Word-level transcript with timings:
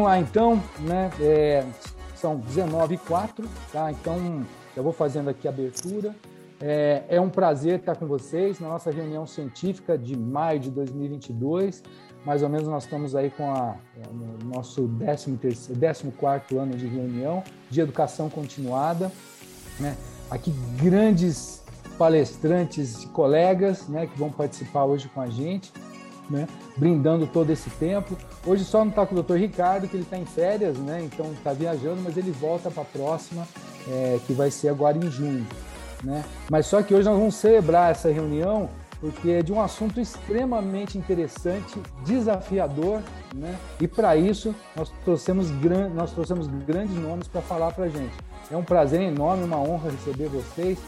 Vamos 0.00 0.14
lá 0.14 0.18
então, 0.18 0.62
né? 0.78 1.10
É, 1.20 1.62
são 2.14 2.38
19 2.38 2.94
e 2.94 2.96
4, 2.96 3.46
tá? 3.70 3.92
Então, 3.92 4.46
eu 4.74 4.82
vou 4.82 4.94
fazendo 4.94 5.28
aqui 5.28 5.46
a 5.46 5.50
abertura. 5.50 6.16
É, 6.58 7.04
é, 7.06 7.20
um 7.20 7.28
prazer 7.28 7.80
estar 7.80 7.94
com 7.96 8.06
vocês 8.06 8.58
na 8.60 8.68
nossa 8.70 8.90
reunião 8.90 9.26
científica 9.26 9.98
de 9.98 10.16
maio 10.16 10.58
de 10.58 10.70
2022. 10.70 11.82
Mais 12.24 12.42
ou 12.42 12.48
menos 12.48 12.66
nós 12.66 12.84
estamos 12.84 13.14
aí 13.14 13.28
com 13.28 13.50
a, 13.50 13.76
o 14.10 14.46
nosso 14.46 14.88
14 15.04 15.38
ano 16.56 16.76
de 16.78 16.86
reunião 16.86 17.44
de 17.68 17.82
educação 17.82 18.30
continuada. 18.30 19.12
Né? 19.78 19.94
Aqui 20.30 20.50
grandes 20.82 21.62
palestrantes 21.98 23.04
colegas 23.12 23.86
né, 23.86 24.06
que 24.06 24.18
vão 24.18 24.30
participar 24.30 24.86
hoje 24.86 25.10
com 25.10 25.20
a 25.20 25.26
gente 25.26 25.70
né? 26.30 26.46
brindando 26.76 27.26
todo 27.26 27.50
esse 27.50 27.68
tempo. 27.70 28.16
Hoje 28.46 28.64
só 28.64 28.78
não 28.78 28.88
está 28.88 29.04
com 29.04 29.12
o 29.12 29.16
doutor 29.16 29.38
Ricardo, 29.38 29.88
que 29.88 29.96
ele 29.96 30.04
está 30.04 30.16
em 30.16 30.24
férias, 30.24 30.78
né? 30.78 31.02
então 31.02 31.32
está 31.32 31.52
viajando, 31.52 32.00
mas 32.02 32.16
ele 32.16 32.30
volta 32.30 32.70
para 32.70 32.82
a 32.82 32.86
próxima, 32.86 33.46
é, 33.88 34.18
que 34.26 34.32
vai 34.32 34.50
ser 34.50 34.68
agora 34.68 34.96
em 34.96 35.10
junho. 35.10 35.46
Né? 36.02 36.24
Mas 36.48 36.66
só 36.66 36.82
que 36.82 36.94
hoje 36.94 37.08
nós 37.08 37.18
vamos 37.18 37.34
celebrar 37.34 37.90
essa 37.90 38.10
reunião 38.10 38.70
porque 39.00 39.30
é 39.30 39.42
de 39.42 39.50
um 39.50 39.60
assunto 39.60 39.98
extremamente 39.98 40.98
interessante, 40.98 41.80
desafiador, 42.04 43.00
né? 43.34 43.56
e 43.80 43.88
para 43.88 44.14
isso 44.14 44.54
nós 44.76 44.92
trouxemos, 45.04 45.50
gran... 45.50 45.88
nós 45.88 46.12
trouxemos 46.12 46.46
grandes 46.46 46.94
nomes 46.96 47.26
para 47.26 47.40
falar 47.40 47.72
para 47.72 47.86
a 47.86 47.88
gente. 47.88 48.12
É 48.50 48.56
um 48.56 48.62
prazer 48.62 49.00
enorme, 49.00 49.44
uma 49.44 49.58
honra 49.58 49.90
receber 49.90 50.28
vocês 50.28 50.78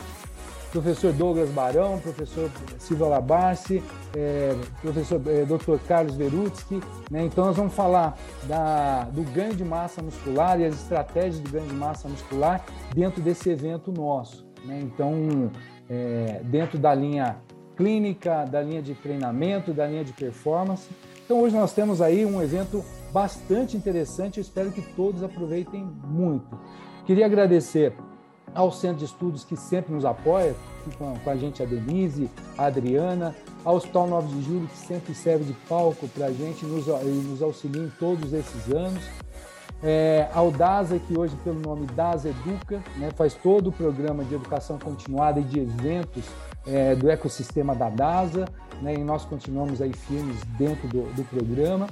professor 0.73 1.13
Douglas 1.13 1.51
Barão, 1.51 1.99
professor 1.99 2.51
Silva 2.79 3.07
Labarce, 3.07 3.83
é, 4.17 4.57
professor 4.81 5.21
é, 5.27 5.45
Dr. 5.45 5.77
Carlos 5.87 6.17
Verutsky. 6.17 6.81
Né? 7.11 7.27
Então, 7.27 7.45
nós 7.45 7.57
vamos 7.57 7.75
falar 7.75 8.19
da, 8.45 9.05
do 9.05 9.23
ganho 9.23 9.55
de 9.55 9.65
massa 9.65 10.03
muscular 10.03 10.59
e 10.59 10.65
as 10.65 10.75
estratégias 10.75 11.41
do 11.41 11.51
ganho 11.51 11.67
de 11.67 11.75
massa 11.75 12.09
muscular 12.09 12.65
dentro 12.95 13.21
desse 13.21 13.51
evento 13.51 13.93
nosso. 13.93 14.47
Né? 14.65 14.81
Então, 14.83 15.51
é, 15.89 16.41
dentro 16.45 16.79
da 16.79 16.95
linha 16.95 17.37
clínica, 17.77 18.47
da 18.47 18.63
linha 18.63 18.81
de 18.83 18.95
treinamento, 18.95 19.75
da 19.75 19.87
linha 19.87 20.05
de 20.05 20.13
performance. 20.13 20.89
Então, 21.25 21.41
hoje 21.43 21.55
nós 21.55 21.73
temos 21.75 22.01
aí 22.01 22.25
um 22.25 22.43
evento 22.43 22.83
bastante 23.13 23.77
interessante. 23.77 24.39
Eu 24.39 24.43
espero 24.43 24.73
que 24.73 24.81
todos 24.95 25.23
aproveitem 25.23 25.87
muito. 26.05 26.59
Queria 27.05 27.27
agradecer 27.27 27.95
ao 28.55 28.71
Centro 28.71 28.99
de 28.99 29.05
Estudos 29.05 29.45
que 29.45 29.57
sempre 29.57 29.95
nos 29.95 30.05
apoia, 30.05 30.55
com, 30.99 31.31
a 31.31 31.37
gente 31.37 31.63
a 31.63 31.67
Denise, 31.67 32.29
a 32.59 32.67
Adriana, 32.67 33.35
ao 33.65 33.77
Hospital 33.77 34.07
9 34.09 34.29
de 34.29 34.43
Julho 34.43 34.67
que 34.67 34.77
sempre 34.77 35.15
serve 35.15 35.45
de 35.45 35.53
palco 35.69 36.09
para 36.09 36.27
a 36.27 36.33
gente 36.33 36.65
nos, 36.65 36.87
nos 36.87 37.43
auxilia 37.43 37.83
em 37.83 37.91
todos 37.99 38.33
esses 38.33 38.73
anos. 38.73 39.03
É, 39.85 40.29
ao 40.33 40.53
DASA, 40.53 40.97
que 41.01 41.19
hoje 41.19 41.35
pelo 41.43 41.59
nome 41.59 41.87
DASA 41.87 42.29
Educa, 42.29 42.81
né, 42.97 43.11
faz 43.17 43.35
todo 43.35 43.71
o 43.71 43.73
programa 43.73 44.25
de 44.25 44.35
educação 44.35 44.79
continuada 44.79 45.41
e 45.41 45.43
de 45.43 45.59
eventos 45.59 46.25
é, 46.65 46.95
do 46.95 47.11
ecossistema 47.11 47.75
da 47.75 47.91
DASA, 47.91 48.45
né, 48.81 48.95
e 48.95 48.99
nós 48.99 49.25
continuamos 49.25 49.83
aí 49.83 49.93
firmes 49.93 50.41
dentro 50.57 50.87
do, 50.87 51.13
do 51.15 51.25
programa 51.25 51.89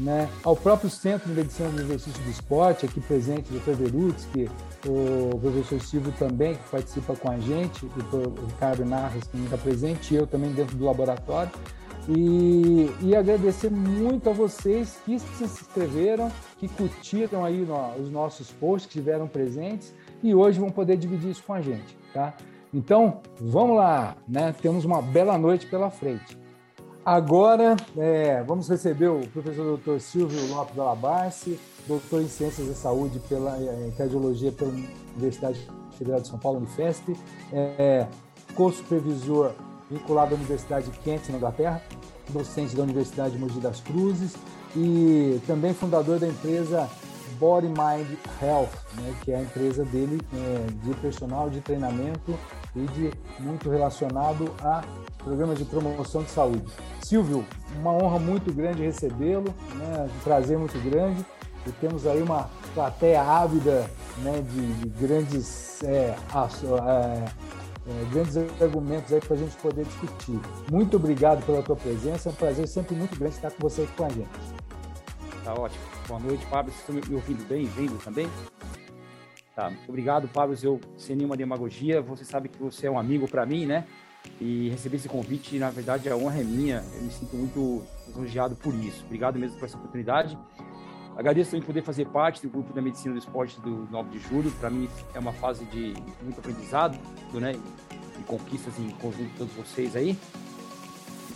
né, 0.00 0.30
ao 0.42 0.56
próprio 0.56 0.88
Centro 0.88 1.28
de 1.28 1.34
Medicina 1.34 1.68
do 1.68 1.80
Exercício 1.82 2.22
do 2.22 2.30
Esporte, 2.30 2.86
aqui 2.86 3.00
presente, 3.00 3.52
Dr. 3.52 3.72
Verutsky, 3.72 4.50
o 4.86 5.38
professor 5.38 5.80
Silvio 5.82 6.12
também, 6.18 6.54
que 6.54 6.68
participa 6.70 7.14
com 7.14 7.30
a 7.30 7.38
gente, 7.38 7.84
o 7.84 8.46
Ricardo 8.46 8.84
Narras, 8.84 9.24
que 9.24 9.36
está 9.44 9.58
presente, 9.58 10.14
e 10.14 10.16
eu 10.16 10.26
também 10.26 10.50
dentro 10.52 10.74
do 10.74 10.86
laboratório. 10.86 11.52
E, 12.08 12.90
e, 13.02 13.14
agradecer 13.14 13.70
muito 13.70 14.30
a 14.30 14.32
vocês 14.32 14.98
que 15.04 15.18
se 15.18 15.44
inscreveram, 15.44 16.32
que 16.56 16.66
curtiram 16.66 17.44
aí 17.44 17.58
no, 17.58 17.94
os 18.02 18.10
nossos 18.10 18.50
posts, 18.50 18.90
que 18.90 18.98
estiveram 18.98 19.28
presentes 19.28 19.94
e 20.22 20.34
hoje 20.34 20.58
vão 20.58 20.70
poder 20.70 20.96
dividir 20.96 21.30
isso 21.30 21.42
com 21.46 21.52
a 21.52 21.60
gente, 21.60 21.96
tá? 22.14 22.34
Então, 22.72 23.20
vamos 23.38 23.76
lá, 23.76 24.16
né? 24.26 24.54
Temos 24.62 24.84
uma 24.84 25.02
bela 25.02 25.36
noite 25.36 25.66
pela 25.66 25.90
frente. 25.90 26.39
Agora, 27.04 27.76
é, 27.96 28.42
vamos 28.42 28.68
receber 28.68 29.08
o 29.08 29.26
professor 29.28 29.78
Dr. 29.78 29.98
Silvio 30.00 30.54
Lopes 30.54 30.78
Alabarce, 30.78 31.58
doutor 31.88 32.20
em 32.20 32.28
Ciências 32.28 32.68
da 32.68 32.74
Saúde 32.74 33.18
pela 33.20 33.56
é, 33.56 33.90
Cardiologia 33.96 34.52
pela 34.52 34.70
Universidade 34.70 35.66
Federal 35.96 36.20
de 36.20 36.28
São 36.28 36.38
Paulo, 36.38 36.58
Unifesp, 36.58 37.16
é, 37.52 38.06
co-supervisor 38.54 39.52
vinculado 39.90 40.34
à 40.34 40.36
Universidade 40.36 40.90
de 40.90 40.98
Kent, 40.98 41.30
na 41.30 41.38
Inglaterra, 41.38 41.82
docente 42.28 42.76
da 42.76 42.82
Universidade 42.82 43.32
de 43.32 43.38
Mogi 43.38 43.60
das 43.60 43.80
Cruzes 43.80 44.34
e 44.76 45.40
também 45.46 45.72
fundador 45.72 46.18
da 46.18 46.28
empresa 46.28 46.88
Body 47.38 47.68
Mind 47.68 48.18
Health, 48.42 48.68
né, 48.96 49.14
que 49.24 49.32
é 49.32 49.36
a 49.36 49.42
empresa 49.42 49.84
dele 49.84 50.20
é, 50.34 50.66
de 50.84 50.94
personal 50.96 51.48
de 51.48 51.60
treinamento 51.62 52.38
de 52.74 53.12
muito 53.38 53.68
relacionado 53.68 54.54
a 54.62 54.82
programas 55.18 55.58
de 55.58 55.64
promoção 55.64 56.22
de 56.22 56.30
saúde. 56.30 56.64
Silvio, 57.02 57.44
uma 57.78 57.92
honra 57.92 58.18
muito 58.18 58.52
grande 58.52 58.82
recebê-lo, 58.82 59.54
né, 59.74 60.08
um 60.08 60.24
prazer 60.24 60.58
muito 60.58 60.78
grande. 60.88 61.24
E 61.66 61.72
temos 61.72 62.06
aí 62.06 62.22
uma 62.22 62.48
plateia 62.74 63.22
ávida 63.22 63.90
né, 64.18 64.42
de, 64.42 64.74
de 64.74 64.88
grandes, 64.88 65.82
é, 65.84 66.16
é, 66.16 67.24
é, 67.86 68.04
grandes 68.10 68.36
argumentos 68.60 69.10
para 69.26 69.36
a 69.36 69.38
gente 69.38 69.56
poder 69.56 69.84
discutir. 69.84 70.40
Muito 70.70 70.96
obrigado 70.96 71.44
pela 71.44 71.62
tua 71.62 71.76
presença, 71.76 72.30
é 72.30 72.32
um 72.32 72.34
prazer 72.34 72.66
sempre 72.66 72.94
muito 72.94 73.18
grande 73.18 73.34
estar 73.34 73.50
com 73.50 73.68
você 73.68 73.82
aqui 73.82 73.92
com 73.94 74.04
a 74.04 74.08
gente. 74.08 74.28
Tá 75.44 75.52
ótimo. 75.52 75.84
Boa 76.08 76.20
noite, 76.20 76.46
Pablo. 76.46 76.72
Vocês 76.72 76.98
estão 76.98 77.10
me 77.10 77.16
ouvindo 77.16 77.46
bem? 77.46 77.66
Vendo 77.66 78.02
também? 78.02 78.28
Tá. 79.60 79.70
Obrigado, 79.86 80.26
Pablo. 80.26 80.56
Eu, 80.62 80.80
sem 80.96 81.14
nenhuma 81.14 81.36
demagogia, 81.36 82.00
você 82.00 82.24
sabe 82.24 82.48
que 82.48 82.58
você 82.58 82.86
é 82.86 82.90
um 82.90 82.98
amigo 82.98 83.28
para 83.28 83.44
mim, 83.44 83.66
né? 83.66 83.84
E 84.40 84.70
receber 84.70 84.96
esse 84.96 85.06
convite, 85.08 85.58
na 85.58 85.68
verdade, 85.68 86.08
a 86.08 86.16
honra 86.16 86.40
é 86.40 86.44
minha. 86.44 86.82
Eu 86.94 87.02
me 87.02 87.10
sinto 87.10 87.36
muito 87.36 87.84
elogiado 88.08 88.56
por 88.56 88.74
isso. 88.74 89.04
Obrigado 89.04 89.38
mesmo 89.38 89.58
por 89.58 89.66
essa 89.66 89.76
oportunidade. 89.76 90.38
Agradeço 91.14 91.50
também 91.50 91.66
poder 91.66 91.82
fazer 91.82 92.06
parte 92.06 92.40
do 92.40 92.48
grupo 92.48 92.72
da 92.72 92.80
Medicina 92.80 93.12
do 93.12 93.18
Esporte 93.18 93.60
do 93.60 93.86
9 93.90 94.08
de 94.08 94.18
julho. 94.18 94.50
Para 94.52 94.70
mim 94.70 94.88
é 95.12 95.18
uma 95.18 95.34
fase 95.34 95.66
de 95.66 95.92
muito 96.22 96.38
aprendizado, 96.38 96.98
né? 97.34 97.52
E 98.18 98.22
conquistas 98.22 98.78
em 98.78 98.88
conjunto 98.92 99.30
todos 99.36 99.52
vocês 99.52 99.94
aí. 99.94 100.16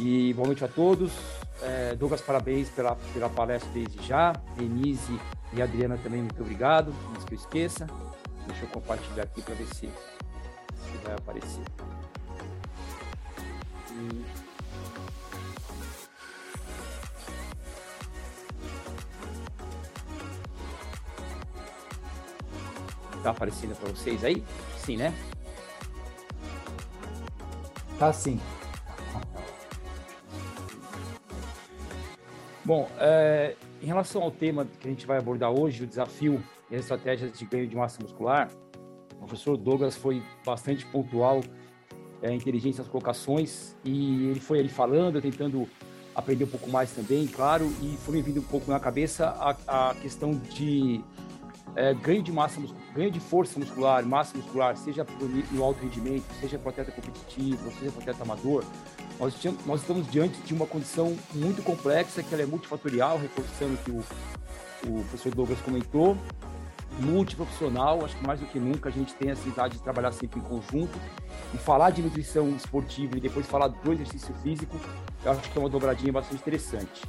E 0.01 0.33
boa 0.33 0.47
noite 0.47 0.65
a 0.65 0.69
todos. 0.69 1.13
É, 1.61 1.95
Douglas, 1.95 2.23
parabéns 2.23 2.71
pela, 2.71 2.97
pela 3.13 3.29
palestra 3.29 3.71
desde 3.75 4.03
já. 4.07 4.33
Denise 4.57 5.21
e 5.53 5.61
Adriana 5.61 5.99
também, 6.03 6.23
muito 6.23 6.41
obrigado. 6.41 6.95
Antes 7.11 7.25
que 7.25 7.35
eu 7.35 7.39
esqueça. 7.39 7.87
Deixa 8.47 8.65
eu 8.65 8.69
compartilhar 8.69 9.25
aqui 9.25 9.43
para 9.43 9.55
ver 9.55 9.67
se, 9.67 9.89
se 9.89 10.99
vai 11.03 11.15
aparecer. 11.15 11.65
Tá 23.23 23.31
aparecendo 23.31 23.75
para 23.77 23.89
vocês 23.89 24.23
aí? 24.23 24.45
Sim, 24.79 24.99
né? 24.99 25.15
Tá 27.99 28.13
sim. 28.13 28.39
Bom, 32.63 32.91
é, 32.99 33.57
em 33.83 33.87
relação 33.87 34.23
ao 34.23 34.31
tema 34.31 34.67
que 34.81 34.89
a 34.89 34.91
gente 34.91 35.07
vai 35.07 35.19
abordar 35.19 35.51
hoje, 35.51 35.85
o 35.85 35.87
desafio 35.87 36.43
e 36.71 36.75
as 36.75 36.83
estratégias 36.83 37.39
de 37.39 37.45
ganho 37.45 37.67
de 37.67 37.77
massa 37.77 38.03
muscular, 38.03 38.51
o 39.15 39.27
professor 39.27 39.57
Douglas 39.57 39.97
foi 39.97 40.23
bastante 40.45 40.85
pontual, 40.87 41.41
é, 42.23 42.33
inteligente 42.33 42.79
nas 42.79 42.89
colocações, 42.89 43.77
e 43.85 44.29
ele 44.29 44.41
foi 44.41 44.61
ali 44.61 44.69
falando, 44.69 45.21
tentando 45.21 45.69
aprender 46.15 46.45
um 46.45 46.49
pouco 46.49 46.71
mais 46.71 46.93
também, 46.93 47.27
claro, 47.27 47.67
e 47.83 47.97
foi 47.99 48.15
me 48.15 48.23
vindo 48.23 48.41
um 48.41 48.45
pouco 48.45 48.71
na 48.71 48.79
cabeça 48.79 49.29
a, 49.67 49.91
a 49.91 49.95
questão 49.97 50.33
de 50.33 51.03
é, 51.77 51.93
ganho 51.93 52.23
de 52.23 52.31
massa 52.31 52.61
ganho 52.95 53.11
de 53.11 53.19
força 53.19 53.59
muscular, 53.59 54.07
massa 54.07 54.37
muscular, 54.37 54.77
seja 54.77 55.05
no 55.51 55.65
alto 55.65 55.83
rendimento, 55.83 56.25
seja 56.41 56.59
para 56.59 56.71
atleta 56.71 56.93
competitivo, 56.93 57.71
seja 57.73 57.91
para 57.91 58.03
atleta 58.03 58.23
amador, 58.23 58.65
nós, 59.19 59.35
nós, 59.67 59.81
estamos 59.81 60.11
diante 60.11 60.41
de 60.43 60.55
uma 60.55 60.67
condição 60.67 61.17
muito 61.35 61.63
complexa, 61.63 62.23
que 62.23 62.33
ela 62.33 62.43
é 62.43 62.47
multifatorial, 62.47 63.19
reforçando 63.19 63.75
o 63.75 63.77
que 63.79 63.91
o, 63.91 63.99
o 64.89 65.05
professor 65.05 65.35
Douglas 65.35 65.61
comentou, 65.61 66.17
multiprofissional, 67.01 68.05
acho 68.05 68.17
que 68.17 68.27
mais 68.27 68.41
do 68.41 68.47
que 68.47 68.59
nunca 68.59 68.89
a 68.89 68.93
gente 68.93 69.15
tem 69.15 69.31
essa 69.31 69.41
necessidade 69.41 69.75
de 69.75 69.83
trabalhar 69.83 70.13
sempre 70.13 70.41
em 70.41 70.43
conjunto 70.43 70.99
e 71.53 71.59
falar 71.59 71.91
de 71.91 72.03
nutrição 72.03 72.49
esportiva 72.51 73.17
e 73.17 73.21
depois 73.21 73.47
falar 73.47 73.69
do 73.69 73.93
exercício 73.93 74.35
físico, 74.43 74.79
eu 75.25 75.33
acho 75.33 75.51
que 75.51 75.59
é 75.59 75.61
uma 75.61 75.69
dobradinha 75.69 76.13
bastante 76.13 76.41
interessante. 76.41 77.03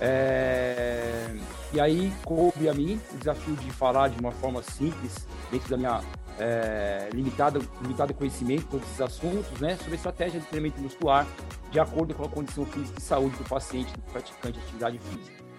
É... 0.00 1.34
E 1.72 1.80
aí 1.80 2.12
coube 2.24 2.68
a 2.68 2.74
mim 2.74 3.00
o 3.12 3.16
desafio 3.16 3.54
de 3.56 3.70
falar 3.70 4.08
de 4.08 4.18
uma 4.20 4.32
forma 4.32 4.62
simples, 4.62 5.26
dentro 5.50 5.70
da 5.70 5.76
minha 5.76 6.00
é, 6.38 7.08
limitada, 7.12 7.60
limitado 7.80 8.14
conhecimento 8.14 8.66
todos 8.70 8.86
esses 8.88 9.00
assuntos, 9.00 9.60
né, 9.60 9.76
sobre 9.76 9.92
a 9.92 9.96
estratégia 9.96 10.40
de 10.40 10.46
treinamento 10.46 10.80
muscular 10.80 11.26
de 11.70 11.80
acordo 11.80 12.14
com 12.14 12.24
a 12.24 12.28
condição 12.28 12.66
física 12.66 12.98
e 12.98 13.02
saúde 13.02 13.36
do 13.36 13.44
paciente, 13.44 13.92
do 13.92 14.02
praticante 14.12 14.58
de 14.58 14.64
atividade 14.64 14.98
física. 14.98 15.51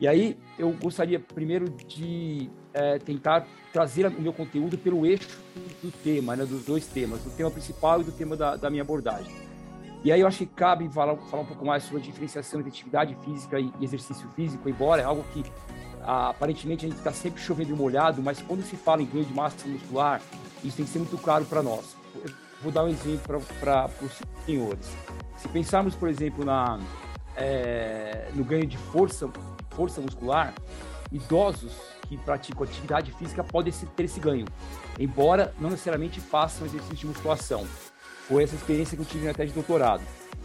E 0.00 0.06
aí 0.06 0.38
eu 0.58 0.70
gostaria 0.72 1.18
primeiro 1.18 1.68
de 1.68 2.48
é, 2.72 2.98
tentar 2.98 3.46
trazer 3.72 4.06
o 4.06 4.20
meu 4.20 4.32
conteúdo 4.32 4.78
pelo 4.78 5.04
eixo 5.04 5.40
do 5.82 5.90
tema, 5.90 6.36
né, 6.36 6.44
dos 6.44 6.64
dois 6.64 6.86
temas, 6.86 7.20
do 7.22 7.30
tema 7.30 7.50
principal 7.50 8.00
e 8.00 8.04
do 8.04 8.12
tema 8.12 8.36
da, 8.36 8.54
da 8.54 8.70
minha 8.70 8.82
abordagem. 8.82 9.34
E 10.04 10.12
aí 10.12 10.20
eu 10.20 10.28
acho 10.28 10.38
que 10.38 10.46
cabe 10.46 10.88
falar, 10.88 11.16
falar 11.16 11.42
um 11.42 11.46
pouco 11.46 11.66
mais 11.66 11.82
sobre 11.82 11.98
a 12.00 12.04
diferenciação 12.04 12.60
entre 12.60 12.70
atividade 12.70 13.16
física 13.24 13.58
e 13.58 13.72
exercício 13.80 14.28
físico, 14.36 14.68
embora 14.68 15.02
é 15.02 15.04
algo 15.04 15.24
que 15.32 15.42
aparentemente 16.02 16.86
a 16.86 16.88
gente 16.88 16.98
está 16.98 17.12
sempre 17.12 17.42
chovendo 17.42 17.76
molhado, 17.76 18.22
mas 18.22 18.40
quando 18.40 18.62
se 18.62 18.76
fala 18.76 19.02
em 19.02 19.06
ganho 19.06 19.24
de 19.24 19.34
massa 19.34 19.66
muscular, 19.66 20.22
isso 20.62 20.76
tem 20.76 20.86
que 20.86 20.92
ser 20.92 21.00
muito 21.00 21.18
claro 21.18 21.44
para 21.44 21.62
nós. 21.62 21.96
Eu 22.14 22.30
vou 22.62 22.70
dar 22.70 22.84
um 22.84 22.88
exemplo 22.88 23.42
para 23.58 23.90
os 24.00 24.20
senhores. 24.46 24.88
Se 25.36 25.48
pensarmos, 25.48 25.96
por 25.96 26.08
exemplo, 26.08 26.44
na, 26.44 26.78
é, 27.36 28.30
no 28.34 28.44
ganho 28.44 28.66
de 28.66 28.78
força, 28.78 29.28
força 29.78 30.00
muscular, 30.00 30.52
idosos 31.12 31.72
que 32.08 32.16
praticam 32.16 32.64
atividade 32.64 33.12
física 33.12 33.44
podem 33.44 33.72
ter 33.72 34.02
esse 34.02 34.18
ganho, 34.18 34.44
embora 34.98 35.54
não 35.60 35.70
necessariamente 35.70 36.20
façam 36.20 36.66
exercício 36.66 36.96
de 36.96 37.06
musculação. 37.06 37.64
Foi 38.26 38.42
essa 38.42 38.56
experiência 38.56 38.96
que 38.96 39.02
eu 39.02 39.06
tive 39.06 39.26
na 39.26 39.32
tese 39.32 39.50
de 39.50 39.54
doutorado. 39.54 40.02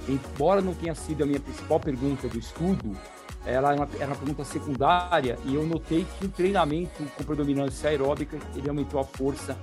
Embora 0.07 0.61
não 0.61 0.75
tenha 0.75 0.93
sido 0.93 1.23
a 1.23 1.25
minha 1.25 1.39
principal 1.39 1.79
pergunta 1.79 2.27
do 2.27 2.37
estudo, 2.37 2.95
ela 3.43 3.73
era 3.73 3.81
uma, 3.81 3.89
era 3.95 4.05
uma 4.05 4.15
pergunta 4.15 4.45
secundária 4.45 5.39
e 5.45 5.55
eu 5.55 5.65
notei 5.65 6.05
que 6.19 6.25
o 6.27 6.29
treinamento 6.29 7.03
com 7.17 7.23
predominância 7.23 7.89
aeróbica 7.89 8.37
ele 8.55 8.69
aumentou 8.69 8.99
a 8.99 9.03
força 9.03 9.57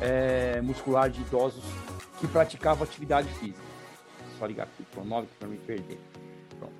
é, 0.00 0.60
muscular 0.60 1.10
de 1.10 1.20
idosos 1.20 1.64
que 2.20 2.28
praticavam 2.28 2.84
atividade 2.84 3.28
física. 3.34 3.60
Só 4.38 4.46
ligar 4.46 4.64
aqui 4.64 4.82
o 4.82 4.86
cronômetro 4.94 5.34
para 5.36 5.48
me 5.48 5.58
perder. 5.58 5.98
Pronto. 6.60 6.74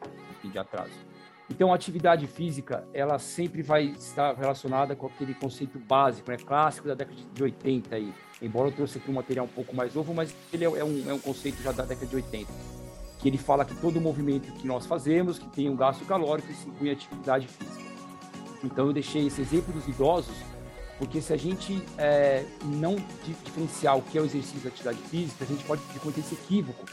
Pouquinho 0.00 0.52
de 0.52 0.58
atraso. 0.58 1.13
Então, 1.50 1.72
a 1.72 1.74
atividade 1.76 2.26
física, 2.26 2.86
ela 2.94 3.18
sempre 3.18 3.62
vai 3.62 3.84
estar 3.84 4.34
relacionada 4.34 4.96
com 4.96 5.06
aquele 5.06 5.34
conceito 5.34 5.78
básico, 5.78 6.30
né, 6.30 6.38
clássico 6.38 6.88
da 6.88 6.94
década 6.94 7.18
de 7.32 7.42
80 7.42 7.94
aí. 7.94 8.14
Embora 8.40 8.68
eu 8.68 8.72
trouxe 8.72 8.98
aqui 8.98 9.10
um 9.10 9.14
material 9.14 9.44
um 9.44 9.48
pouco 9.48 9.76
mais 9.76 9.94
novo, 9.94 10.14
mas 10.14 10.34
ele 10.52 10.64
é, 10.64 10.68
é 10.68 10.84
um, 10.84 11.10
é 11.10 11.12
um 11.12 11.18
conceito 11.18 11.62
já 11.62 11.70
da 11.70 11.84
década 11.84 12.06
de 12.06 12.16
80. 12.16 12.50
Que 13.18 13.28
ele 13.28 13.36
fala 13.36 13.64
que 13.64 13.74
todo 13.74 14.00
movimento 14.00 14.50
que 14.54 14.66
nós 14.66 14.86
fazemos, 14.86 15.38
que 15.38 15.46
tem 15.48 15.68
um 15.68 15.76
gasto 15.76 16.04
calórico, 16.06 16.52
se 16.52 16.66
inclui 16.66 16.90
atividade 16.90 17.46
física. 17.46 17.84
Então, 18.62 18.86
eu 18.86 18.92
deixei 18.94 19.26
esse 19.26 19.42
exemplo 19.42 19.72
dos 19.74 19.86
idosos, 19.86 20.34
porque 20.98 21.20
se 21.20 21.32
a 21.32 21.36
gente 21.36 21.82
é, 21.98 22.44
não 22.64 22.96
diferenciar 23.22 23.98
o 23.98 24.02
que 24.02 24.16
é 24.16 24.20
o 24.22 24.24
exercício 24.24 24.60
da 24.60 24.68
atividade 24.70 24.98
física, 25.08 25.44
a 25.44 25.46
gente 25.46 25.62
pode 25.64 25.82
cometer 26.00 26.20
esse 26.20 26.34
equívoco 26.34 26.86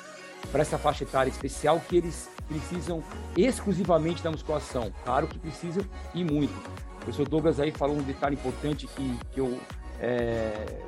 para 0.52 0.62
essa 0.62 0.78
faixa 0.78 1.06
etária 1.06 1.30
especial 1.30 1.80
que 1.80 1.96
eles 1.96 2.30
precisam 2.52 3.02
exclusivamente 3.38 4.22
da 4.22 4.30
musculação. 4.30 4.92
Claro 5.06 5.28
que 5.28 5.40
precisam 5.40 5.84
e 6.14 6.24
muito. 6.24 6.54
O 6.98 7.06
professor 7.06 7.28
Douglas 7.28 7.60
aí 7.60 7.72
falou 7.72 7.96
um 7.96 8.04
detalhe 8.04 8.36
importante 8.36 8.88
que, 8.88 9.20
que 9.32 9.40
eu 9.40 9.58
é, 10.00 10.80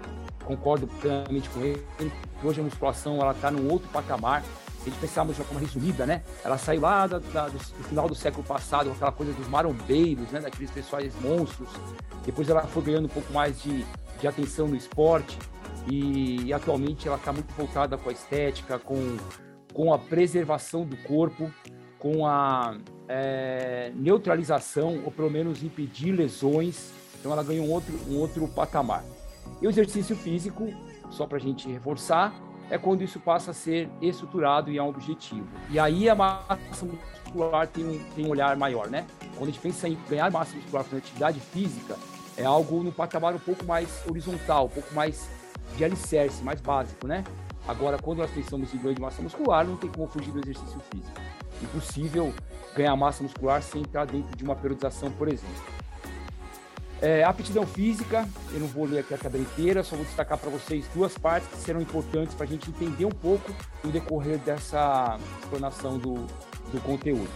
concordo 0.43 0.87
plenamente 0.87 1.49
com 1.49 1.61
ele, 1.61 1.83
que 1.97 2.47
hoje 2.47 2.59
a 2.59 2.63
musculação 2.63 3.19
ela 3.19 3.31
está 3.31 3.49
num 3.49 3.71
outro 3.71 3.87
patamar. 3.89 4.43
Se 4.83 4.89
a 4.89 4.91
gente 4.91 5.07
de 5.07 5.19
uma 5.19 5.33
forma 5.33 5.61
resumida, 5.61 6.05
né? 6.05 6.23
Ela 6.43 6.57
saiu 6.57 6.81
lá 6.81 7.07
da, 7.07 7.19
da, 7.19 7.47
do, 7.47 7.57
do, 7.57 7.83
final 7.85 8.09
do 8.09 8.13
século 8.13 8.43
passado, 8.43 8.91
aquela 8.91 9.13
coisa 9.13 9.31
dos 9.31 9.47
marombeiros, 9.47 10.29
né? 10.29 10.41
Daqueles 10.41 10.69
pessoais 10.69 11.13
monstros. 11.21 11.69
Depois 12.25 12.49
ela 12.49 12.63
foi 12.63 12.83
ganhando 12.83 13.05
um 13.05 13.09
pouco 13.09 13.31
mais 13.31 13.61
de, 13.61 13.85
de 14.19 14.27
atenção 14.27 14.67
no 14.67 14.75
esporte 14.75 15.39
e, 15.87 16.43
e 16.43 16.53
atualmente 16.53 17.07
ela 17.07 17.15
está 17.15 17.31
muito 17.31 17.53
voltada 17.53 17.97
com 17.97 18.09
a 18.09 18.11
estética, 18.11 18.77
com 18.77 19.17
com 19.73 19.93
a 19.93 19.97
preservação 19.97 20.85
do 20.85 20.95
corpo, 20.97 21.51
com 21.97 22.25
a 22.25 22.77
é, 23.07 23.91
neutralização, 23.95 25.01
ou 25.03 25.11
pelo 25.11 25.29
menos 25.29 25.63
impedir 25.63 26.11
lesões. 26.11 26.91
Então 27.19 27.31
ela 27.31 27.43
ganha 27.43 27.61
um 27.61 27.71
outro, 27.71 27.93
um 28.09 28.17
outro 28.17 28.47
patamar. 28.47 29.03
E 29.61 29.67
o 29.67 29.69
exercício 29.69 30.15
físico, 30.15 30.73
só 31.09 31.25
para 31.25 31.37
a 31.37 31.41
gente 31.41 31.67
reforçar, 31.69 32.33
é 32.69 32.77
quando 32.77 33.03
isso 33.03 33.19
passa 33.19 33.51
a 33.51 33.53
ser 33.53 33.89
estruturado 34.01 34.71
e 34.71 34.77
é 34.77 34.83
um 34.83 34.89
objetivo. 34.89 35.47
E 35.69 35.79
aí 35.79 36.09
a 36.09 36.15
massa 36.15 36.85
muscular 36.85 37.67
tem 37.67 37.85
um, 37.85 37.99
tem 38.15 38.25
um 38.25 38.29
olhar 38.29 38.55
maior, 38.57 38.89
né? 38.89 39.05
Quando 39.35 39.43
a 39.43 39.51
gente 39.51 39.59
pensa 39.59 39.87
em 39.87 39.97
ganhar 40.09 40.31
massa 40.31 40.55
muscular 40.55 40.83
com 40.83 40.95
atividade 40.95 41.39
física, 41.39 41.95
é 42.37 42.43
algo 42.43 42.83
no 42.83 42.91
patamar 42.91 43.33
um 43.33 43.39
pouco 43.39 43.65
mais 43.65 44.03
horizontal, 44.09 44.65
um 44.65 44.69
pouco 44.69 44.93
mais 44.93 45.29
de 45.77 45.85
alicerce, 45.85 46.43
mais 46.43 46.61
básico, 46.61 47.07
né? 47.07 47.23
Agora, 47.67 47.97
quando 47.97 48.19
nós 48.19 48.31
pensamos 48.31 48.73
em 48.73 48.77
ganho 48.77 48.95
de 48.95 49.01
massa 49.01 49.21
muscular, 49.21 49.65
não 49.65 49.77
tem 49.77 49.89
como 49.89 50.07
fugir 50.07 50.31
do 50.31 50.39
exercício 50.39 50.81
físico. 50.91 51.21
Impossível 51.61 52.33
ganhar 52.75 52.95
massa 52.95 53.23
muscular 53.23 53.61
sem 53.61 53.81
entrar 53.81 54.05
dentro 54.05 54.35
de 54.35 54.43
uma 54.43 54.55
periodização, 54.55 55.11
por 55.11 55.27
exemplo. 55.27 55.63
É, 57.01 57.23
aptidão 57.23 57.65
física, 57.65 58.27
eu 58.53 58.61
não 58.61 58.67
vou 58.67 58.85
ler 58.85 58.99
aqui 58.99 59.13
a 59.13 59.17
tabela 59.17 59.43
inteira, 59.43 59.83
só 59.83 59.95
vou 59.95 60.05
destacar 60.05 60.37
para 60.37 60.49
vocês 60.49 60.85
duas 60.93 61.17
partes 61.17 61.49
que 61.49 61.57
serão 61.57 61.81
importantes 61.81 62.33
para 62.33 62.45
a 62.45 62.47
gente 62.47 62.69
entender 62.69 63.05
um 63.05 63.11
pouco 63.11 63.51
no 63.83 63.91
decorrer 63.91 64.37
dessa 64.39 65.17
explanação 65.41 65.97
do, 65.97 66.13
do 66.71 66.81
conteúdo. 66.81 67.29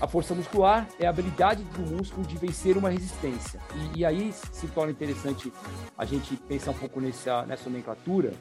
A 0.00 0.06
força 0.06 0.34
muscular 0.34 0.86
é 1.00 1.06
a 1.06 1.10
habilidade 1.10 1.62
do 1.64 1.96
músculo 1.96 2.26
de 2.26 2.36
vencer 2.36 2.76
uma 2.76 2.90
resistência. 2.90 3.60
E, 3.74 4.00
e 4.00 4.04
aí 4.04 4.32
se 4.52 4.66
torna 4.68 4.92
interessante 4.92 5.52
a 5.96 6.04
gente 6.04 6.36
pensar 6.36 6.72
um 6.72 6.74
pouco 6.74 7.00
nessa, 7.00 7.46
nessa 7.46 7.68
nomenclatura, 7.68 8.32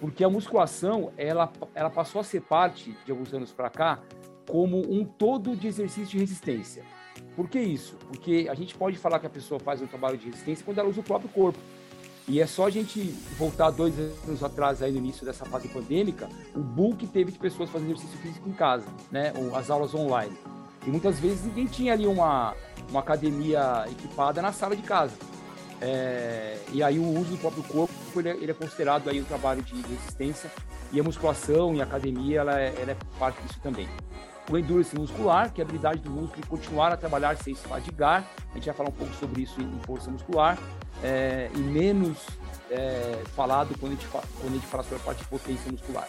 porque 0.00 0.24
a 0.24 0.30
musculação 0.30 1.12
ela, 1.16 1.52
ela 1.74 1.90
passou 1.90 2.20
a 2.20 2.24
ser 2.24 2.40
parte, 2.40 2.96
de 3.04 3.12
alguns 3.12 3.32
anos 3.34 3.52
para 3.52 3.68
cá, 3.68 3.98
como 4.48 4.78
um 4.78 5.04
todo 5.04 5.54
de 5.54 5.68
exercício 5.68 6.06
de 6.06 6.18
resistência. 6.18 6.82
Por 7.36 7.48
que 7.48 7.60
isso? 7.60 7.96
Porque 8.08 8.48
a 8.50 8.54
gente 8.54 8.74
pode 8.74 8.96
falar 8.96 9.18
que 9.18 9.26
a 9.26 9.30
pessoa 9.30 9.60
faz 9.60 9.80
um 9.82 9.86
trabalho 9.86 10.16
de 10.16 10.26
resistência 10.26 10.64
quando 10.64 10.78
ela 10.78 10.88
usa 10.88 11.00
o 11.00 11.04
próprio 11.04 11.28
corpo. 11.30 11.58
E 12.26 12.40
é 12.40 12.46
só 12.46 12.66
a 12.66 12.70
gente 12.70 13.00
voltar 13.36 13.70
dois 13.70 13.98
anos 13.98 14.42
atrás, 14.42 14.82
aí 14.82 14.92
no 14.92 14.98
início 14.98 15.26
dessa 15.26 15.44
fase 15.44 15.68
pandêmica, 15.68 16.28
o 16.54 16.60
boom 16.60 16.94
que 16.94 17.06
teve 17.06 17.32
de 17.32 17.38
pessoas 17.38 17.68
fazendo 17.70 17.90
exercício 17.90 18.18
físico 18.18 18.48
em 18.48 18.52
casa, 18.52 18.86
né? 19.10 19.32
as 19.54 19.68
aulas 19.68 19.94
online. 19.94 20.36
E 20.86 20.90
muitas 20.90 21.18
vezes 21.18 21.44
ninguém 21.44 21.66
tinha 21.66 21.92
ali 21.92 22.06
uma, 22.06 22.54
uma 22.88 23.00
academia 23.00 23.84
equipada 23.90 24.40
na 24.40 24.52
sala 24.52 24.76
de 24.76 24.82
casa. 24.82 25.14
É, 25.80 26.58
e 26.72 26.82
aí 26.82 26.98
o 26.98 27.18
uso 27.18 27.30
do 27.30 27.38
próprio 27.38 27.62
corpo 27.62 27.94
ele 28.16 28.28
é, 28.28 28.36
ele 28.36 28.50
é, 28.50 28.54
considerado 28.54 29.08
aí 29.08 29.20
um 29.20 29.24
trabalho 29.24 29.62
de 29.62 29.74
resistência 29.80 30.50
e 30.92 31.00
a 31.00 31.02
musculação 31.02 31.74
e 31.74 31.80
a 31.80 31.84
academia 31.84 32.40
ela 32.40 32.60
é, 32.60 32.74
ela 32.78 32.92
é 32.92 32.96
parte 33.18 33.40
disso 33.42 33.58
também. 33.62 33.88
O 34.50 34.58
endurance 34.58 34.94
muscular, 34.98 35.52
que 35.52 35.60
é 35.60 35.64
a 35.64 35.66
habilidade 35.66 36.00
do 36.00 36.10
músculo 36.10 36.44
continuar 36.48 36.92
a 36.92 36.96
trabalhar 36.96 37.36
sem 37.36 37.54
se 37.54 37.66
fadigar, 37.66 38.28
a 38.50 38.54
gente 38.54 38.66
vai 38.66 38.74
falar 38.74 38.88
um 38.88 38.92
pouco 38.92 39.14
sobre 39.14 39.42
isso 39.42 39.60
em 39.60 39.80
força 39.86 40.10
muscular, 40.10 40.58
é, 41.02 41.48
e 41.54 41.58
menos 41.58 42.26
é, 42.70 43.22
falado 43.36 43.74
quando 43.78 43.92
a, 43.92 43.94
gente 43.94 44.06
fala, 44.06 44.24
quando 44.40 44.54
a 44.54 44.56
gente 44.56 44.66
fala 44.66 44.82
sobre 44.82 44.96
a 44.96 45.00
parte 45.00 45.18
de 45.22 45.28
potência 45.28 45.70
muscular. 45.70 46.08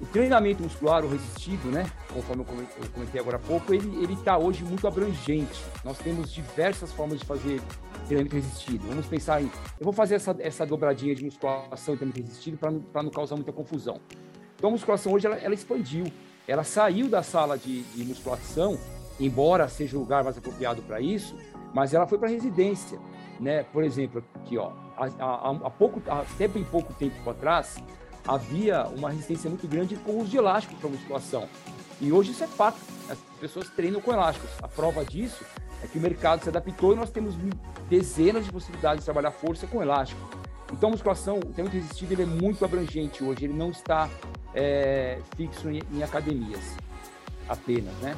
O 0.00 0.06
treinamento 0.06 0.62
muscular, 0.62 1.04
o 1.04 1.08
resistivo, 1.08 1.70
né, 1.70 1.90
conforme 2.12 2.44
eu 2.44 2.88
comentei 2.92 3.20
agora 3.20 3.36
há 3.36 3.40
pouco, 3.40 3.72
ele 3.72 4.12
está 4.12 4.36
hoje 4.36 4.62
muito 4.62 4.86
abrangente. 4.86 5.64
Nós 5.82 5.96
temos 5.98 6.32
diversas 6.32 6.92
formas 6.92 7.20
de 7.20 7.24
fazer 7.24 7.62
treinamento 8.04 8.36
resistido. 8.36 8.86
Vamos 8.86 9.06
pensar 9.06 9.42
em. 9.42 9.46
Eu 9.78 9.84
vou 9.84 9.92
fazer 9.92 10.16
essa, 10.16 10.36
essa 10.38 10.66
dobradinha 10.66 11.14
de 11.14 11.24
musculação 11.24 11.94
e 11.94 11.96
treinamento 11.98 12.28
resistido 12.28 12.58
para 12.58 12.70
não, 12.70 12.82
não 12.94 13.10
causar 13.10 13.36
muita 13.36 13.52
confusão. 13.52 14.00
Então, 14.56 14.68
a 14.68 14.72
musculação 14.72 15.12
hoje 15.12 15.26
ela, 15.26 15.36
ela 15.36 15.54
expandiu. 15.54 16.06
Ela 16.46 16.64
saiu 16.64 17.08
da 17.08 17.22
sala 17.22 17.56
de, 17.56 17.82
de, 17.82 18.04
musculação, 18.04 18.78
embora 19.18 19.68
seja 19.68 19.96
o 19.96 20.00
lugar 20.00 20.22
mais 20.22 20.36
apropriado 20.36 20.82
para 20.82 21.00
isso, 21.00 21.36
mas 21.74 21.94
ela 21.94 22.06
foi 22.06 22.18
para 22.18 22.28
residência. 22.28 22.98
Né? 23.40 23.62
Por 23.64 23.82
exemplo, 23.82 24.22
aqui, 24.34 24.58
ó, 24.58 24.72
há, 24.96 25.70
pouco, 25.70 26.02
até 26.06 26.46
bem 26.46 26.62
pouco 26.64 26.92
tempo 26.94 27.28
atrás, 27.28 27.76
havia 28.26 28.86
uma 28.86 29.10
resistência 29.10 29.48
muito 29.48 29.66
grande 29.66 29.96
com 29.96 30.20
os 30.20 30.30
de 30.30 30.36
elásticos 30.36 30.78
para 30.78 30.90
musculação. 30.90 31.48
E 32.00 32.12
hoje 32.12 32.32
isso 32.32 32.44
é 32.44 32.46
fato. 32.46 32.78
As 33.08 33.18
pessoas 33.40 33.68
treinam 33.70 34.00
com 34.00 34.12
elásticos. 34.12 34.50
A 34.62 34.68
prova 34.68 35.04
disso 35.04 35.44
é 35.84 35.86
que 35.86 35.98
o 35.98 36.00
mercado 36.00 36.42
se 36.42 36.48
adaptou 36.48 36.94
e 36.94 36.96
nós 36.96 37.10
temos 37.10 37.34
dezenas 37.90 38.46
de 38.46 38.50
possibilidades 38.50 39.00
de 39.00 39.04
trabalhar 39.04 39.30
força 39.30 39.66
com 39.66 39.82
elástico. 39.82 40.20
Então, 40.72 40.88
a 40.88 40.92
musculação, 40.92 41.36
o 41.36 41.40
treinamento 41.40 41.76
resistido, 41.76 42.12
ele 42.12 42.22
é 42.22 42.26
muito 42.26 42.64
abrangente 42.64 43.22
hoje, 43.22 43.44
ele 43.44 43.52
não 43.52 43.70
está 43.70 44.08
é, 44.54 45.18
fixo 45.36 45.68
em, 45.68 45.82
em, 45.92 46.02
academias 46.02 46.74
apenas, 47.48 47.94
né? 47.96 48.16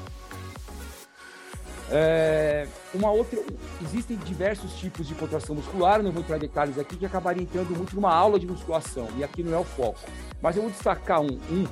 É, 1.90 2.66
uma 2.94 3.10
outra, 3.10 3.40
existem 3.82 4.16
diversos 4.16 4.72
tipos 4.74 5.06
de 5.06 5.14
contração 5.14 5.56
muscular, 5.56 6.02
não 6.02 6.12
vou 6.12 6.22
entrar 6.22 6.36
em 6.36 6.40
detalhes 6.40 6.78
aqui, 6.78 6.96
que 6.96 7.06
acabaria 7.06 7.42
entrando 7.42 7.76
muito 7.76 7.94
numa 7.94 8.12
aula 8.12 8.38
de 8.38 8.46
musculação, 8.46 9.08
e 9.16 9.24
aqui 9.24 9.42
não 9.42 9.52
é 9.52 9.58
o 9.58 9.64
foco. 9.64 9.98
Mas 10.40 10.56
eu 10.56 10.62
vou 10.62 10.70
destacar 10.70 11.20
um, 11.20 11.38
um 11.50 11.66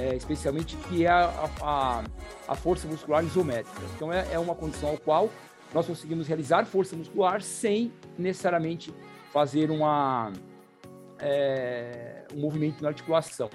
é, 0.00 0.16
especialmente, 0.16 0.76
que 0.88 1.04
é 1.04 1.10
a, 1.10 1.50
a, 1.60 2.04
a, 2.48 2.54
força 2.54 2.88
muscular 2.88 3.22
isométrica. 3.22 3.82
Então, 3.94 4.10
é, 4.10 4.26
é 4.32 4.38
uma 4.38 4.54
condição 4.54 4.88
ao 4.88 4.96
qual 4.96 5.28
nós 5.74 5.86
conseguimos 5.86 6.26
realizar 6.26 6.64
força 6.64 6.96
muscular 6.96 7.42
sem 7.42 7.92
necessariamente 8.18 8.94
fazer 9.30 9.70
uma, 9.70 10.32
é, 11.18 12.24
um 12.34 12.40
movimento 12.40 12.82
na 12.82 12.88
articulação. 12.88 13.50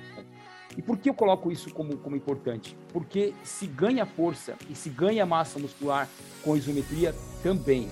E 0.78 0.82
por 0.82 0.98
que 1.00 1.10
eu 1.10 1.16
coloco 1.16 1.52
isso 1.52 1.74
como, 1.74 1.98
como 1.98 2.16
importante? 2.16 2.78
Porque 2.94 3.34
se 3.44 3.66
ganha 3.66 4.06
força 4.06 4.56
e 4.70 4.76
se 4.76 4.90
ganha 4.90 5.26
massa 5.26 5.58
muscular 5.58 6.08
com 6.44 6.56
isometria 6.56 7.16
também. 7.42 7.90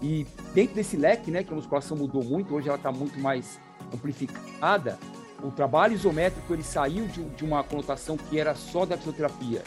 E 0.00 0.26
dentro 0.54 0.74
desse 0.74 0.96
leque, 0.96 1.30
né, 1.30 1.44
que 1.44 1.52
a 1.52 1.56
musculação 1.56 1.96
mudou 1.96 2.24
muito, 2.24 2.54
hoje 2.54 2.68
ela 2.68 2.78
está 2.78 2.90
muito 2.90 3.18
mais 3.18 3.60
amplificada, 3.92 4.98
o 5.44 5.50
trabalho 5.50 5.92
isométrico 5.92 6.54
ele 6.54 6.62
saiu 6.62 7.06
de, 7.06 7.22
de, 7.22 7.44
uma 7.44 7.62
conotação 7.62 8.16
que 8.16 8.40
era 8.40 8.54
só 8.54 8.86
da 8.86 8.96
fisioterapia, 8.96 9.62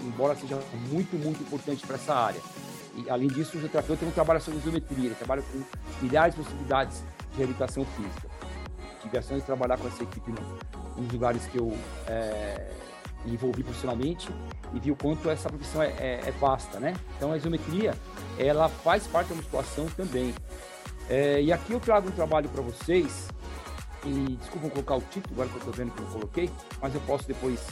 embora 0.00 0.36
seja 0.36 0.56
muito, 0.88 1.16
muito 1.16 1.42
importante 1.42 1.84
para 1.84 1.96
essa 1.96 2.14
área. 2.14 2.40
E, 2.94 3.10
além 3.10 3.26
disso, 3.26 3.50
o 3.50 3.52
fisioterapeuta 3.54 4.04
não 4.04 4.12
trabalha 4.12 4.38
só 4.38 4.52
com 4.52 4.58
isometria, 4.58 5.06
ele 5.06 5.14
trabalha 5.16 5.42
com 5.42 5.60
milhares 6.00 6.36
de 6.36 6.42
possibilidades 6.42 7.02
de 7.32 7.36
reabilitação 7.36 7.84
física. 7.84 8.28
Tive 9.02 9.18
a 9.18 9.22
chance 9.22 9.40
de 9.40 9.46
trabalhar 9.46 9.76
com 9.76 9.88
essa 9.88 10.04
equipe 10.04 10.32
nos 10.96 11.12
lugares 11.12 11.44
que 11.46 11.58
eu 11.58 11.76
é, 12.06 12.70
me 13.24 13.32
envolvi 13.32 13.64
profissionalmente 13.64 14.28
e 14.72 14.78
vi 14.78 14.92
o 14.92 14.96
quanto 14.96 15.28
essa 15.28 15.48
profissão 15.48 15.82
é, 15.82 15.88
é, 15.98 16.20
é, 16.26 16.30
vasta, 16.38 16.78
né? 16.78 16.94
Então, 17.16 17.32
a 17.32 17.36
isometria, 17.36 17.92
ela 18.38 18.68
faz 18.68 19.04
parte 19.08 19.30
da 19.30 19.34
musculação 19.34 19.86
também. 19.96 20.32
É, 21.10 21.42
e 21.42 21.52
aqui 21.52 21.72
eu 21.72 21.80
trago 21.80 22.08
um 22.08 22.12
trabalho 22.12 22.48
para 22.48 22.62
vocês 22.62 23.28
e 24.04 24.36
desculpa 24.36 24.70
colocar 24.70 24.96
o 24.96 25.00
título, 25.02 25.34
agora 25.34 25.48
que 25.48 25.54
eu 25.54 25.58
estou 25.58 25.74
vendo 25.74 25.92
que 25.92 26.00
eu 26.00 26.06
coloquei, 26.06 26.50
mas 26.80 26.94
eu 26.94 27.00
posso 27.02 27.26
depois 27.26 27.66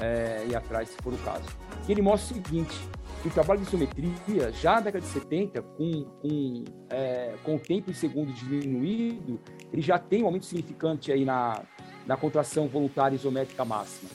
é, 0.00 0.46
ir 0.48 0.54
atrás 0.54 0.88
se 0.88 0.96
for 1.02 1.12
o 1.12 1.18
caso. 1.18 1.44
E 1.88 1.92
ele 1.92 2.02
mostra 2.02 2.36
o 2.36 2.42
seguinte, 2.42 2.74
que 3.22 3.28
o 3.28 3.30
trabalho 3.30 3.60
de 3.60 3.68
isometria, 3.68 4.52
já 4.52 4.74
na 4.74 4.80
década 4.80 5.04
de 5.04 5.12
70, 5.12 5.62
com, 5.62 6.04
com, 6.20 6.64
é, 6.90 7.34
com 7.44 7.56
o 7.56 7.58
tempo 7.58 7.90
em 7.90 7.94
segundo 7.94 8.32
diminuído, 8.32 9.40
ele 9.72 9.82
já 9.82 9.98
tem 9.98 10.22
um 10.22 10.26
aumento 10.26 10.46
significante 10.46 11.12
aí 11.12 11.24
na, 11.24 11.62
na 12.06 12.16
contração 12.16 12.66
voluntária 12.66 13.14
isométrica 13.14 13.64
máxima. 13.64 14.10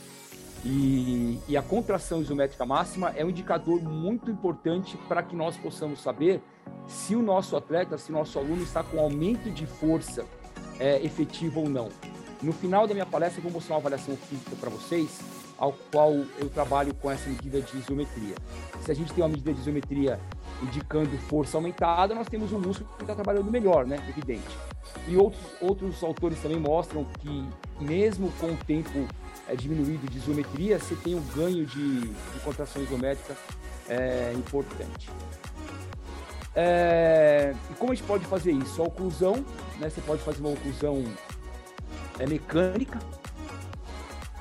E, 0.65 1.39
e, 1.47 1.55
a 1.55 1.61
contração 1.61 2.21
isométrica 2.21 2.65
máxima 2.65 3.13
é 3.15 3.23
um 3.23 3.29
indicador 3.29 3.81
muito 3.81 4.29
importante 4.29 4.97
para 5.07 5.21
que 5.21 5.35
nós 5.35 5.55
possamos 5.55 6.01
saber 6.01 6.41
se 6.85 7.15
o 7.15 7.21
nosso 7.21 7.55
atleta, 7.55 7.97
se 7.97 8.09
o 8.09 8.13
nosso 8.13 8.37
aluno 8.39 8.63
está 8.63 8.83
com 8.83 8.99
aumento 8.99 9.49
de 9.51 9.65
força 9.65 10.25
é, 10.79 11.03
efetivo 11.03 11.61
ou 11.61 11.69
não. 11.69 11.89
No 12.41 12.53
final 12.53 12.85
da 12.85 12.93
minha 12.93 13.05
palestra, 13.05 13.39
eu 13.39 13.43
vou 13.43 13.51
mostrar 13.51 13.75
uma 13.75 13.79
avaliação 13.79 14.15
física 14.15 14.55
para 14.59 14.69
vocês, 14.69 15.19
ao 15.57 15.73
qual 15.91 16.13
eu 16.13 16.49
trabalho 16.49 16.93
com 16.93 17.09
essa 17.09 17.27
medida 17.29 17.59
de 17.61 17.77
isometria. 17.77 18.35
Se 18.83 18.91
a 18.91 18.93
gente 18.93 19.11
tem 19.11 19.23
uma 19.23 19.29
medida 19.29 19.53
de 19.53 19.59
isometria 19.59 20.19
indicando 20.61 21.17
força 21.17 21.57
aumentada, 21.57 22.13
nós 22.13 22.27
temos 22.27 22.51
um 22.51 22.59
músculo 22.59 22.89
que 22.97 23.03
está 23.03 23.15
trabalhando 23.15 23.51
melhor, 23.51 23.85
né? 23.85 23.97
Evidente. 24.07 24.47
E 25.07 25.15
outros, 25.17 25.43
outros 25.59 26.03
autores 26.03 26.39
também 26.41 26.59
mostram 26.59 27.05
que, 27.19 27.43
mesmo 27.79 28.31
com 28.39 28.47
o 28.47 28.57
tempo 28.57 29.07
é, 29.47 29.55
diminuído 29.55 30.07
de 30.07 30.17
isometria, 30.17 30.79
você 30.79 30.95
tem 30.95 31.15
um 31.15 31.23
ganho 31.35 31.65
de, 31.65 32.01
de 32.01 32.39
contração 32.43 32.81
isométrica 32.83 33.35
é, 33.89 34.33
importante. 34.35 35.09
É, 36.59 37.53
e 37.69 37.75
como 37.75 37.91
a 37.91 37.95
gente 37.95 38.07
pode 38.07 38.25
fazer 38.25 38.51
isso? 38.51 38.81
A 38.81 38.85
oclusão, 38.85 39.45
né, 39.77 39.91
você 39.91 40.01
pode 40.01 40.23
fazer 40.23 40.39
uma 40.39 40.49
oclusão 40.49 41.03
é, 42.17 42.25
mecânica 42.25 42.97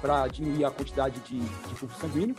para 0.01 0.27
diminuir 0.27 0.65
a 0.65 0.71
quantidade 0.71 1.21
de, 1.21 1.39
de 1.39 1.75
fluxo 1.75 2.01
sanguíneo, 2.01 2.35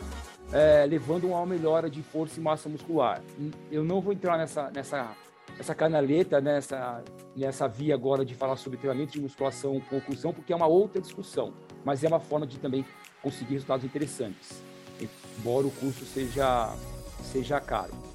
é, 0.52 0.84
levando 0.84 1.32
a 1.32 1.36
uma 1.36 1.46
melhora 1.46 1.88
de 1.88 2.02
força 2.02 2.40
e 2.40 2.42
massa 2.42 2.68
muscular. 2.68 3.22
Eu 3.70 3.84
não 3.84 4.00
vou 4.00 4.12
entrar 4.12 4.36
nessa, 4.36 4.68
nessa, 4.72 5.12
nessa 5.56 5.76
canaleta, 5.76 6.40
nessa, 6.40 7.04
nessa 7.36 7.68
via 7.68 7.94
agora 7.94 8.24
de 8.24 8.34
falar 8.34 8.56
sobre 8.56 8.78
treinamento 8.78 9.12
de 9.12 9.20
musculação 9.20 9.80
com 9.88 9.98
oclusão, 9.98 10.32
porque 10.32 10.52
é 10.52 10.56
uma 10.56 10.66
outra 10.66 11.00
discussão, 11.00 11.54
mas 11.84 12.02
é 12.02 12.08
uma 12.08 12.18
forma 12.18 12.48
de 12.48 12.58
também 12.58 12.84
conseguir 13.22 13.52
resultados 13.54 13.84
interessantes, 13.84 14.60
embora 15.38 15.68
o 15.68 15.70
custo 15.70 16.04
seja, 16.04 16.74
seja 17.22 17.60
caro. 17.60 18.07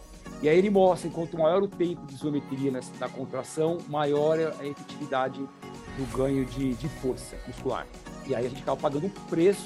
E 0.44 0.50
aí 0.50 0.58
ele 0.58 0.70
mostra, 0.70 1.08
enquanto 1.08 1.38
maior 1.38 1.64
o 1.64 1.70
tempo 1.70 2.06
de 2.06 2.16
isometria 2.16 2.70
nessa, 2.70 2.92
na 3.00 3.08
contração, 3.08 3.78
maior 3.88 4.38
é 4.38 4.54
a 4.60 4.68
efetividade 4.68 5.40
do 5.40 6.18
ganho 6.18 6.44
de, 6.44 6.74
de 6.74 6.90
força 6.90 7.38
muscular. 7.48 7.88
E 8.28 8.36
aí 8.36 8.46
a 8.46 8.50
gente 8.50 8.62
acaba 8.62 8.76
pagando 8.76 9.06
um 9.06 9.10
preço, 9.30 9.66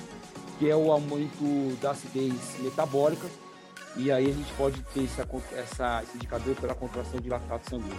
que 0.60 0.70
é 0.70 0.76
o 0.76 0.92
aumento 0.92 1.76
da 1.82 1.92
acidez 1.92 2.60
metabólica, 2.60 3.28
e 3.96 4.12
aí 4.12 4.30
a 4.30 4.32
gente 4.32 4.54
pode 4.54 4.80
ter 4.94 5.06
essa, 5.06 5.28
essa, 5.56 6.04
esse 6.04 6.16
indicador 6.16 6.56
pela 6.58 6.76
contração 6.76 7.20
de 7.20 7.28
lactato 7.28 7.68
sanguíneo. 7.68 7.98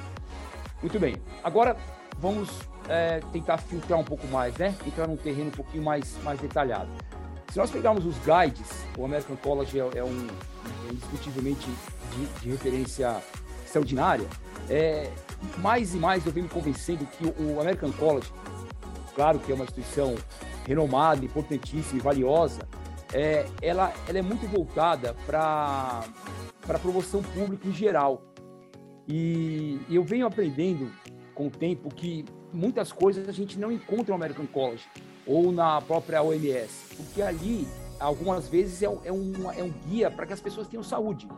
Muito 0.81 1.01
bem, 1.01 1.17
agora 1.43 1.77
vamos 2.21 2.49
é, 2.89 3.19
tentar 3.33 3.59
filtrar 3.59 3.99
um 3.99 4.05
pouco 4.05 4.25
mais, 4.29 4.57
né? 4.57 4.73
Entrar 4.87 5.09
num 5.09 5.17
terreno 5.17 5.49
um 5.49 5.51
pouquinho 5.51 5.83
mais, 5.83 6.17
mais 6.23 6.39
detalhado. 6.39 6.89
Se 7.51 7.59
nós 7.59 7.71
pegarmos 7.71 8.05
os 8.05 8.17
guides, 8.19 8.85
o 8.97 9.05
American 9.05 9.37
College 9.37 9.81
é, 9.81 9.99
é 9.99 10.05
um, 10.05 10.27
é 10.87 10.93
indiscutivelmente 10.93 11.67
de, 12.15 12.41
de 12.43 12.51
referência 12.51 13.23
extraordinária, 13.65 14.27
é, 14.69 15.11
mais 15.59 15.95
e 15.95 15.99
mais 15.99 16.27
eu 16.27 16.33
venho 16.33 16.45
me 16.45 16.53
convencendo 16.53 17.07
que 17.07 17.25
o 17.25 17.59
American 17.59 17.91
College, 17.93 18.31
claro 19.15 19.39
que 19.39 19.51
é 19.51 19.55
uma 19.55 19.65
instituição 19.65 20.15
renomada, 20.67 21.25
importantíssima 21.25 21.99
e 21.99 22.03
valiosa, 22.03 22.69
é, 23.15 23.47
ela, 23.63 23.95
ela 24.07 24.19
é 24.19 24.23
muito 24.23 24.47
voltada 24.47 25.15
para 25.27 26.05
a 26.69 26.79
promoção 26.79 27.23
pública 27.23 27.67
em 27.67 27.73
geral. 27.73 28.23
E, 29.07 29.81
e 29.89 29.97
eu 29.97 30.05
venho 30.05 30.27
aprendendo 30.27 30.93
com 31.35 31.47
o 31.47 31.51
tempo 31.51 31.89
que 31.89 32.27
muitas 32.53 32.93
coisas 32.93 33.27
a 33.27 33.33
gente 33.33 33.59
não 33.59 33.73
encontra 33.73 34.09
no 34.09 34.17
American 34.17 34.47
College 34.47 34.85
ou 35.29 35.53
na 35.53 35.81
própria 35.83 36.23
OMS, 36.23 36.73
porque 36.97 37.21
ali, 37.21 37.69
algumas 38.01 38.49
vezes, 38.49 38.83
é, 38.83 38.87
é, 38.87 39.13
um, 39.13 39.53
é 39.55 39.63
um 39.63 39.73
guia 39.87 40.11
para 40.11 40.27
que 40.27 40.33
as 40.33 40.41
pessoas 40.41 40.67
tenham 40.67 40.83
saúde. 40.83 41.29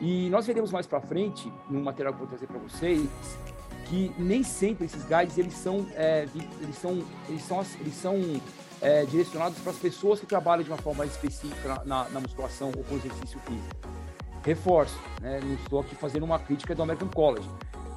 E 0.00 0.28
nós 0.28 0.46
veremos 0.46 0.72
mais 0.72 0.86
para 0.86 1.00
frente, 1.00 1.50
no 1.70 1.80
material 1.80 2.12
que 2.12 2.20
eu 2.20 2.26
vou 2.26 2.28
trazer 2.28 2.46
para 2.46 2.58
vocês, 2.58 3.08
que 3.86 4.12
nem 4.18 4.42
sempre 4.42 4.86
esses 4.86 5.04
guides 5.04 5.38
eles 5.38 5.54
são, 5.54 5.86
é, 5.94 6.26
eles 6.60 6.76
são, 6.76 7.04
eles 7.28 7.42
são, 7.42 7.64
eles 7.80 7.94
são 7.94 8.40
é, 8.82 9.04
direcionados 9.06 9.58
para 9.60 9.70
as 9.70 9.78
pessoas 9.78 10.20
que 10.20 10.26
trabalham 10.26 10.64
de 10.64 10.70
uma 10.70 10.76
forma 10.76 11.06
específica 11.06 11.82
na, 11.86 12.08
na 12.08 12.20
musculação 12.20 12.72
ou 12.76 12.84
com 12.84 12.96
exercício 12.96 13.38
físico. 13.40 13.76
Reforço, 14.44 14.98
né, 15.20 15.40
não 15.42 15.54
estou 15.54 15.80
aqui 15.80 15.94
fazendo 15.94 16.24
uma 16.24 16.38
crítica 16.38 16.74
do 16.74 16.82
American 16.82 17.08
College, 17.08 17.48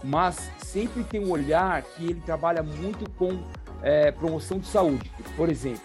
mas 0.04 0.50
sempre 0.60 1.04
tem 1.04 1.24
um 1.24 1.32
olhar 1.32 1.82
que 1.82 2.06
ele 2.06 2.22
trabalha 2.22 2.64
muito 2.64 3.10
com 3.12 3.44
é, 3.82 4.12
promoção 4.12 4.60
de 4.60 4.68
saúde. 4.68 5.12
Por 5.36 5.50
exemplo, 5.50 5.82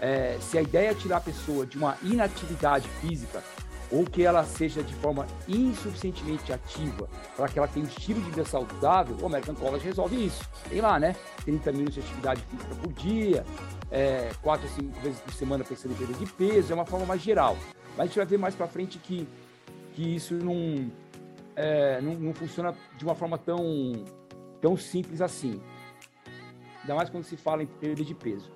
é, 0.00 0.36
se 0.40 0.58
a 0.58 0.62
ideia 0.62 0.90
é 0.90 0.94
tirar 0.94 1.18
a 1.18 1.20
pessoa 1.20 1.66
de 1.66 1.76
uma 1.76 1.96
inatividade 2.02 2.88
física, 3.00 3.42
ou 3.90 4.04
que 4.04 4.22
ela 4.22 4.44
seja 4.44 4.82
de 4.82 4.94
forma 4.96 5.26
insuficientemente 5.48 6.52
ativa 6.52 7.08
para 7.36 7.48
que 7.48 7.58
ela 7.58 7.66
tenha 7.66 7.86
um 7.86 7.88
estilo 7.88 8.20
de 8.20 8.30
vida 8.30 8.44
saudável, 8.44 9.16
o 9.20 9.26
American 9.26 9.54
College 9.54 9.84
resolve 9.84 10.26
isso. 10.26 10.46
Tem 10.68 10.80
lá, 10.80 11.00
né? 11.00 11.16
30 11.44 11.72
minutos 11.72 11.94
de 11.94 12.00
atividade 12.00 12.42
física 12.42 12.74
por 12.74 12.92
dia, 12.92 13.44
é, 13.90 14.30
4 14.42 14.66
a 14.66 14.70
5 14.70 15.00
vezes 15.00 15.20
por 15.20 15.32
semana 15.32 15.64
pensando 15.64 15.92
em 15.92 15.96
perda 15.96 16.12
de 16.12 16.26
peso, 16.32 16.72
é 16.72 16.74
uma 16.74 16.84
forma 16.84 17.06
mais 17.06 17.22
geral. 17.22 17.56
Mas 17.96 18.00
a 18.00 18.04
gente 18.06 18.16
vai 18.16 18.26
ver 18.26 18.38
mais 18.38 18.54
para 18.54 18.66
frente 18.66 18.98
que, 18.98 19.26
que 19.94 20.14
isso 20.14 20.34
não, 20.34 20.90
é, 21.56 22.00
não, 22.00 22.14
não, 22.14 22.34
funciona 22.34 22.74
de 22.96 23.04
uma 23.04 23.14
forma 23.14 23.38
tão, 23.38 24.04
tão 24.60 24.76
simples 24.76 25.20
assim. 25.20 25.60
Ainda 26.88 26.94
mais 26.94 27.10
quando 27.10 27.24
se 27.24 27.36
fala 27.36 27.62
em 27.62 27.66
perda 27.66 28.02
de 28.02 28.14
peso. 28.14 28.50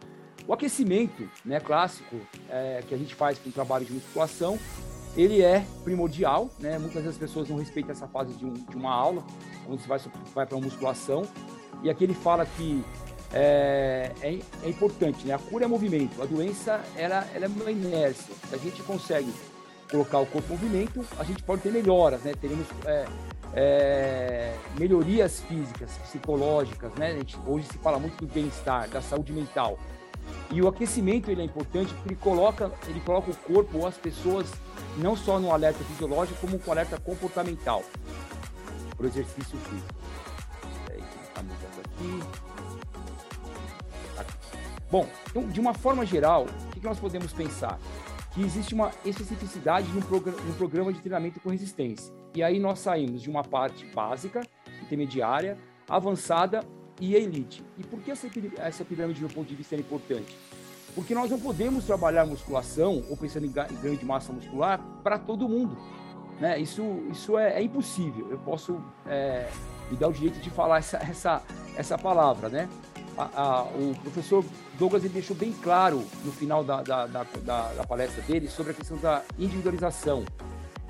O 0.48 0.54
aquecimento 0.54 1.28
né, 1.44 1.60
clássico 1.60 2.16
é, 2.48 2.82
que 2.88 2.94
a 2.94 2.96
gente 2.96 3.14
faz 3.14 3.38
com 3.38 3.50
o 3.50 3.52
trabalho 3.52 3.84
de 3.84 3.92
musculação 3.92 4.58
ele 5.14 5.42
é 5.42 5.62
primordial, 5.84 6.50
né? 6.58 6.78
Muitas 6.78 7.02
vezes 7.02 7.08
as 7.08 7.18
pessoas 7.18 7.48
não 7.48 7.58
respeitam 7.58 7.90
essa 7.90 8.08
fase 8.08 8.32
de, 8.34 8.46
um, 8.46 8.54
de 8.54 8.74
uma 8.74 8.90
aula, 8.90 9.22
quando 9.66 9.78
você 9.78 9.86
vai, 9.86 10.00
vai 10.34 10.46
para 10.46 10.56
uma 10.56 10.64
musculação. 10.64 11.22
E 11.82 11.90
aqui 11.90 12.04
ele 12.04 12.14
fala 12.14 12.46
que 12.46 12.82
é, 13.30 14.10
é, 14.22 14.38
é, 14.62 14.68
importante, 14.68 15.26
né? 15.26 15.34
A 15.34 15.38
cura 15.38 15.66
é 15.66 15.68
movimento, 15.68 16.22
a 16.22 16.24
doença 16.24 16.80
ela, 16.96 17.26
ela 17.34 17.44
é 17.44 17.48
uma 17.48 17.70
inércia. 17.70 18.34
Se 18.48 18.54
a 18.54 18.58
gente 18.58 18.82
consegue 18.82 19.30
colocar 19.90 20.18
o 20.18 20.26
corpo 20.26 20.48
em 20.48 20.56
movimento, 20.56 21.04
a 21.18 21.24
gente 21.24 21.42
pode 21.42 21.60
ter 21.60 21.70
melhoras, 21.70 22.22
né? 22.22 22.32
Teremos 22.40 22.66
é, 22.86 23.04
é, 23.54 24.54
melhorias 24.78 25.40
físicas, 25.40 25.90
psicológicas, 25.98 26.92
né? 26.94 27.12
Gente, 27.14 27.36
hoje 27.46 27.66
se 27.66 27.78
fala 27.78 27.98
muito 27.98 28.16
do 28.24 28.32
bem-estar, 28.32 28.88
da 28.88 29.02
saúde 29.02 29.32
mental. 29.32 29.78
E 30.50 30.62
o 30.62 30.68
aquecimento 30.68 31.30
ele 31.30 31.42
é 31.42 31.44
importante 31.44 31.92
porque 31.94 32.10
ele 32.10 32.16
coloca, 32.16 32.70
ele 32.86 33.00
coloca 33.00 33.30
o 33.30 33.36
corpo 33.36 33.78
ou 33.78 33.86
as 33.86 33.96
pessoas 33.96 34.46
não 34.96 35.16
só 35.16 35.38
no 35.38 35.52
alerta 35.52 35.82
fisiológico, 35.84 36.40
como 36.40 36.58
com 36.58 36.70
alerta 36.70 36.98
comportamental 37.00 37.82
para 38.96 39.06
o 39.06 39.08
exercício 39.08 39.58
físico. 39.58 39.94
Tá 44.14 44.20
aqui. 44.20 44.20
aqui. 44.20 44.82
Bom, 44.90 45.08
então, 45.30 45.48
de 45.48 45.58
uma 45.58 45.72
forma 45.72 46.04
geral, 46.04 46.46
o 46.68 46.70
que 46.70 46.84
nós 46.84 46.98
podemos 46.98 47.32
pensar? 47.32 47.78
Que 48.32 48.42
existe 48.42 48.74
uma 48.74 48.90
especificidade 49.04 49.88
no, 49.92 50.02
programa, 50.02 50.40
no 50.40 50.54
programa 50.54 50.92
de 50.92 51.00
treinamento 51.00 51.38
com 51.40 51.50
resistência. 51.50 52.12
E 52.34 52.42
aí 52.42 52.58
nós 52.58 52.78
saímos 52.78 53.20
de 53.20 53.28
uma 53.28 53.44
parte 53.44 53.84
básica, 53.86 54.40
intermediária, 54.82 55.58
avançada 55.88 56.64
e 57.00 57.14
elite. 57.14 57.62
E 57.78 57.84
por 57.84 58.00
que 58.00 58.10
essa, 58.10 58.28
essa 58.58 58.84
pirâmide, 58.84 59.20
do 59.20 59.26
meu 59.26 59.34
ponto 59.34 59.48
de 59.48 59.54
vista, 59.54 59.74
é 59.74 59.78
importante? 59.78 60.36
Porque 60.94 61.14
nós 61.14 61.30
não 61.30 61.38
podemos 61.38 61.84
trabalhar 61.84 62.26
musculação 62.26 63.04
ou 63.08 63.16
pensando 63.16 63.46
em 63.46 63.50
ganho 63.50 63.96
de 63.96 64.04
massa 64.04 64.32
muscular 64.32 64.78
para 65.02 65.18
todo 65.18 65.48
mundo. 65.48 65.76
Né? 66.38 66.58
Isso, 66.58 66.82
isso 67.10 67.38
é, 67.38 67.58
é 67.58 67.62
impossível. 67.62 68.30
Eu 68.30 68.38
posso 68.38 68.82
é, 69.06 69.48
me 69.90 69.96
dar 69.96 70.08
o 70.08 70.12
direito 70.12 70.38
de 70.40 70.50
falar 70.50 70.78
essa, 70.78 70.98
essa, 70.98 71.42
essa 71.76 71.98
palavra. 71.98 72.48
Né? 72.48 72.68
A, 73.16 73.28
a, 73.34 73.62
o 73.64 73.94
professor 74.02 74.44
Douglas 74.78 75.04
ele 75.04 75.12
deixou 75.12 75.36
bem 75.36 75.52
claro 75.52 76.02
no 76.24 76.32
final 76.32 76.64
da, 76.64 76.82
da, 76.82 77.06
da, 77.06 77.24
da, 77.24 77.84
palestra 77.86 78.22
dele 78.22 78.48
sobre 78.48 78.72
a 78.72 78.74
questão 78.74 78.96
da 78.98 79.22
individualização. 79.38 80.24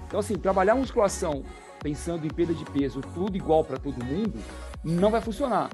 Então, 0.07 0.21
assim, 0.21 0.35
trabalhar 0.37 0.75
musculação 0.75 1.45
pensando 1.83 2.25
em 2.25 2.31
perda 2.31 2.55
de 2.55 2.65
peso 2.67 3.01
tudo 3.15 3.37
igual 3.37 3.65
para 3.65 3.77
todo 3.77 4.05
mundo 4.05 4.39
não 4.85 5.11
vai 5.11 5.21
funcionar. 5.21 5.71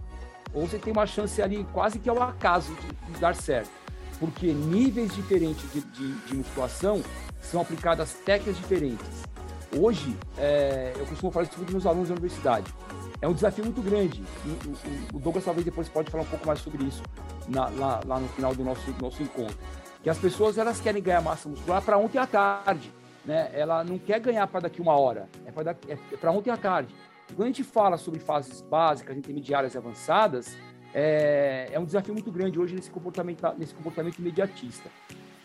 Ou 0.55 0.67
você 0.67 0.79
tem 0.79 0.93
uma 0.93 1.07
chance 1.07 1.41
ali 1.43 1.67
quase 1.73 1.99
que 1.99 2.09
ao 2.09 2.23
acaso 2.23 2.73
de, 2.75 3.13
de 3.13 3.21
dar 3.21 3.35
certo 3.35 3.79
porque 4.19 4.53
níveis 4.53 5.15
diferentes 5.15 5.71
de, 5.73 5.81
de, 5.81 6.13
de 6.27 6.37
musculação 6.37 7.03
são 7.41 7.61
aplicadas 7.61 8.15
técnicas 8.25 8.57
diferentes. 8.57 9.07
Hoje, 9.77 10.17
é, 10.37 10.93
eu 10.97 11.07
costumo 11.07 11.31
falar 11.31 11.45
isso 11.45 11.53
com 11.53 11.71
meus 11.71 11.87
alunos 11.87 12.09
da 12.09 12.15
universidade. 12.15 12.73
É 13.21 13.27
um 13.27 13.33
desafio 13.33 13.65
muito 13.65 13.83
grande. 13.83 14.23
O, 15.13 15.17
o, 15.17 15.21
Douglas 15.21 15.45
talvez 15.45 15.65
depois 15.65 15.89
pode 15.89 16.11
falar 16.11 16.23
um 16.23 16.27
pouco 16.27 16.47
mais 16.47 16.61
sobre 16.61 16.85
isso 16.85 17.03
na, 17.49 17.69
lá, 17.69 18.01
lá, 18.07 18.21
no 18.21 18.29
final 18.29 18.55
do 18.55 18.63
nosso, 18.63 18.95
nosso 19.01 19.23
encontro. 19.23 19.57
Que 20.03 20.09
as 20.09 20.19
pessoas 20.19 20.57
elas 20.57 20.81
querem 20.81 21.03
ganhar 21.03 21.21
massa 21.21 21.49
muscular 21.49 21.83
para 21.83 21.99
ontem 21.99 22.19
à 22.19 22.27
tarde. 22.27 22.93
Né? 23.25 23.51
Ela 23.53 23.83
não 23.83 23.99
quer 23.99 24.21
ganhar 24.21 24.47
para 24.47 24.61
daqui 24.61 24.81
uma 24.81 24.99
hora, 24.99 25.29
é 25.45 25.51
para 25.51 25.77
é 25.83 26.31
ontem 26.31 26.51
à 26.51 26.57
tarde. 26.57 26.95
Quando 27.35 27.43
a 27.43 27.47
gente 27.47 27.65
fala 27.65 27.99
sobre 27.99 28.21
fases 28.21 28.63
básicas, 28.63 29.17
intermediárias 29.17 29.75
e 29.75 29.79
avançadas, 29.79 30.57
é, 30.95 31.69
é 31.73 31.79
um 31.79 31.85
desafio 31.85 32.15
muito 32.15 32.33
grande 32.33 32.59
hoje 32.59 32.75
nesse 32.75 32.91
comportamento, 32.91 33.43
nesse 33.59 33.75
comportamento 33.75 34.19
imediatista. 34.19 34.89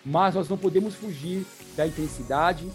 Mas 0.05 0.35
nós 0.35 0.47
não 0.47 0.57
podemos 0.57 0.95
fugir 0.95 1.45
da 1.75 1.85
intensidade, 1.85 2.69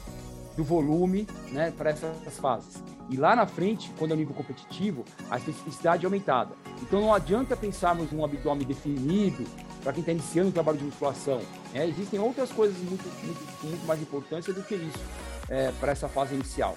do 0.59 0.65
volume 0.65 1.25
né, 1.53 1.71
para 1.71 1.91
essas 1.91 2.37
fases. 2.38 2.83
E 3.09 3.17
lá 3.17 3.37
na 3.37 3.47
frente, 3.47 3.93
quando 3.97 4.11
é 4.11 4.15
o 4.15 4.17
nível 4.17 4.35
competitivo, 4.35 5.05
a 5.31 5.38
especificidade 5.38 6.05
é 6.05 6.07
aumentada. 6.07 6.50
Então 6.83 7.00
não 7.00 7.15
adianta 7.15 7.57
pensarmos 7.57 8.12
um 8.12 8.25
abdômen 8.25 8.67
definido 8.67 9.45
para 9.85 9.93
quem 9.93 10.00
está 10.00 10.11
iniciando 10.11 10.49
o 10.49 10.53
trabalho 10.53 10.77
de 10.77 10.85
musculação. 10.85 11.41
Né? 11.73 11.87
Existem 11.87 12.19
outras 12.19 12.50
coisas 12.50 12.77
muito, 12.79 13.05
muito, 13.25 13.67
muito 13.67 13.87
mais 13.87 14.03
importantes 14.03 14.53
do 14.53 14.61
que 14.65 14.75
isso 14.75 14.99
é, 15.49 15.71
para 15.79 15.93
essa 15.93 16.09
fase 16.09 16.35
inicial. 16.35 16.77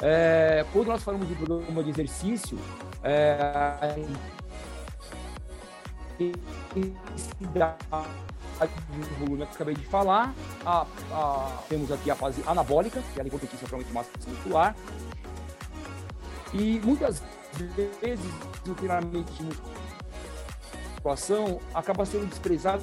É, 0.00 0.64
quando 0.72 0.86
nós 0.86 1.02
falamos 1.02 1.26
de 1.26 1.34
programa 1.34 1.82
de 1.82 1.90
exercício, 1.90 2.56
é, 3.02 3.36
do 8.68 9.24
volume 9.24 9.46
que 9.46 9.54
acabei 9.54 9.74
de 9.74 9.86
falar. 9.86 10.34
A, 10.64 10.86
a, 11.10 11.62
temos 11.68 11.90
aqui 11.90 12.10
a 12.10 12.14
fase 12.14 12.42
anabólica, 12.46 13.02
que 13.12 13.20
é 13.20 13.22
a 13.22 13.68
para 13.68 13.78
de 13.82 13.92
massa 13.92 14.10
muscular. 14.26 14.76
E 16.52 16.80
muitas 16.84 17.22
vezes 18.00 18.24
o 18.66 18.74
treinamento 18.74 19.32
de 19.32 19.44
musculação 20.94 21.60
acaba 21.74 22.04
sendo 22.04 22.26
desprezado 22.26 22.82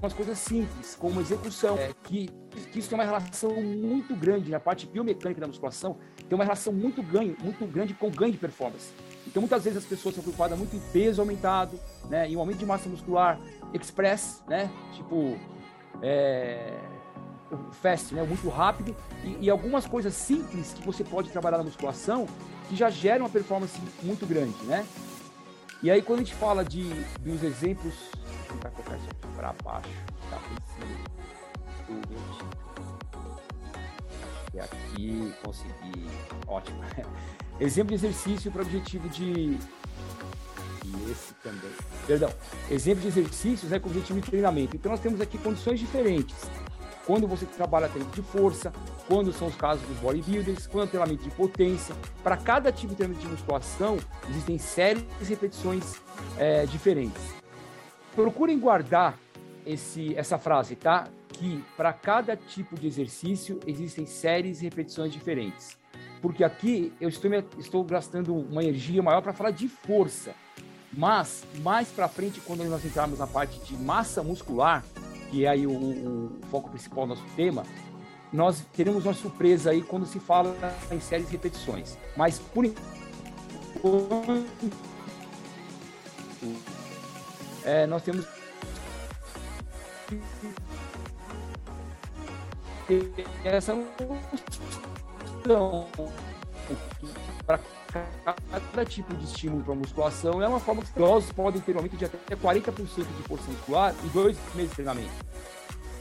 umas 0.00 0.12
coisas 0.12 0.36
simples, 0.38 0.96
como 0.96 1.20
execução, 1.20 1.78
é, 1.78 1.92
que, 2.02 2.28
que 2.72 2.78
isso 2.80 2.88
tem 2.88 2.98
uma 2.98 3.04
relação 3.04 3.54
muito 3.62 4.16
grande 4.16 4.50
na 4.50 4.58
parte 4.58 4.84
biomecânica 4.84 5.40
da 5.40 5.46
musculação, 5.46 5.96
tem 6.28 6.34
uma 6.34 6.42
relação 6.42 6.72
muito, 6.72 7.00
ganho, 7.02 7.36
muito 7.40 7.64
grande 7.66 7.94
com 7.94 8.10
ganho 8.10 8.32
de 8.32 8.38
performance. 8.38 8.90
Então, 9.32 9.40
muitas 9.40 9.64
vezes 9.64 9.78
as 9.78 9.84
pessoas 9.86 10.14
são 10.14 10.22
preocupadas 10.22 10.58
muito 10.58 10.76
em 10.76 10.80
peso 10.92 11.22
aumentado, 11.22 11.80
né, 12.10 12.28
em 12.28 12.36
um 12.36 12.40
aumento 12.40 12.58
de 12.58 12.66
massa 12.66 12.86
muscular 12.86 13.40
express, 13.72 14.42
né, 14.46 14.70
tipo 14.92 15.38
é, 16.02 16.78
fast, 17.80 18.14
né, 18.14 18.22
muito 18.24 18.46
rápido, 18.50 18.94
e, 19.24 19.46
e, 19.46 19.50
algumas 19.50 19.86
coisas 19.86 20.12
simples 20.12 20.74
que 20.74 20.84
você 20.84 21.02
pode 21.02 21.30
trabalhar 21.30 21.56
na 21.56 21.64
musculação 21.64 22.26
que 22.68 22.76
já 22.76 22.90
geram 22.90 23.24
uma 23.24 23.30
performance 23.30 23.80
muito 24.02 24.26
grande, 24.26 24.62
né? 24.64 24.86
E 25.82 25.90
aí, 25.90 26.02
quando 26.02 26.20
a 26.20 26.22
gente 26.24 26.34
fala 26.34 26.62
de, 26.62 26.84
dos 27.20 27.42
exemplos 27.42 27.94
tentar 28.48 28.70
colocar 28.70 28.96
isso 28.96 29.06
aqui 29.06 29.34
para 29.34 29.54
baixo, 29.64 29.88
tá 30.28 30.38
E 34.54 34.60
aqui 34.60 35.32
consegui. 35.44 36.06
Ótimo. 36.46 36.78
Exemplo 37.60 37.88
de 37.88 37.94
exercício 37.94 38.50
para 38.50 38.62
objetivo 38.62 39.08
de. 39.08 39.58
E 40.84 41.10
esse 41.10 41.34
também. 41.42 41.70
Perdão. 42.06 42.30
Exemplo 42.70 43.02
de 43.02 43.08
exercícios 43.08 43.70
né, 43.70 43.78
com 43.78 43.88
objetivo 43.88 44.20
de 44.20 44.28
treinamento. 44.28 44.76
Então 44.76 44.90
nós 44.90 45.00
temos 45.00 45.20
aqui 45.20 45.38
condições 45.38 45.78
diferentes. 45.78 46.36
Quando 47.06 47.26
você 47.26 47.46
trabalha 47.46 47.88
treino 47.88 48.10
de 48.10 48.22
força, 48.22 48.72
quando 49.08 49.32
são 49.32 49.48
os 49.48 49.56
casos 49.56 49.86
dos 49.88 49.96
bodybuilders, 49.98 50.66
quando 50.66 50.84
é 50.84 50.86
treinamento 50.90 51.22
de 51.22 51.30
potência. 51.30 51.94
Para 52.22 52.36
cada 52.36 52.70
tipo 52.70 52.90
de 52.90 52.96
treinamento 52.96 53.26
de 53.26 53.32
musculação, 53.32 53.98
existem 54.28 54.58
séries 54.58 55.04
de 55.20 55.24
repetições 55.24 56.00
é, 56.38 56.64
diferentes 56.66 57.42
procurem 58.14 58.58
guardar 58.58 59.18
esse, 59.66 60.14
essa 60.16 60.38
frase, 60.38 60.76
tá? 60.76 61.08
Que 61.42 61.64
para 61.76 61.92
cada 61.92 62.36
tipo 62.36 62.78
de 62.78 62.86
exercício 62.86 63.58
existem 63.66 64.06
séries 64.06 64.60
e 64.60 64.64
repetições 64.64 65.12
diferentes. 65.12 65.76
Porque 66.20 66.44
aqui 66.44 66.92
eu 67.00 67.08
estou, 67.08 67.32
estou 67.58 67.82
gastando 67.82 68.32
uma 68.32 68.62
energia 68.62 69.02
maior 69.02 69.20
para 69.22 69.32
falar 69.32 69.50
de 69.50 69.66
força. 69.66 70.36
Mas 70.92 71.42
mais 71.60 71.88
para 71.88 72.06
frente, 72.06 72.40
quando 72.40 72.62
nós 72.66 72.84
entrarmos 72.84 73.18
na 73.18 73.26
parte 73.26 73.58
de 73.64 73.76
massa 73.76 74.22
muscular, 74.22 74.84
que 75.32 75.44
é 75.44 75.48
aí 75.48 75.66
o, 75.66 75.72
o, 75.72 76.38
foco 76.48 76.70
principal 76.70 77.08
do 77.08 77.16
nosso 77.16 77.26
tema, 77.34 77.64
nós 78.32 78.64
teremos 78.72 79.04
uma 79.04 79.12
surpresa 79.12 79.72
aí 79.72 79.82
quando 79.82 80.06
se 80.06 80.20
fala 80.20 80.54
em 80.92 81.00
séries 81.00 81.26
e 81.28 81.32
repetições. 81.32 81.98
Mas 82.16 82.38
por 82.38 82.64
enquanto 82.64 84.46
é, 87.64 87.84
nós 87.88 88.00
temos 88.04 88.28
essa 93.44 93.74
noção 93.74 94.18
para 97.46 97.60
cada 98.70 98.84
tipo 98.84 99.14
de 99.14 99.24
estímulo 99.24 99.62
para 99.62 99.74
musculação 99.74 100.42
é 100.42 100.48
uma 100.48 100.60
forma 100.60 100.82
que 100.82 100.98
nós 100.98 101.30
podem 101.32 101.60
ter 101.60 101.74
um 101.74 101.78
aumento 101.78 101.96
de 101.96 102.04
até 102.04 102.34
40% 102.34 102.72
de 102.72 103.22
força 103.24 103.50
muscular 103.50 103.94
em 104.04 104.08
dois 104.08 104.36
meses 104.54 104.70
de 104.70 104.76
treinamento. 104.76 105.12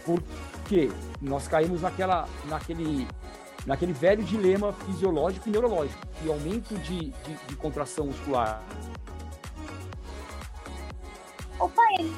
Porque 0.05 0.89
nós 1.21 1.47
caímos 1.47 1.81
naquela, 1.81 2.27
naquele, 2.45 3.07
naquele 3.65 3.93
velho 3.93 4.23
dilema 4.23 4.73
fisiológico 4.73 5.49
e 5.49 5.51
neurológico, 5.51 5.99
que 6.21 6.29
aumento 6.29 6.75
de, 6.79 7.09
de, 7.09 7.33
de 7.47 7.55
contração 7.55 8.07
muscular 8.07 8.63
Opa, 11.61 11.83
ele. 11.99 12.11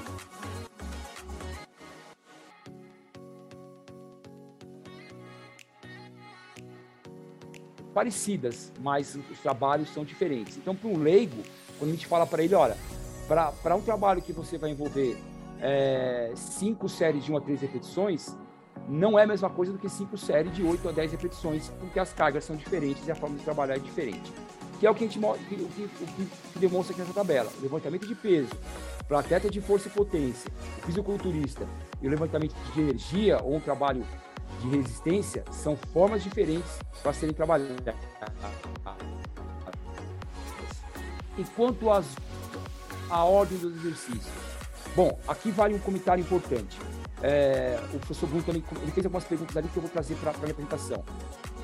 Parecidas, 7.93 8.71
mas 8.81 9.15
os 9.15 9.39
trabalhos 9.39 9.93
são 9.93 10.03
diferentes. 10.03 10.57
Então, 10.57 10.75
para 10.75 10.89
um 10.89 10.97
leigo, 10.97 11.41
quando 11.77 11.91
a 11.91 11.93
gente 11.93 12.07
fala 12.07 12.25
para 12.25 12.43
ele, 12.43 12.55
olha, 12.55 12.75
para 13.27 13.75
um 13.75 13.81
trabalho 13.81 14.21
que 14.21 14.33
você 14.33 14.57
vai 14.57 14.71
envolver 14.71 15.17
é, 15.61 16.31
cinco 16.35 16.89
séries 16.89 17.23
de 17.23 17.31
uma 17.31 17.39
a 17.39 17.41
três 17.41 17.61
repetições, 17.61 18.35
não 18.87 19.17
é 19.17 19.23
a 19.23 19.27
mesma 19.27 19.49
coisa 19.49 19.71
do 19.71 19.79
que 19.79 19.87
cinco 19.87 20.17
séries 20.17 20.53
de 20.53 20.63
8 20.63 20.89
a 20.89 20.91
10 20.91 21.11
repetições, 21.13 21.69
porque 21.79 21.99
as 21.99 22.11
cargas 22.11 22.43
são 22.43 22.55
diferentes 22.55 23.07
e 23.07 23.11
a 23.11 23.15
forma 23.15 23.37
de 23.37 23.43
trabalhar 23.43 23.75
é 23.75 23.79
diferente. 23.79 24.31
Que 24.79 24.85
é 24.85 24.91
o 24.91 24.95
que, 24.95 25.05
a 25.05 25.07
gente, 25.07 25.19
o 25.23 25.33
que, 25.35 25.55
o 25.55 25.67
que, 25.67 25.83
o 25.83 26.27
que 26.53 26.59
demonstra 26.59 26.93
aqui 26.93 27.01
nessa 27.01 27.13
tabela. 27.13 27.49
Levantamento 27.61 28.05
de 28.05 28.15
peso, 28.15 28.49
para 29.07 29.19
atleta 29.19 29.49
de 29.49 29.61
força 29.61 29.87
e 29.87 29.91
potência, 29.91 30.51
o 30.79 30.85
fisiculturista 30.85 31.65
e 32.01 32.07
o 32.07 32.09
levantamento 32.09 32.53
de 32.73 32.81
energia 32.81 33.39
ou 33.41 33.55
um 33.55 33.59
trabalho 33.59 34.05
de 34.61 34.69
resistência 34.69 35.43
são 35.51 35.75
formas 35.75 36.23
diferentes 36.23 36.79
para 37.01 37.13
serem 37.13 37.33
trabalhadas. 37.33 37.95
Enquanto 41.37 41.91
as, 41.91 42.05
a 43.09 43.23
ordem 43.23 43.57
dos 43.57 43.75
exercícios. 43.77 44.33
Bom, 44.95 45.19
aqui 45.27 45.49
vale 45.49 45.73
um 45.73 45.79
comentário 45.79 46.21
importante. 46.21 46.77
É, 47.21 47.79
o 47.93 47.99
professor 47.99 48.27
Bruno 48.27 48.43
também 48.43 48.63
ele 48.81 48.91
fez 48.91 49.05
algumas 49.05 49.23
perguntas 49.23 49.55
ali 49.55 49.67
que 49.69 49.77
eu 49.77 49.81
vou 49.81 49.89
trazer 49.89 50.15
para 50.15 50.31
a 50.31 50.37
minha 50.37 50.51
apresentação. 50.51 51.03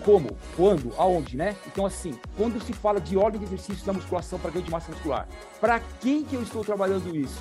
Como? 0.04 0.38
Quando? 0.56 0.94
Aonde, 0.98 1.36
né? 1.36 1.56
Então, 1.68 1.86
assim, 1.86 2.18
quando 2.38 2.64
se 2.64 2.72
fala 2.74 3.00
de 3.00 3.18
ordem 3.18 3.40
de 3.40 3.46
exercícios 3.46 3.86
na 3.86 3.94
musculação 3.94 4.40
para 4.40 4.52
ganho 4.52 4.66
de 4.66 4.72
massa 4.72 4.92
muscular, 4.92 5.28
para 5.60 5.80
quem 6.00 6.24
que 6.24 6.36
eu 6.36 6.42
estou 6.42 6.64
trabalhando 6.64 7.16
isso? 7.16 7.40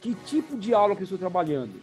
Que 0.00 0.14
tipo 0.14 0.56
de 0.56 0.72
aula 0.72 0.94
que 0.94 1.02
eu 1.02 1.04
estou 1.04 1.18
trabalhando? 1.18 1.74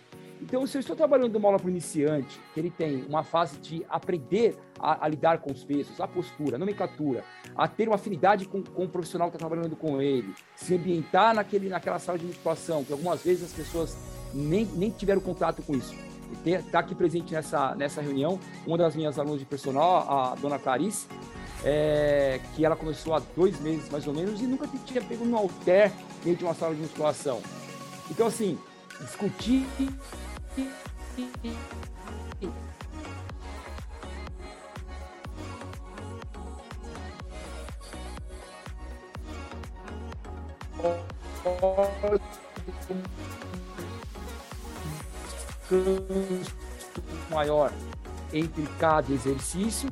Então, 0.41 0.65
se 0.67 0.77
eu 0.77 0.79
estou 0.79 0.95
trabalhando 0.95 1.35
uma 1.35 1.47
aula 1.47 1.59
para 1.59 1.67
o 1.67 1.69
iniciante, 1.69 2.39
que 2.53 2.59
ele 2.59 2.69
tem 2.69 3.03
uma 3.05 3.23
fase 3.23 3.57
de 3.59 3.85
aprender 3.89 4.57
a, 4.79 5.05
a, 5.05 5.07
lidar 5.07 5.39
com 5.39 5.51
os 5.51 5.63
pesos, 5.63 5.99
a 5.99 6.07
postura, 6.07 6.55
a 6.55 6.59
nomenclatura, 6.59 7.23
a 7.55 7.67
ter 7.67 7.87
uma 7.87 7.95
afinidade 7.95 8.45
com, 8.45 8.63
com 8.63 8.85
o 8.85 8.89
profissional 8.89 9.29
que 9.29 9.35
está 9.35 9.47
trabalhando 9.47 9.75
com 9.75 10.01
ele, 10.01 10.33
se 10.55 10.75
ambientar 10.75 11.33
naquele, 11.33 11.69
naquela 11.69 11.99
sala 11.99 12.17
de 12.17 12.25
musculação, 12.25 12.83
que 12.83 12.91
algumas 12.91 13.23
vezes 13.23 13.45
as 13.45 13.53
pessoas 13.53 13.97
nem, 14.33 14.65
nem 14.65 14.91
tiveram 14.91 15.21
contato 15.21 15.61
com 15.63 15.75
isso. 15.75 15.95
Está 16.45 16.79
aqui 16.79 16.93
presente 16.93 17.33
nessa, 17.33 17.73
nessa 17.75 18.01
reunião 18.01 18.39
uma 18.65 18.77
das 18.77 18.95
minhas 18.95 19.17
alunas 19.17 19.39
de 19.39 19.45
personal, 19.45 20.09
a 20.09 20.35
dona 20.35 20.59
Clarice, 20.59 21.07
é, 21.63 22.39
que 22.53 22.63
ela 22.63 22.75
começou 22.75 23.15
há 23.15 23.21
dois 23.35 23.59
meses 23.59 23.89
mais 23.89 24.05
ou 24.05 24.13
menos 24.13 24.41
e 24.41 24.45
nunca 24.45 24.67
tinha 24.85 25.01
pego 25.01 25.25
no 25.25 25.37
alter 25.37 25.91
dentro 26.23 26.39
de 26.39 26.43
uma 26.45 26.53
sala 26.53 26.75
de 26.75 26.81
musculação. 26.81 27.41
Então, 28.11 28.27
assim, 28.27 28.57
discutir 29.01 29.65
maior 47.29 47.71
entre 48.33 48.67
cada 48.79 49.13
exercício 49.13 49.89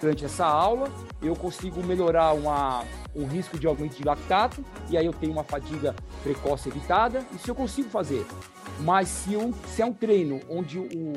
durante 0.00 0.24
essa 0.24 0.44
aula, 0.44 0.90
eu 1.22 1.34
consigo 1.34 1.82
melhorar 1.82 2.34
uma, 2.34 2.84
um 3.14 3.26
risco 3.26 3.58
de 3.58 3.66
aumento 3.66 3.96
de 3.96 4.04
lactato, 4.04 4.62
e 4.90 4.98
aí 4.98 5.06
eu 5.06 5.12
tenho 5.12 5.32
uma 5.32 5.44
fadiga 5.44 5.94
precoce 6.22 6.68
evitada, 6.68 7.24
isso 7.34 7.50
eu 7.50 7.54
consigo 7.54 7.88
fazer. 7.88 8.26
Mas 8.80 9.08
se, 9.08 9.36
um, 9.36 9.52
se 9.66 9.82
é 9.82 9.86
um 9.86 9.92
treino 9.92 10.40
onde 10.48 10.78
o, 10.78 11.12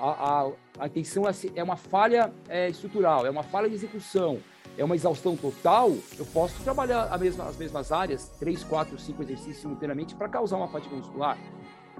a, 0.00 0.10
a, 0.10 0.50
a 0.80 0.86
intenção 0.86 1.28
é, 1.28 1.32
é 1.54 1.62
uma 1.62 1.76
falha 1.76 2.32
é, 2.48 2.68
estrutural, 2.68 3.26
é 3.26 3.30
uma 3.30 3.42
falha 3.42 3.68
de 3.68 3.74
execução, 3.74 4.38
é 4.76 4.84
uma 4.84 4.94
exaustão 4.94 5.36
total, 5.36 5.90
eu 6.18 6.24
posso 6.26 6.62
trabalhar 6.62 7.16
mesma, 7.18 7.44
as 7.44 7.56
mesmas 7.56 7.92
áreas, 7.92 8.30
três, 8.38 8.64
quatro, 8.64 8.98
cinco 8.98 9.22
exercícios 9.22 9.58
simultaneamente 9.58 10.14
para 10.14 10.28
causar 10.28 10.56
uma 10.56 10.68
fadiga 10.68 10.96
muscular. 10.96 11.36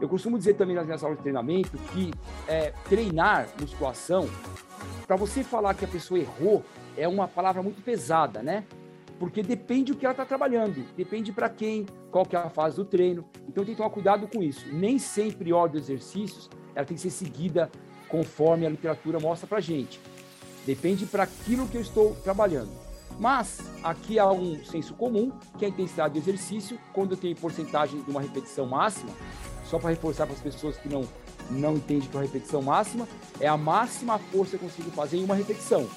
Eu 0.01 0.09
costumo 0.09 0.39
dizer 0.39 0.55
também 0.55 0.75
nas 0.75 0.87
minhas 0.87 1.03
aulas 1.05 1.19
de 1.19 1.23
treinamento 1.23 1.77
que 1.93 2.11
é, 2.49 2.73
treinar 2.89 3.47
musculação, 3.61 4.29
para 5.07 5.17
você 5.17 5.45
falar 5.45 5.75
que 5.75 5.85
a 5.85 5.89
pessoa 5.89 6.19
errou, 6.19 6.65
é 6.97 7.07
uma 7.07 7.29
palavra 7.29 7.63
muito 7.63 7.83
pesada, 7.83 8.43
né? 8.43 8.65
Porque 9.23 9.41
depende 9.41 9.93
do 9.93 9.99
que 9.99 10.05
ela 10.05 10.13
está 10.13 10.27
trabalhando, 10.27 10.85
depende 10.97 11.31
para 11.31 11.49
quem, 11.49 11.87
qual 12.11 12.27
que 12.27 12.35
é 12.35 12.41
a 12.41 12.51
fase 12.51 12.75
do 12.75 12.85
treino. 12.85 13.25
Então 13.47 13.65
tem 13.65 13.73
que 13.73 13.77
tomar 13.77 13.91
cuidado 13.91 14.27
com 14.27 14.43
isso. 14.43 14.67
Nem 14.75 14.99
sempre 14.99 15.53
ordem 15.53 15.81
dos 15.81 15.89
exercícios 15.89 16.51
ela 16.75 16.85
tem 16.85 16.97
que 16.97 17.03
ser 17.03 17.11
seguida 17.11 17.71
conforme 18.09 18.67
a 18.67 18.69
literatura 18.69 19.21
mostra 19.21 19.47
para 19.47 19.61
gente. 19.61 20.01
Depende 20.67 21.07
para 21.07 21.23
aquilo 21.23 21.69
que 21.69 21.77
eu 21.77 21.81
estou 21.81 22.17
trabalhando. 22.17 22.73
Mas 23.17 23.61
aqui 23.85 24.19
há 24.19 24.29
um 24.29 24.65
senso 24.65 24.93
comum, 24.95 25.31
que 25.57 25.65
é 25.65 25.69
a 25.69 25.71
intensidade 25.71 26.15
do 26.15 26.19
exercício, 26.19 26.77
quando 26.93 27.13
eu 27.13 27.17
tenho 27.17 27.37
porcentagem 27.37 28.03
de 28.03 28.11
uma 28.11 28.21
repetição 28.21 28.67
máxima, 28.67 29.13
só 29.65 29.79
para 29.79 29.91
reforçar 29.91 30.27
para 30.27 30.35
as 30.35 30.43
pessoas 30.43 30.77
que 30.79 30.89
não, 30.89 31.09
não 31.49 31.77
entendem 31.77 32.09
que 32.09 32.17
é 32.17 32.19
uma 32.19 32.27
repetição 32.27 32.61
máxima, 32.61 33.07
é 33.39 33.47
a 33.47 33.57
máxima 33.57 34.19
força 34.19 34.59
que 34.59 34.65
eu 34.65 34.69
consigo 34.69 34.91
fazer 34.91 35.19
em 35.19 35.25
uma 35.25 35.37
repetição. 35.37 35.89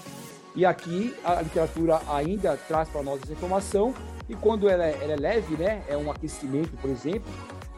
E 0.56 0.66
aqui 0.66 1.14
a 1.24 1.42
literatura 1.42 2.02
ainda 2.08 2.58
traz 2.68 2.88
para 2.88 3.04
nós 3.04 3.22
essa 3.22 3.34
informação, 3.34 3.94
e 4.30 4.36
quando 4.36 4.70
ela 4.70 4.86
é, 4.86 4.98
ela 5.02 5.14
é, 5.14 5.16
leve, 5.18 5.56
né, 5.56 5.84
é 5.88 5.98
um 5.98 6.10
aquecimento, 6.10 6.76
por 6.78 6.90
exemplo, 6.90 7.32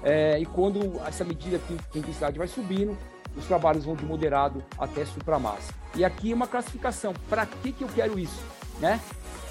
é, 0.04 0.40
e 0.40 0.46
quando 0.46 1.02
essa 1.06 1.24
medida 1.24 1.60
a 1.70 1.98
intensidade 1.98 2.38
vai 2.38 2.48
subindo, 2.48 2.96
os 3.36 3.46
trabalhos 3.46 3.86
vão 3.86 3.96
de 3.96 4.06
moderado 4.06 4.64
até 4.78 5.06
supramassa. 5.06 5.74
E 5.96 6.06
aqui 6.06 6.34
uma 6.34 6.48
classificação, 6.48 7.14
para 7.30 7.46
que, 7.46 7.72
que 7.72 7.84
eu 7.84 7.88
quero 7.88 8.18
isso? 8.18 8.42
Né? 8.80 9.02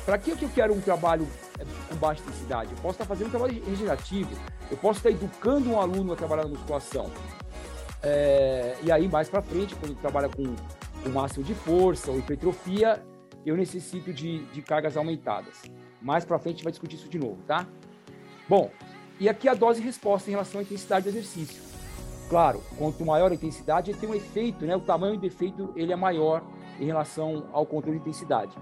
Para 0.04 0.18
que, 0.18 0.36
que 0.36 0.44
eu 0.44 0.50
quero 0.54 0.72
um 0.72 0.80
trabalho 0.80 1.26
é, 1.58 1.64
com 1.88 1.96
baixa 1.96 2.22
intensidade? 2.22 2.70
Eu 2.70 2.78
posso 2.78 2.94
estar 2.94 3.04
fazendo 3.04 3.26
um 3.26 3.30
trabalho 3.30 3.62
regenerativo, 3.64 4.30
eu 4.70 4.76
posso 4.76 4.98
estar 5.00 5.10
educando 5.10 5.70
um 5.70 5.80
aluno 5.80 6.12
a 6.12 6.16
trabalhar 6.16 6.44
na 6.44 6.50
musculação. 6.50 7.10
É, 8.02 8.76
e 8.82 8.92
aí, 8.92 9.08
mais 9.08 9.28
para 9.28 9.42
frente, 9.42 9.74
quando 9.74 9.96
trabalha 9.96 10.28
com 10.28 10.54
o 11.04 11.12
máximo 11.12 11.44
de 11.44 11.54
força 11.54 12.10
ou 12.10 12.18
hipertrofia, 12.18 13.02
eu 13.46 13.56
necessito 13.56 14.12
de, 14.12 14.44
de 14.46 14.60
cargas 14.60 14.96
aumentadas. 14.96 15.62
Mais 16.02 16.24
para 16.24 16.38
frente, 16.38 16.54
a 16.54 16.56
gente 16.56 16.64
vai 16.64 16.72
discutir 16.72 16.96
isso 16.96 17.08
de 17.08 17.18
novo, 17.18 17.38
tá? 17.46 17.66
Bom, 18.48 18.70
e 19.20 19.28
aqui 19.28 19.48
a 19.48 19.54
dose 19.54 19.80
resposta 19.80 20.28
em 20.28 20.32
relação 20.32 20.60
à 20.60 20.64
intensidade 20.64 21.04
do 21.04 21.10
exercício. 21.10 21.62
Claro, 22.28 22.60
quanto 22.76 23.04
maior 23.04 23.30
a 23.30 23.34
intensidade, 23.34 23.90
ele 23.90 23.98
tem 23.98 24.08
um 24.08 24.14
efeito, 24.14 24.66
né? 24.66 24.74
O 24.74 24.80
tamanho 24.80 25.16
do 25.16 25.24
efeito 25.24 25.72
ele 25.76 25.92
é 25.92 25.96
maior 25.96 26.42
em 26.80 26.84
relação 26.84 27.48
ao 27.52 27.64
controle 27.64 27.98
de 27.98 28.02
intensidade. 28.02 28.56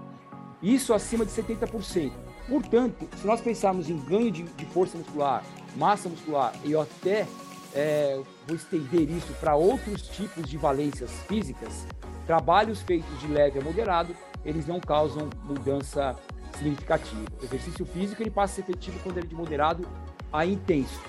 Isso 0.61 0.93
acima 0.93 1.25
de 1.25 1.31
70%. 1.31 2.11
Portanto, 2.47 3.09
se 3.17 3.25
nós 3.25 3.41
pensarmos 3.41 3.89
em 3.89 3.97
ganho 3.97 4.31
de, 4.31 4.43
de 4.43 4.65
força 4.67 4.97
muscular, 4.97 5.43
massa 5.75 6.07
muscular, 6.07 6.53
e 6.63 6.75
até 6.75 7.27
é, 7.73 8.21
vou 8.47 8.55
estender 8.55 9.09
isso 9.09 9.33
para 9.39 9.55
outros 9.55 10.07
tipos 10.09 10.47
de 10.47 10.57
valências 10.57 11.11
físicas, 11.27 11.87
trabalhos 12.25 12.81
feitos 12.81 13.19
de 13.19 13.27
leve 13.27 13.59
a 13.59 13.61
moderado, 13.61 14.15
eles 14.45 14.67
não 14.67 14.79
causam 14.79 15.29
mudança 15.43 16.15
significativa. 16.55 17.25
O 17.41 17.45
exercício 17.45 17.85
físico 17.85 18.21
ele 18.21 18.29
passa 18.29 18.53
a 18.53 18.55
ser 18.55 18.61
efetivo 18.61 18.99
quando 19.03 19.17
ele 19.17 19.25
é 19.25 19.29
de 19.29 19.35
moderado 19.35 19.87
a 20.31 20.45
intenso. 20.45 21.01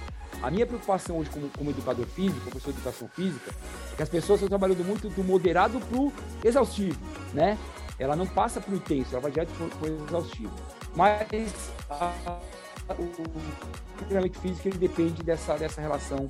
A 0.42 0.51
minha 0.51 0.66
preocupação 0.66 1.18
hoje 1.18 1.31
como, 1.31 1.49
como 1.51 1.70
educador 1.70 2.07
físico, 2.07 2.40
professor 2.51 2.72
de 2.72 2.79
educação 2.79 3.09
física, 3.09 3.51
é 3.92 3.96
que 3.96 4.03
as 4.03 4.09
pessoas 4.09 4.40
estão 4.40 4.49
trabalhando 4.49 4.85
muito 4.85 5.09
do 5.09 5.25
moderado 5.25 5.79
para 5.81 5.99
o 5.99 6.12
exaustivo, 6.44 6.99
né? 7.33 7.59
Ela 7.99 8.14
não 8.14 8.27
passa 8.27 8.61
para 8.61 8.72
o 8.72 8.77
intenso, 8.77 9.11
ela 9.12 9.20
vai 9.20 9.31
direto 9.31 9.51
para 9.53 9.90
o 9.90 10.07
exaustivo. 10.07 10.53
Mas 10.94 11.72
a, 11.88 12.38
o 12.90 14.05
treinamento 14.05 14.38
físico 14.38 14.68
ele 14.68 14.79
depende 14.79 15.22
dessa, 15.22 15.57
dessa 15.57 15.81
relação 15.81 16.29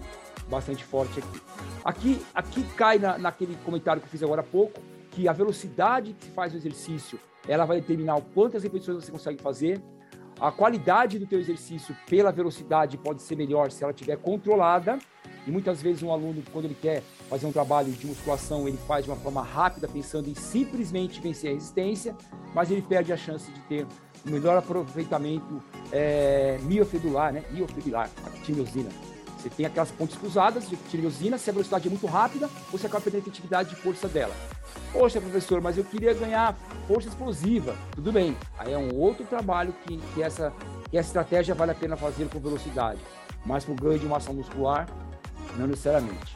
bastante 0.49 0.85
forte 0.85 1.19
aqui. 1.19 1.43
Aqui, 1.85 2.27
aqui 2.33 2.63
cai 2.77 2.99
na, 2.99 3.19
naquele 3.19 3.57
comentário 3.65 4.01
que 4.01 4.07
eu 4.07 4.11
fiz 4.11 4.23
agora 4.23 4.41
há 4.41 4.45
pouco, 4.45 4.81
que 5.17 5.27
a 5.27 5.33
velocidade 5.33 6.13
que 6.13 6.27
se 6.27 6.31
faz 6.31 6.53
o 6.53 6.59
exercício, 6.59 7.19
ela 7.49 7.65
vai 7.65 7.81
determinar 7.81 8.21
quantas 8.35 8.63
repetições 8.63 9.03
você 9.03 9.11
consegue 9.11 9.43
fazer. 9.43 9.81
A 10.39 10.53
qualidade 10.53 11.19
do 11.19 11.27
teu 11.27 11.41
exercício 11.41 11.97
pela 12.07 12.31
velocidade 12.31 12.99
pode 12.99 13.23
ser 13.23 13.35
melhor 13.35 13.71
se 13.71 13.83
ela 13.83 13.95
estiver 13.95 14.19
controlada. 14.19 14.99
E 15.47 15.51
muitas 15.51 15.81
vezes 15.81 16.03
um 16.03 16.13
aluno, 16.13 16.43
quando 16.53 16.67
ele 16.67 16.77
quer 16.79 17.03
fazer 17.31 17.47
um 17.47 17.53
trabalho 17.53 17.91
de 17.91 18.07
musculação, 18.07 18.69
ele 18.69 18.77
faz 18.87 19.07
de 19.07 19.11
uma 19.11 19.17
forma 19.17 19.43
rápida, 19.43 19.89
pensando 19.89 20.29
em 20.29 20.35
simplesmente 20.35 21.19
vencer 21.19 21.51
a 21.51 21.55
resistência, 21.55 22.15
mas 22.55 22.71
ele 22.71 22.83
perde 22.83 23.11
a 23.11 23.17
chance 23.17 23.51
de 23.51 23.61
ter 23.61 23.87
um 24.27 24.31
melhor 24.31 24.59
aproveitamento 24.59 25.63
é, 25.91 26.59
miofedular, 26.65 27.33
né? 27.33 27.43
Miofedular, 27.53 28.11
a 28.27 28.31
tireosina. 28.45 28.91
Você 29.47 29.51
tem 29.51 29.67
aquelas 29.67 29.93
pontes 29.93 30.17
cruzadas 30.17 30.69
de 30.69 30.75
tireosina, 30.75 31.39
se 31.39 31.49
a 31.49 31.53
velocidade 31.53 31.87
é 31.87 31.91
muito 31.91 32.05
rápida, 32.07 32.51
você 32.73 32.89
acaba 32.89 33.01
perdendo 33.01 33.21
a 33.21 33.23
efetividade 33.23 33.71
de 33.71 33.77
força 33.77 34.09
dela. 34.09 34.35
Poxa, 34.93 35.21
professor, 35.21 35.61
mas 35.61 35.79
eu 35.79 35.85
queria 35.85 36.13
ganhar 36.15 36.57
força 36.89 37.09
explosiva. 37.09 37.77
Tudo 37.93 38.11
bem, 38.11 38.37
aí 38.59 38.73
é 38.73 38.79
um 38.79 38.93
outro 38.97 39.25
trabalho 39.25 39.73
que, 39.85 39.99
que, 39.99 40.23
essa, 40.23 40.53
que 40.91 40.99
essa 40.99 41.11
estratégia 41.11 41.55
vale 41.55 41.71
a 41.71 41.75
pena 41.77 41.97
fazer 41.97 42.29
com 42.29 42.41
velocidade. 42.41 42.99
Mas 43.45 43.65
para 43.65 43.73
o 43.73 43.77
ganho 43.77 44.01
de 44.01 44.07
massa 44.07 44.33
muscular, 44.33 44.89
não 45.57 45.69
necessariamente. 45.69 46.36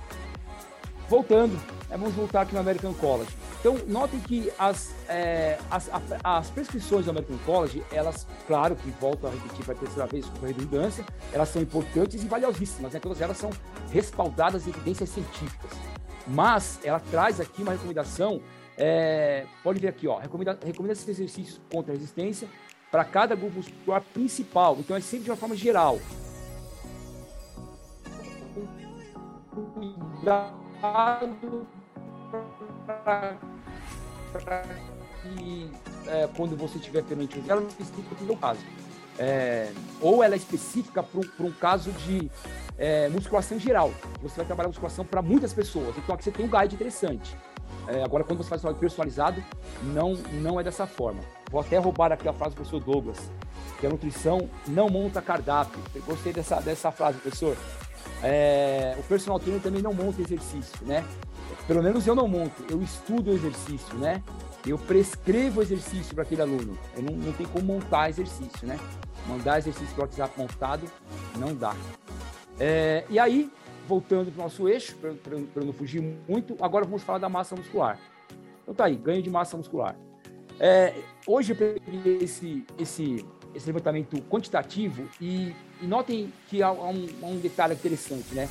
Voltando, 1.11 1.55
né, 1.89 1.97
vamos 1.97 2.15
voltar 2.15 2.43
aqui 2.43 2.55
no 2.55 2.61
American 2.61 2.95
College. 2.95 3.37
Então, 3.59 3.77
notem 3.89 4.21
que 4.21 4.49
as, 4.57 4.95
é, 5.09 5.59
as, 5.69 5.91
as, 6.23 6.51
prescrições 6.51 7.05
do 7.05 7.11
American 7.11 7.37
College, 7.39 7.83
elas, 7.91 8.29
claro 8.47 8.77
que 8.77 8.89
volto 8.93 9.27
a 9.27 9.31
repetir 9.31 9.65
para 9.65 9.75
a 9.75 9.77
terceira 9.77 10.07
vez 10.07 10.27
com 10.27 10.47
redundância, 10.47 11.05
elas 11.33 11.49
são 11.49 11.61
importantes 11.61 12.23
e 12.23 12.29
valiosíssimas, 12.29 12.93
né? 12.93 13.01
todas 13.01 13.21
elas 13.21 13.37
são 13.37 13.51
respaldadas 13.91 14.69
em 14.69 14.71
evidências 14.71 15.09
científicas. 15.09 15.73
Mas 16.29 16.79
ela 16.85 17.01
traz 17.01 17.41
aqui 17.41 17.61
uma 17.61 17.73
recomendação, 17.73 18.41
é, 18.79 19.47
pode 19.65 19.81
ver 19.81 19.89
aqui, 19.89 20.07
ó, 20.07 20.17
recomenda, 20.17 20.57
recomenda 20.65 20.93
esses 20.93 21.09
exercícios 21.09 21.61
contra 21.73 21.93
a 21.93 21.97
resistência 21.97 22.47
para 22.89 23.05
cada 23.05 23.35
grupo 23.35 23.57
muscular 23.57 24.01
principal, 24.15 24.77
então 24.79 24.97
é 24.97 25.01
sempre 25.01 25.25
de 25.25 25.31
uma 25.33 25.37
forma 25.37 25.57
geral. 25.57 25.99
Para 30.81 31.21
que 35.23 35.71
é, 36.07 36.29
quando 36.37 36.57
você 36.57 36.79
tiver 36.79 37.03
perante 37.03 37.43
ela, 37.49 37.61
não 37.61 37.69
específica 37.69 38.15
para 38.15 38.33
o 38.33 38.37
caso. 38.37 38.61
É, 39.19 39.71
ou 40.01 40.25
ela 40.25 40.35
é 40.35 40.39
específica 40.39 41.03
para 41.03 41.21
um, 41.21 41.49
um, 41.49 41.53
caso 41.53 41.93
de 41.93 42.31
é, 42.79 43.09
musculação 43.11 43.59
geral. 43.59 43.93
Você 44.23 44.37
vai 44.37 44.47
trabalhar 44.47 44.69
musculação 44.69 45.05
para 45.05 45.21
muitas 45.21 45.53
pessoas. 45.53 45.97
Então 45.99 46.15
aqui 46.15 46.25
você 46.25 46.31
tem 46.31 46.47
um 46.47 46.49
guide 46.49 46.75
interessante. 46.75 47.37
É, 47.87 48.03
agora, 48.03 48.25
quando 48.25 48.39
você 48.39 48.49
faz 48.49 48.63
trabalho 48.63 48.81
personalizado, 48.81 49.43
não, 49.83 50.15
não 50.41 50.59
é 50.61 50.63
dessa 50.63 50.87
forma. 50.87 51.21
Vou 51.51 51.61
até 51.61 51.77
roubar 51.79 52.13
aqui 52.13 52.29
a 52.29 52.33
frase 52.33 52.55
do 52.55 52.57
professor 52.57 52.81
Douglas, 52.81 53.19
que 53.79 53.87
a 53.87 53.91
nutrição 53.91 54.49
não 54.67 54.89
monta 54.89 55.21
cardápio. 55.21 55.81
Eu 55.95 56.03
gostei 56.03 56.33
dessa, 56.33 56.61
dessa 56.61 56.91
frase, 56.91 57.19
professor. 57.19 57.57
É, 58.23 58.97
o 58.99 59.03
personal 59.05 59.39
trainer 59.39 59.63
também 59.63 59.83
não 59.83 59.95
monta 59.95 60.21
exercício, 60.21 60.87
né? 60.87 61.05
Pelo 61.67 61.83
menos 61.83 62.07
eu 62.07 62.15
não 62.15 62.27
monto, 62.27 62.65
eu 62.69 62.83
estudo 62.83 63.31
o 63.31 63.35
exercício, 63.35 63.97
né? 63.97 64.23
Eu 64.67 64.77
prescrevo 64.77 65.63
exercício 65.63 66.15
para 66.15 66.25
aquele 66.25 66.43
aluno. 66.43 66.77
Eu 66.95 67.03
não, 67.03 67.15
não 67.17 67.33
tem 67.33 67.47
como 67.47 67.65
montar 67.65 68.11
exercício, 68.11 68.67
né? 68.67 68.79
Mandar 69.27 69.59
exercício 69.59 69.95
para 69.95 70.03
o 70.03 70.05
WhatsApp 70.05 70.39
montado, 70.39 70.91
não 71.39 71.55
dá. 71.55 71.75
É, 72.59 73.05
e 73.09 73.19
aí, 73.19 73.51
voltando 73.89 74.31
para 74.31 74.41
o 74.41 74.43
nosso 74.45 74.69
eixo, 74.69 74.97
para 74.97 75.65
não 75.65 75.73
fugir 75.73 76.03
muito, 76.29 76.57
agora 76.61 76.85
vamos 76.85 77.03
falar 77.03 77.19
da 77.19 77.29
massa 77.29 77.57
muscular. 77.57 77.99
Então 78.63 78.75
tá 78.75 78.85
aí, 78.85 78.97
ganho 78.97 79.23
de 79.23 79.31
massa 79.31 79.57
muscular. 79.57 79.97
É, 80.59 80.95
hoje 81.27 81.53
eu 81.53 81.57
peguei 81.57 82.19
esse, 82.19 82.65
esse, 82.79 83.25
esse 83.55 83.67
levantamento 83.67 84.21
quantitativo 84.23 85.09
e, 85.21 85.55
e 85.81 85.87
notem 85.87 86.33
que 86.49 86.63
há, 86.63 86.73
um, 86.73 87.09
há 87.23 87.27
um 87.27 87.39
detalhe 87.39 87.75
interessante, 87.75 88.35
né? 88.35 88.49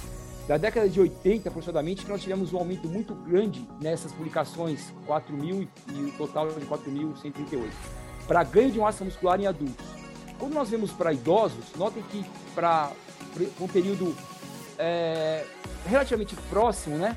Da 0.48 0.58
década 0.58 0.90
de 0.90 1.00
80, 1.00 1.48
aproximadamente, 1.48 2.08
nós 2.08 2.22
tivemos 2.24 2.52
um 2.54 2.58
aumento 2.58 2.88
muito 2.88 3.14
grande 3.14 3.68
nessas 3.80 4.12
publicações, 4.12 4.92
4 5.06 5.36
mil 5.36 5.68
e 5.88 5.94
o 5.94 6.12
total 6.18 6.48
de 6.48 6.66
4.138, 6.66 7.70
para 8.28 8.44
ganho 8.44 8.72
de 8.72 8.80
massa 8.80 9.06
muscular 9.06 9.40
em 9.40 9.46
adultos. 9.46 9.86
Quando 10.40 10.54
nós 10.54 10.70
vemos 10.70 10.92
para 10.92 11.14
idosos, 11.14 11.66
notem 11.76 12.02
que 12.10 12.26
para 12.56 12.92
um 13.62 13.68
período 13.68 14.16
é, 14.80 15.46
relativamente 15.86 16.36
próximo, 16.50 16.98
né, 16.98 17.16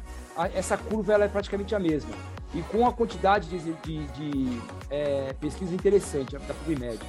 essa 0.55 0.77
curva 0.77 1.14
ela 1.14 1.25
é 1.25 1.29
praticamente 1.29 1.75
a 1.75 1.79
mesma. 1.79 2.11
E 2.55 2.61
com 2.64 2.87
a 2.87 2.92
quantidade 2.92 3.48
de, 3.48 3.72
de, 3.72 4.07
de 4.09 4.62
é, 4.90 5.33
pesquisa 5.40 5.75
interessante 5.75 6.37
da 6.37 6.53
PubMed. 6.53 7.01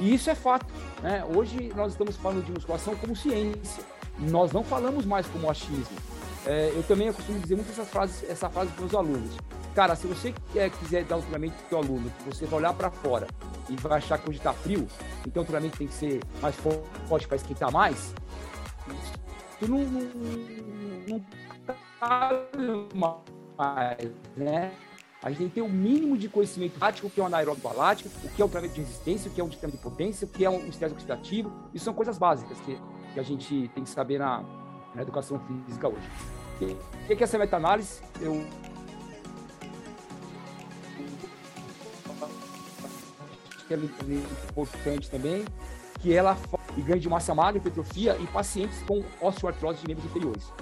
E 0.00 0.14
isso 0.14 0.28
é 0.28 0.34
fato. 0.34 0.66
Né? 1.02 1.24
Hoje 1.36 1.72
nós 1.76 1.92
estamos 1.92 2.16
falando 2.16 2.44
de 2.44 2.50
musculação 2.50 2.96
como 2.96 3.14
ciência 3.14 3.84
nós 4.28 4.52
não 4.52 4.62
falamos 4.62 5.06
mais 5.06 5.26
como 5.26 5.50
achismo. 5.50 5.96
É, 6.46 6.72
eu 6.74 6.82
também 6.82 7.12
costumo 7.12 7.38
dizer 7.38 7.54
muito 7.54 7.70
essas 7.70 7.88
frases, 7.88 8.28
essa 8.28 8.48
frase 8.48 8.70
para 8.72 8.84
os 8.84 8.94
alunos. 8.94 9.36
Cara, 9.74 9.94
se 9.94 10.06
você 10.06 10.34
quer, 10.52 10.70
quiser 10.70 11.04
dar 11.04 11.16
um 11.16 11.20
treinamento 11.20 11.54
para 11.68 11.78
o 11.78 11.82
aluno, 11.82 12.12
você 12.26 12.44
vai 12.46 12.58
olhar 12.58 12.74
para 12.74 12.90
fora 12.90 13.26
e 13.68 13.76
vai 13.76 13.98
achar 13.98 14.18
que 14.18 14.28
hoje 14.28 14.38
está 14.38 14.52
frio, 14.52 14.86
então 15.26 15.42
o 15.42 15.46
treinamento 15.46 15.78
tem 15.78 15.86
que 15.86 15.94
ser 15.94 16.20
mais 16.42 16.56
forte 17.08 17.28
para 17.28 17.36
esquentar 17.36 17.70
mais, 17.70 18.12
tu 19.60 19.68
não, 19.68 19.78
não, 19.78 21.24
não 22.58 23.22
mais, 23.56 24.10
né? 24.36 24.72
A 25.22 25.28
gente 25.28 25.38
tem 25.38 25.48
que 25.48 25.54
ter 25.56 25.60
o 25.60 25.66
um 25.66 25.68
mínimo 25.68 26.16
de 26.16 26.28
conhecimento 26.28 26.78
prático, 26.78 27.06
o 27.06 27.10
que 27.10 27.20
é 27.20 27.22
um 27.22 27.26
anaeróbico 27.26 27.68
alático, 27.68 28.08
o 28.24 28.28
que 28.30 28.40
é 28.40 28.44
o 28.44 28.48
treinamento 28.48 28.74
de 28.74 28.86
resistência, 28.86 29.30
o 29.30 29.34
que 29.34 29.40
é 29.40 29.44
um 29.44 29.48
treinamento 29.48 29.76
de 29.76 29.82
potência, 29.82 30.24
o 30.24 30.28
que 30.28 30.44
é 30.44 30.50
um 30.50 30.66
estresse 30.66 30.94
oxidativo. 30.94 31.52
Isso 31.74 31.84
são 31.84 31.92
coisas 31.92 32.16
básicas 32.16 32.58
que 32.60 32.78
que 33.12 33.20
a 33.20 33.22
gente 33.22 33.68
tem 33.74 33.84
que 33.84 33.90
saber 33.90 34.18
na, 34.18 34.42
na 34.94 35.02
educação 35.02 35.40
física 35.40 35.88
hoje. 35.88 36.08
O 36.54 37.06
que, 37.06 37.16
que 37.16 37.22
é 37.22 37.24
essa 37.24 37.38
meta-análise? 37.38 38.02
Eu 38.20 38.46
que 43.66 43.74
é 43.74 43.76
importante 44.50 45.08
também, 45.08 45.44
que 46.00 46.12
ela 46.12 46.36
e 46.76 46.82
ganho 46.82 47.00
de 47.00 47.08
massa 47.08 47.32
magra, 47.34 47.58
hipertrofia 47.58 48.16
em 48.18 48.26
pacientes 48.26 48.82
com 48.82 49.02
osteoartrose 49.20 49.80
de 49.80 49.88
membros 49.88 50.06
inferiores. 50.06 50.52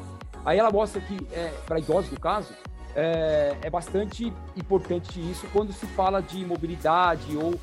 Aí 0.44 0.59
ela 0.59 0.71
mostra 0.71 1.01
que, 1.01 1.16
é, 1.33 1.49
para 1.66 1.79
idosos 1.79 2.11
no 2.11 2.21
caso, 2.21 2.53
é, 2.94 3.57
é, 3.62 3.70
bastante 3.70 4.33
importante 4.57 5.20
isso 5.20 5.46
quando 5.53 5.72
se 5.72 5.87
fala 5.87 6.20
de 6.20 6.44
mobilidade 6.44 7.37
ou 7.37 7.59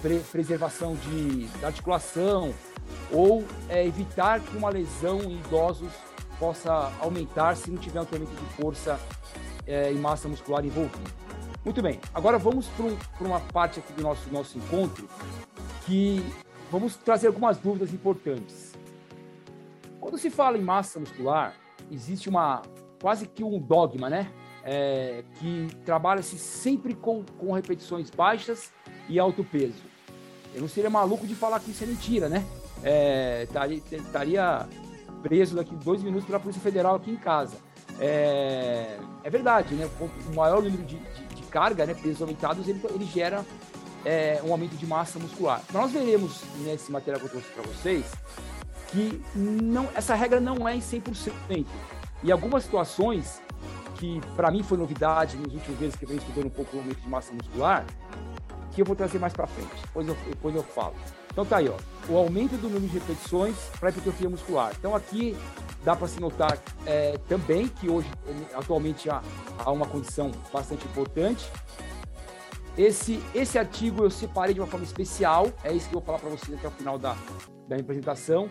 pre 0.00 0.18
preservação 0.20 0.94
de, 0.94 1.48
articulação, 1.64 2.54
ou 3.12 3.44
é, 3.68 3.86
evitar 3.86 4.40
que 4.40 4.56
uma 4.56 4.70
lesão 4.70 5.22
em 5.22 5.38
idosos 5.38 5.92
possa 6.38 6.90
aumentar 7.00 7.56
se 7.56 7.70
não 7.70 7.78
tiver 7.78 8.00
um 8.00 8.04
treinamento 8.04 8.40
de 8.42 8.52
força 8.54 8.98
é, 9.66 9.92
e 9.92 9.96
massa 9.96 10.26
muscular 10.26 10.64
envolvido. 10.64 11.10
Muito 11.64 11.82
bem, 11.82 12.00
agora 12.14 12.38
vamos 12.38 12.66
para 12.68 12.86
um, 12.86 12.96
uma 13.20 13.40
parte 13.40 13.80
aqui 13.80 13.92
do 13.92 14.02
nosso, 14.02 14.32
nosso 14.32 14.56
encontro 14.56 15.06
que 15.84 16.24
vamos 16.70 16.96
trazer 16.96 17.26
algumas 17.26 17.58
dúvidas 17.58 17.92
importantes. 17.92 18.72
Quando 20.00 20.16
se 20.16 20.30
fala 20.30 20.56
em 20.56 20.62
massa 20.62 20.98
muscular, 20.98 21.54
existe 21.90 22.28
uma 22.28 22.62
quase 23.00 23.26
que 23.26 23.44
um 23.44 23.58
dogma, 23.58 24.08
né? 24.08 24.30
É, 24.62 25.24
que 25.36 25.68
trabalha-se 25.86 26.38
sempre 26.38 26.94
com, 26.94 27.24
com 27.38 27.52
repetições 27.52 28.10
baixas 28.10 28.70
e 29.08 29.18
alto 29.18 29.42
peso. 29.42 29.82
Eu 30.54 30.60
não 30.60 30.68
seria 30.68 30.90
maluco 30.90 31.26
de 31.26 31.34
falar 31.34 31.60
que 31.60 31.70
isso 31.70 31.82
é 31.82 31.86
mentira, 31.86 32.28
né? 32.28 32.44
é, 32.82 33.46
estaria 33.90 34.68
preso 35.22 35.56
daqui 35.56 35.74
dois 35.76 36.02
minutos 36.02 36.26
pela 36.26 36.40
Polícia 36.40 36.62
Federal 36.62 36.96
aqui 36.96 37.10
em 37.10 37.16
casa. 37.16 37.56
É, 37.98 38.96
é 39.22 39.30
verdade, 39.30 39.74
né? 39.74 39.88
O 40.00 40.34
maior 40.34 40.62
número 40.62 40.82
de, 40.84 40.96
de, 40.96 41.26
de 41.26 41.42
carga, 41.44 41.84
né, 41.84 41.94
pesos 41.94 42.22
aumentados, 42.22 42.66
ele, 42.68 42.80
ele 42.94 43.04
gera 43.04 43.44
é, 44.04 44.40
um 44.44 44.52
aumento 44.52 44.76
de 44.76 44.86
massa 44.86 45.18
muscular. 45.18 45.62
Nós 45.72 45.90
veremos 45.90 46.42
nesse 46.64 46.90
material 46.90 47.20
que 47.20 47.26
eu 47.26 47.30
trouxe 47.30 47.48
para 47.50 47.62
vocês 47.64 48.06
que 48.88 49.22
não, 49.34 49.88
essa 49.94 50.14
regra 50.14 50.40
não 50.40 50.66
é 50.66 50.74
em 50.74 50.80
100%. 50.80 51.66
E 52.22 52.32
algumas 52.32 52.64
situações 52.64 53.40
que 54.00 54.18
para 54.34 54.50
mim 54.50 54.62
foi 54.62 54.78
novidade 54.78 55.36
nos 55.36 55.52
últimos 55.52 55.78
meses 55.78 55.94
que 55.94 56.04
eu 56.04 56.08
venho 56.08 56.20
estudando 56.20 56.46
um 56.46 56.50
pouco 56.50 56.74
o 56.74 56.80
aumento 56.80 57.00
de 57.00 57.08
massa 57.08 57.32
muscular, 57.34 57.84
que 58.72 58.80
eu 58.80 58.86
vou 58.86 58.96
trazer 58.96 59.18
mais 59.18 59.34
para 59.34 59.46
frente, 59.46 59.70
depois 59.82 60.08
eu, 60.08 60.16
depois 60.26 60.54
eu 60.54 60.62
falo. 60.62 60.94
Então 61.30 61.44
tá 61.44 61.58
aí, 61.58 61.68
ó, 61.68 61.76
o 62.08 62.16
aumento 62.16 62.56
do 62.56 62.68
número 62.68 62.88
de 62.88 62.98
repetições 62.98 63.54
para 63.78 63.90
hipertrofia 63.90 64.28
muscular. 64.28 64.72
Então 64.78 64.96
aqui 64.96 65.36
dá 65.84 65.94
para 65.94 66.08
se 66.08 66.18
notar 66.18 66.58
é, 66.86 67.18
também 67.28 67.68
que 67.68 67.90
hoje, 67.90 68.08
atualmente, 68.54 69.10
há, 69.10 69.22
há 69.58 69.70
uma 69.70 69.86
condição 69.86 70.32
bastante 70.50 70.86
importante. 70.86 71.46
Esse, 72.78 73.22
esse 73.34 73.58
artigo 73.58 74.04
eu 74.04 74.10
separei 74.10 74.54
de 74.54 74.60
uma 74.60 74.66
forma 74.66 74.86
especial, 74.86 75.52
é 75.62 75.72
isso 75.72 75.88
que 75.88 75.94
eu 75.94 76.00
vou 76.00 76.06
falar 76.06 76.18
para 76.18 76.30
vocês 76.30 76.56
até 76.58 76.66
o 76.66 76.70
final 76.70 76.98
da, 76.98 77.14
da 77.68 77.76
apresentação, 77.76 78.48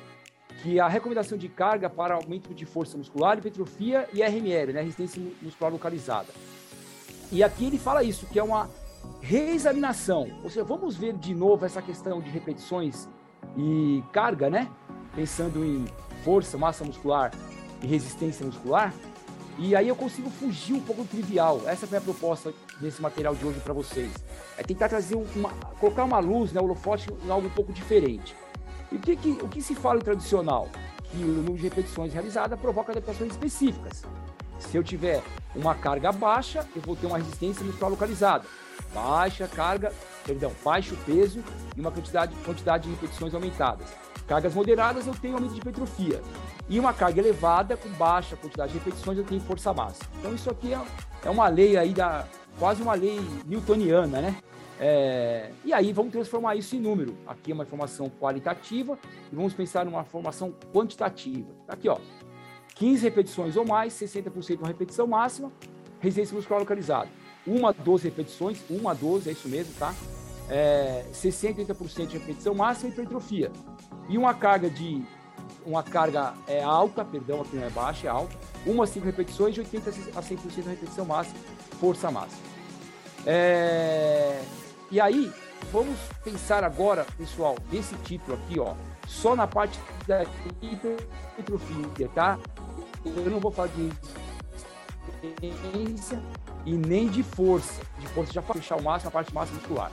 que 0.62 0.80
a 0.80 0.88
recomendação 0.88 1.38
de 1.38 1.48
carga 1.48 1.90
para 1.90 2.16
aumento 2.16 2.54
de 2.54 2.66
força 2.66 2.98
muscular, 2.98 3.38
hipertrofia 3.38 4.08
e 4.14 4.22
RML, 4.22 4.74
né, 4.74 4.82
resistência 4.82 5.22
muscular 5.42 5.72
localizada. 5.72 6.28
E 7.32 7.44
aqui 7.44 7.66
ele 7.66 7.78
fala 7.78 8.04
isso, 8.04 8.26
que 8.26 8.40
é 8.40 8.44
uma 8.44 8.70
reexaminação. 9.22 10.30
Ou 10.44 10.50
seja, 10.50 10.64
vamos 10.64 10.96
ver 10.96 11.14
de 11.14 11.34
novo 11.34 11.66
essa 11.66 11.82
questão 11.82 12.22
de 12.22 12.30
repetições 12.30 13.08
e 13.58 14.04
carga, 14.12 14.50
né? 14.50 14.70
Pensando 15.16 15.64
em 15.64 15.86
força, 16.24 16.58
massa 16.58 16.84
muscular 16.84 17.32
e 17.82 17.88
resistência 17.88 18.46
muscular. 18.46 18.94
E 19.58 19.76
aí 19.76 19.88
eu 19.88 19.96
consigo 19.96 20.30
fugir 20.30 20.74
um 20.74 20.80
pouco 20.80 21.04
do 21.04 21.10
trivial. 21.10 21.62
Essa 21.66 21.86
foi 21.86 21.98
a 21.98 22.02
proposta 22.02 22.54
desse 22.80 23.02
material 23.02 23.36
de 23.36 23.46
hoje 23.46 23.60
para 23.60 23.74
vocês. 23.74 24.12
É 24.58 24.64
tentar 24.64 24.90
trazer 24.90 25.16
uma, 25.16 25.50
colocar 25.80 26.04
uma 26.06 26.20
luz, 26.20 26.54
né, 26.54 26.62
holofote 26.62 27.10
em 27.26 27.30
algo 27.30 27.48
um 27.48 27.52
pouco 27.52 27.74
diferente. 27.74 28.36
E 28.92 28.96
o 28.96 29.00
que, 29.00 29.16
que, 29.16 29.30
o 29.42 29.48
que 29.48 29.62
se 29.62 29.76
fala 29.76 29.98
em 30.00 30.04
tradicional? 30.04 30.70
Que 31.12 31.18
o 31.18 31.28
número 31.28 31.56
de 31.56 31.64
repetições 31.64 32.14
realizadas 32.14 32.60
provoca 32.60 32.92
adaptações 32.92 33.32
específicas. 33.32 34.04
Se 34.60 34.78
eu 34.78 34.84
tiver 34.84 35.24
uma 35.56 35.74
carga 35.74 36.12
baixa, 36.12 36.68
eu 36.76 36.82
vou 36.82 36.96
ter 36.96 37.08
uma 37.08 37.18
resistência 37.18 37.64
muscular 37.64 37.92
localizada 37.92 38.46
baixa 38.94 39.48
carga, 39.48 39.92
perdão, 40.26 40.52
baixo 40.64 40.96
peso 41.06 41.44
e 41.76 41.80
uma 41.80 41.92
quantidade, 41.92 42.34
quantidade 42.46 42.84
de 42.84 42.96
repetições 42.96 43.34
aumentadas. 43.34 43.88
Cargas 44.28 44.54
moderadas 44.54 45.08
eu 45.08 45.14
tenho 45.14 45.36
aumento 45.36 45.54
de 45.54 45.60
hipertrofia. 45.60 46.22
E 46.68 46.80
uma 46.80 46.94
carga 46.94 47.20
elevada, 47.20 47.76
com 47.76 47.90
baixa 47.90 48.36
quantidade 48.36 48.74
de 48.74 48.78
repetições, 48.78 49.18
eu 49.18 49.24
tenho 49.24 49.42
força 49.42 49.74
máxima. 49.74 50.08
Então 50.20 50.34
isso 50.34 50.50
aqui 50.50 50.74
é, 50.74 50.80
é 51.26 51.30
uma 51.30 51.48
lei 51.48 51.78
aí 51.78 51.94
da. 51.94 52.26
quase 52.60 52.82
uma 52.82 52.94
lei 52.94 53.20
newtoniana, 53.48 54.22
né? 54.22 54.36
É, 54.80 55.52
e 55.66 55.74
aí 55.74 55.92
vamos 55.92 56.12
transformar 56.12 56.56
isso 56.56 56.76
em 56.76 56.80
número. 56.80 57.18
Aqui 57.28 57.52
é 57.52 57.54
uma 57.54 57.64
informação 57.64 58.10
qualitativa 58.10 58.98
e 59.32 59.36
vamos 59.36 59.54
pensar 59.54 59.86
numa 59.86 60.04
formação 60.04 60.54
quantitativa. 60.74 61.50
Tá 61.68 61.74
aqui, 61.74 61.90
ó. 61.90 61.98
15 62.76 63.04
repetições 63.04 63.58
ou 63.58 63.66
mais, 63.66 63.94
60% 63.94 64.60
uma 64.60 64.68
repetição 64.68 65.06
máxima, 65.06 65.52
resistência 66.00 66.36
muscular 66.36 66.62
localizada 66.62 67.10
uma 67.46 67.70
a 67.70 67.74
12 67.74 68.06
repetições, 68.06 68.60
uma 68.70 68.92
a 68.92 68.94
12, 68.94 69.30
é 69.30 69.32
isso 69.32 69.48
mesmo, 69.48 69.74
tá? 69.78 69.94
É, 70.50 71.06
60 71.12 71.62
80% 71.62 72.08
de 72.08 72.18
repetição 72.18 72.54
máxima 72.54 72.90
e 72.90 72.94
hipertrofia. 72.94 73.52
E 74.08 74.18
uma 74.18 74.34
carga 74.34 74.70
de 74.70 75.02
uma 75.66 75.84
carga 75.84 76.34
é 76.48 76.64
alta, 76.64 77.04
perdão, 77.04 77.42
aqui 77.42 77.56
não 77.56 77.64
é 77.64 77.70
baixa, 77.70 78.08
é 78.08 78.10
alta, 78.10 78.36
uma 78.66 78.84
a 78.84 78.88
5 78.88 79.06
repetições 79.06 79.54
de 79.54 79.62
80 79.62 79.90
a 79.90 80.22
100% 80.22 80.64
da 80.64 80.70
repetição 80.72 81.06
máxima, 81.06 81.38
força 81.80 82.10
máxima. 82.10 82.42
É, 83.26 84.42
e 84.92 85.00
aí, 85.00 85.32
vamos 85.72 85.98
pensar 86.24 86.64
agora, 86.64 87.06
pessoal, 87.18 87.56
desse 87.70 87.96
título 87.98 88.38
aqui, 88.38 88.60
ó, 88.60 88.74
só 89.08 89.36
na 89.36 89.48
parte 89.48 89.80
da 90.08 90.24
hipertrofia, 90.62 92.10
tá? 92.14 92.40
Eu 93.06 93.30
não 93.30 93.40
vou 93.40 93.52
falar 93.52 93.70
de 93.70 93.92
resistência 95.42 96.22
e 96.66 96.74
nem 96.74 97.08
de 97.08 97.24
força. 97.24 97.82
De 98.00 98.08
força 98.10 98.34
já 98.34 98.42
fechar 98.42 98.78
o 98.78 98.84
máximo, 98.84 99.10
a 99.10 99.12
parte 99.12 99.34
máxima 99.34 99.60
muscular. 99.60 99.92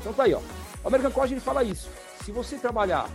Então 0.00 0.12
tá 0.12 0.24
aí, 0.24 0.34
ó. 0.34 0.40
O 0.82 0.88
American 0.88 1.10
College 1.10 1.34
ele 1.34 1.40
fala 1.40 1.62
isso. 1.62 1.88
Se 2.24 2.32
você 2.32 2.56
trabalhar 2.56 3.08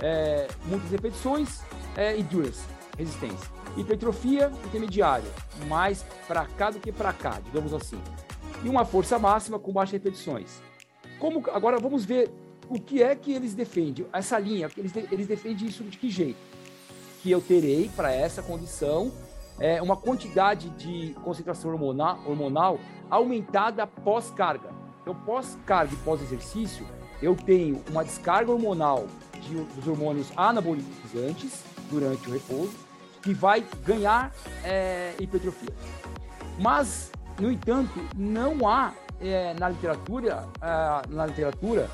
é, 0.00 0.48
muitas 0.64 0.90
repetições, 0.90 1.60
é 1.96 2.16
endurance. 2.16 2.62
resistência. 2.98 3.50
Hipertrofia 3.76 4.52
intermediária, 4.66 5.28
mais 5.66 6.04
para 6.28 6.46
cá 6.46 6.70
do 6.70 6.78
que 6.78 6.92
para 6.92 7.12
cá, 7.12 7.40
digamos 7.44 7.74
assim. 7.74 8.00
E 8.64 8.68
uma 8.68 8.84
força 8.84 9.18
máxima 9.18 9.58
com 9.58 9.72
baixas 9.72 9.92
repetições. 9.92 10.60
Como 11.20 11.44
agora 11.50 11.78
vamos 11.78 12.04
ver 12.04 12.30
o 12.68 12.80
que 12.80 13.02
é 13.02 13.14
que 13.14 13.32
eles 13.32 13.54
defendem, 13.54 14.06
essa 14.12 14.38
linha, 14.38 14.70
eles, 14.76 14.92
eles 14.96 15.26
defendem 15.26 15.68
isso 15.68 15.84
de 15.84 15.98
que 15.98 16.10
jeito? 16.10 16.38
Que 17.22 17.30
eu 17.30 17.40
terei 17.40 17.90
para 17.94 18.10
essa 18.10 18.42
condição 18.42 19.12
é, 19.58 19.80
uma 19.80 19.96
quantidade 19.96 20.70
de 20.70 21.14
concentração 21.22 21.70
hormonal, 21.70 22.18
hormonal 22.26 22.80
aumentada 23.10 23.86
pós-carga. 23.86 24.70
Então, 25.02 25.14
pós-carga 25.14 25.92
e 25.92 25.96
pós-exercício, 25.98 26.86
eu 27.22 27.36
tenho 27.36 27.82
uma 27.90 28.02
descarga 28.02 28.50
hormonal 28.50 29.06
de, 29.40 29.54
dos 29.54 29.86
hormônios 29.86 30.32
anabolizantes 30.36 31.62
durante 31.90 32.28
o 32.28 32.32
repouso, 32.32 32.72
que 33.22 33.32
vai 33.32 33.64
ganhar 33.84 34.32
é, 34.64 35.14
hipertrofia. 35.20 35.74
Mas, 36.58 37.10
no 37.38 37.50
entanto, 37.50 38.00
não 38.16 38.66
há 38.68 38.92
é, 39.20 39.54
na 39.54 39.68
literatura, 39.68 40.46
é, 40.60 41.08
na 41.08 41.26
literatura 41.26 41.90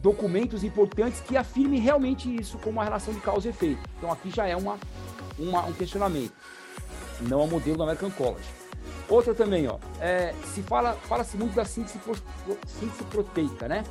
documentos 0.00 0.62
importantes 0.62 1.20
que 1.20 1.36
afirmem 1.36 1.80
realmente 1.80 2.32
isso 2.34 2.56
como 2.58 2.72
uma 2.72 2.84
relação 2.84 3.12
de 3.12 3.20
causa 3.20 3.48
e 3.48 3.50
efeito. 3.50 3.80
Então 3.96 4.12
aqui 4.12 4.30
já 4.30 4.46
é 4.46 4.56
uma, 4.56 4.78
uma 5.38 5.64
um 5.66 5.72
questionamento, 5.72 6.32
não 7.22 7.42
é 7.42 7.46
modelo 7.46 7.76
do 7.76 7.82
American 7.82 8.10
College. 8.10 8.46
Outra 9.08 9.34
também, 9.34 9.66
ó, 9.66 9.78
é, 10.00 10.34
se 10.44 10.62
fala, 10.62 10.92
fala-se 10.92 11.36
muito 11.36 11.54
da 11.54 11.64
síntese, 11.64 11.98
síntese 12.66 13.04
proteica, 13.04 13.66
né? 13.66 13.82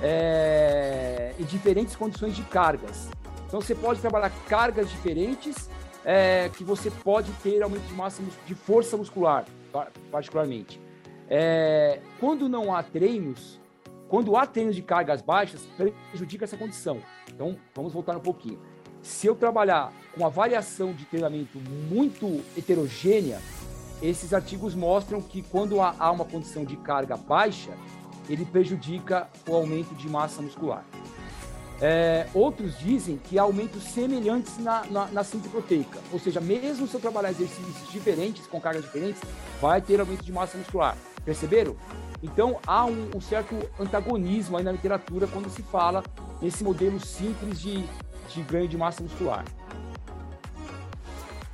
É, 0.00 1.34
em 1.38 1.44
diferentes 1.44 1.94
condições 1.96 2.34
de 2.34 2.42
cargas. 2.42 3.10
Então 3.46 3.60
você 3.60 3.74
pode 3.74 4.00
trabalhar 4.00 4.30
cargas 4.48 4.88
diferentes 4.88 5.68
é, 6.04 6.48
que 6.56 6.64
você 6.64 6.90
pode 6.90 7.30
ter 7.42 7.62
aumento 7.62 7.82
de 7.82 7.92
massa 7.94 8.22
de 8.46 8.54
força 8.54 8.96
muscular, 8.96 9.44
particularmente. 10.10 10.80
É, 11.28 12.00
quando 12.18 12.48
não 12.48 12.74
há 12.74 12.82
treinos, 12.82 13.60
quando 14.08 14.36
há 14.36 14.46
treinos 14.46 14.74
de 14.74 14.82
cargas 14.82 15.22
baixas, 15.22 15.66
prejudica 16.10 16.44
essa 16.44 16.56
condição. 16.56 17.00
Então, 17.32 17.56
vamos 17.74 17.92
voltar 17.92 18.16
um 18.16 18.20
pouquinho. 18.20 18.58
Se 19.02 19.26
eu 19.26 19.34
trabalhar 19.34 19.92
com 20.12 20.20
uma 20.20 20.30
variação 20.30 20.92
de 20.92 21.04
treinamento 21.04 21.58
muito 21.88 22.42
heterogênea, 22.56 23.40
esses 24.02 24.34
artigos 24.34 24.74
mostram 24.74 25.20
que 25.20 25.42
quando 25.42 25.80
há 25.80 26.10
uma 26.10 26.24
condição 26.24 26.64
de 26.64 26.76
carga 26.76 27.16
baixa, 27.16 27.70
ele 28.28 28.44
prejudica 28.44 29.28
o 29.48 29.54
aumento 29.54 29.94
de 29.94 30.08
massa 30.08 30.42
muscular. 30.42 30.84
É, 31.82 32.26
outros 32.34 32.78
dizem 32.78 33.16
que 33.16 33.38
há 33.38 33.42
aumentos 33.42 33.82
semelhantes 33.84 34.58
na, 34.58 34.84
na, 34.90 35.06
na, 35.06 35.24
síntese 35.24 35.48
proteica, 35.48 35.98
ou 36.12 36.18
seja, 36.18 36.38
mesmo 36.38 36.86
se 36.86 36.94
eu 36.94 37.00
trabalhar 37.00 37.30
exercícios 37.30 37.90
diferentes, 37.90 38.46
com 38.46 38.60
cargas 38.60 38.82
diferentes, 38.82 39.22
vai 39.60 39.80
ter 39.80 39.98
aumento 39.98 40.22
de 40.22 40.30
massa 40.30 40.58
muscular. 40.58 40.94
Perceberam? 41.24 41.74
Então 42.22 42.58
há 42.66 42.84
um, 42.84 43.10
um, 43.16 43.20
certo 43.20 43.56
antagonismo 43.78 44.58
aí 44.58 44.64
na 44.64 44.72
literatura 44.72 45.26
quando 45.26 45.48
se 45.48 45.62
fala 45.62 46.04
nesse 46.42 46.62
modelo 46.62 47.00
simples 47.00 47.58
de, 47.58 47.82
de 48.28 48.42
ganho 48.42 48.68
de 48.68 48.76
massa 48.76 49.02
muscular. 49.02 49.44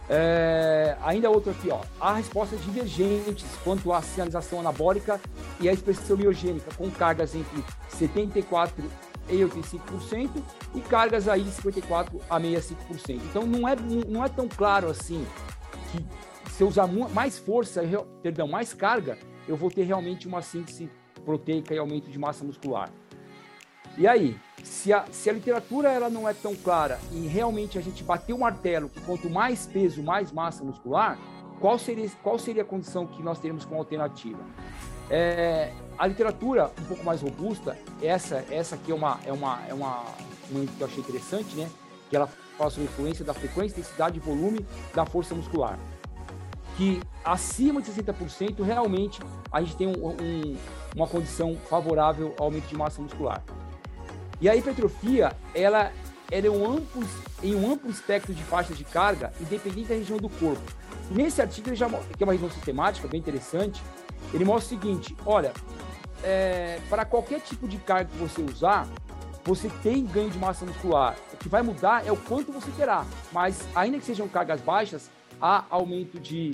É, 0.08 0.96
ainda 1.02 1.30
outro 1.30 1.50
aqui, 1.50 1.68
ó. 1.70 1.80
Há 2.00 2.14
respostas 2.14 2.60
divergentes 2.62 3.46
quanto 3.62 3.92
à 3.92 4.02
sinalização 4.02 4.58
anabólica 4.58 5.20
e 5.60 5.68
à 5.68 5.72
expressão 5.72 6.16
miogênica, 6.16 6.70
com 6.76 6.90
cargas 6.90 7.34
entre 7.34 7.64
74 7.88 8.84
e 9.28 9.36
85% 9.36 10.30
e 10.74 10.80
cargas 10.80 11.28
aí 11.28 11.42
de 11.42 11.50
54 11.50 12.20
a 12.28 12.40
65%. 12.40 13.20
Então 13.24 13.46
não 13.46 13.68
é, 13.68 13.76
não 14.08 14.24
é 14.24 14.28
tão 14.28 14.48
claro 14.48 14.88
assim 14.88 15.26
que 15.92 16.50
se 16.52 16.62
eu 16.62 16.68
usar 16.68 16.86
mais 16.86 17.38
força, 17.38 17.82
perdão, 18.22 18.48
mais 18.48 18.72
carga, 18.72 19.18
eu 19.46 19.56
vou 19.56 19.70
ter 19.70 19.82
realmente 19.82 20.26
uma 20.26 20.42
síntese 20.42 20.90
proteica 21.24 21.74
e 21.74 21.78
aumento 21.78 22.10
de 22.10 22.18
massa 22.18 22.44
muscular. 22.44 22.90
E 23.98 24.06
aí, 24.06 24.36
se 24.62 24.92
a, 24.92 25.06
se 25.10 25.30
a 25.30 25.32
literatura 25.32 25.90
ela 25.90 26.10
não 26.10 26.28
é 26.28 26.34
tão 26.34 26.54
clara 26.54 26.98
e 27.12 27.26
realmente 27.26 27.78
a 27.78 27.80
gente 27.80 28.04
bater 28.04 28.32
o 28.32 28.38
martelo 28.38 28.88
que 28.88 29.00
quanto 29.00 29.28
mais 29.30 29.66
peso, 29.66 30.02
mais 30.02 30.30
massa 30.30 30.62
muscular, 30.62 31.18
qual 31.60 31.78
seria, 31.78 32.08
qual 32.22 32.38
seria 32.38 32.62
a 32.62 32.64
condição 32.64 33.06
que 33.06 33.22
nós 33.22 33.38
teríamos 33.38 33.64
como 33.64 33.80
alternativa? 33.80 34.44
É, 35.10 35.72
a 35.98 36.06
literatura 36.06 36.70
um 36.80 36.84
pouco 36.84 37.04
mais 37.04 37.22
robusta, 37.22 37.76
essa, 38.02 38.44
essa 38.50 38.74
aqui 38.74 38.92
é 38.92 38.94
uma, 38.94 39.18
é 39.24 39.32
uma, 39.32 39.60
é 39.68 39.74
uma, 39.74 40.04
uma 40.50 40.66
que 40.66 40.80
eu 40.80 40.86
achei 40.86 41.00
interessante, 41.00 41.56
né? 41.56 41.68
Que 42.10 42.16
ela 42.16 42.26
fala 42.58 42.70
sobre 42.70 42.88
a 42.88 42.92
influência 42.92 43.24
da 43.24 43.34
frequência, 43.34 43.78
intensidade 43.78 44.16
e 44.16 44.20
volume 44.20 44.64
da 44.94 45.04
força 45.04 45.34
muscular 45.34 45.78
que 46.76 47.00
acima 47.24 47.80
de 47.80 47.90
60% 47.90 48.62
realmente 48.62 49.20
a 49.50 49.60
gente 49.60 49.76
tem 49.76 49.86
um, 49.86 50.08
um, 50.08 50.56
uma 50.94 51.06
condição 51.06 51.56
favorável 51.68 52.34
ao 52.38 52.44
aumento 52.44 52.66
de 52.66 52.76
massa 52.76 53.00
muscular. 53.00 53.42
E 54.40 54.48
a 54.48 54.54
hipertrofia, 54.54 55.32
ela, 55.54 55.90
ela 56.30 56.46
é 56.46 56.50
um 56.50 56.70
amplo, 56.70 57.02
em 57.42 57.54
um 57.54 57.72
amplo 57.72 57.90
espectro 57.90 58.34
de 58.34 58.42
faixas 58.44 58.76
de 58.76 58.84
carga, 58.84 59.32
independente 59.40 59.88
da 59.88 59.94
região 59.94 60.18
do 60.18 60.28
corpo. 60.28 60.62
nesse 61.10 61.40
artigo, 61.40 61.70
ele 61.70 61.76
já, 61.76 61.88
que 61.88 62.22
é 62.22 62.26
uma 62.26 62.32
revisão 62.32 62.50
sistemática, 62.50 63.08
bem 63.08 63.20
interessante, 63.20 63.82
ele 64.34 64.44
mostra 64.44 64.76
o 64.76 64.80
seguinte, 64.80 65.16
olha, 65.24 65.52
é, 66.26 66.80
para 66.90 67.04
qualquer 67.04 67.40
tipo 67.40 67.68
de 67.68 67.78
carga 67.78 68.10
que 68.10 68.16
você 68.16 68.42
usar, 68.42 68.88
você 69.44 69.70
tem 69.80 70.04
ganho 70.04 70.28
de 70.28 70.38
massa 70.38 70.66
muscular. 70.66 71.16
O 71.32 71.36
que 71.36 71.48
vai 71.48 71.62
mudar 71.62 72.04
é 72.04 72.10
o 72.10 72.16
quanto 72.16 72.50
você 72.50 72.68
terá. 72.72 73.06
Mas, 73.30 73.64
ainda 73.76 73.96
que 73.98 74.04
sejam 74.04 74.26
cargas 74.28 74.60
baixas, 74.60 75.08
há 75.40 75.64
aumento 75.70 76.18
de, 76.18 76.52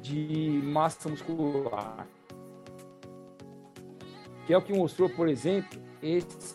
de 0.00 0.60
massa 0.62 1.08
muscular. 1.08 2.06
Que 4.46 4.54
é 4.54 4.56
o 4.56 4.62
que 4.62 4.72
mostrou, 4.72 5.10
por 5.10 5.28
exemplo, 5.28 5.80
esse, 6.00 6.54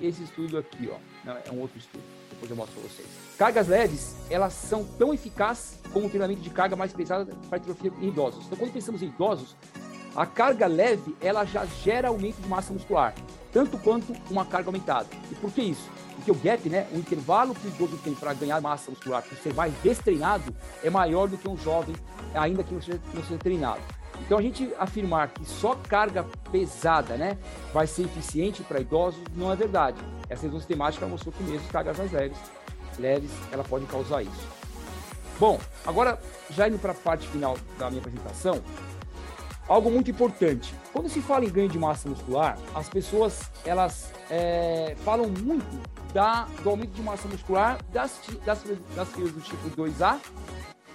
esse 0.00 0.22
estudo 0.22 0.56
aqui, 0.58 0.88
ó. 0.88 0.98
Não, 1.24 1.36
é 1.36 1.50
um 1.50 1.60
outro 1.60 1.76
estudo. 1.76 2.04
Depois 2.30 2.48
eu 2.48 2.56
mostro 2.56 2.80
para 2.80 2.88
vocês. 2.88 3.08
Cargas 3.36 3.66
leves, 3.66 4.14
elas 4.30 4.52
são 4.52 4.84
tão 4.84 5.12
eficazes 5.12 5.80
como 5.92 6.06
o 6.06 6.08
treinamento 6.08 6.40
de 6.40 6.50
carga 6.50 6.76
mais 6.76 6.92
pesada 6.92 7.26
para 7.48 7.58
hipertrofia 7.58 7.92
em 8.00 8.08
idosos. 8.08 8.46
Então, 8.46 8.56
quando 8.56 8.72
pensamos 8.72 9.02
em 9.02 9.06
idosos, 9.06 9.56
a 10.14 10.26
carga 10.26 10.66
leve, 10.66 11.16
ela 11.20 11.44
já 11.44 11.64
gera 11.64 12.08
aumento 12.08 12.40
de 12.40 12.48
massa 12.48 12.72
muscular, 12.72 13.14
tanto 13.52 13.78
quanto 13.78 14.14
uma 14.30 14.44
carga 14.44 14.68
aumentada. 14.68 15.06
E 15.30 15.34
por 15.34 15.52
que 15.52 15.62
isso? 15.62 15.88
Porque 16.16 16.30
o 16.30 16.34
gap, 16.34 16.68
né, 16.68 16.86
o 16.92 16.98
intervalo 16.98 17.54
que 17.54 17.66
o 17.66 17.70
idoso 17.70 17.96
tem 17.98 18.14
para 18.14 18.34
ganhar 18.34 18.60
massa 18.60 18.90
muscular, 18.90 19.22
por 19.22 19.36
ser 19.38 19.54
mais 19.54 19.72
destreinado, 19.82 20.54
é 20.82 20.90
maior 20.90 21.28
do 21.28 21.38
que 21.38 21.48
um 21.48 21.56
jovem, 21.56 21.94
ainda 22.34 22.62
que 22.62 22.74
não 22.74 22.82
seja, 22.82 23.00
não 23.14 23.22
seja 23.22 23.38
treinado. 23.38 23.80
Então 24.20 24.36
a 24.36 24.42
gente 24.42 24.70
afirmar 24.78 25.28
que 25.28 25.44
só 25.46 25.74
carga 25.74 26.26
pesada, 26.52 27.16
né, 27.16 27.38
vai 27.72 27.86
ser 27.86 28.02
eficiente 28.02 28.62
para 28.62 28.80
idosos 28.80 29.22
não 29.34 29.50
é 29.50 29.56
verdade. 29.56 29.98
Essa 30.28 30.42
revisão 30.42 30.60
sistemática 30.60 31.06
mostrou 31.06 31.32
que 31.32 31.42
mesmo 31.42 31.66
cargas 31.68 31.96
mais 31.96 32.12
leves, 32.12 32.38
leves, 32.98 33.30
ela 33.50 33.64
pode 33.64 33.86
causar 33.86 34.22
isso. 34.22 34.48
Bom, 35.38 35.58
agora 35.86 36.20
já 36.50 36.68
indo 36.68 36.78
para 36.78 36.92
a 36.92 36.94
parte 36.94 37.26
final 37.28 37.56
da 37.78 37.88
minha 37.88 38.00
apresentação, 38.00 38.60
algo 39.70 39.88
muito 39.88 40.10
importante. 40.10 40.74
Quando 40.92 41.08
se 41.08 41.22
fala 41.22 41.44
em 41.44 41.48
ganho 41.48 41.68
de 41.68 41.78
massa 41.78 42.08
muscular, 42.08 42.58
as 42.74 42.88
pessoas 42.88 43.48
elas 43.64 44.12
é, 44.28 44.96
falam 45.04 45.28
muito 45.28 45.64
da, 46.12 46.44
do 46.64 46.70
aumento 46.70 46.90
de 46.90 47.00
massa 47.00 47.28
muscular 47.28 47.78
das, 47.92 48.20
das, 48.44 48.64
das 48.96 49.08
fibras 49.12 49.32
do 49.32 49.40
tipo 49.40 49.70
2A 49.70 50.18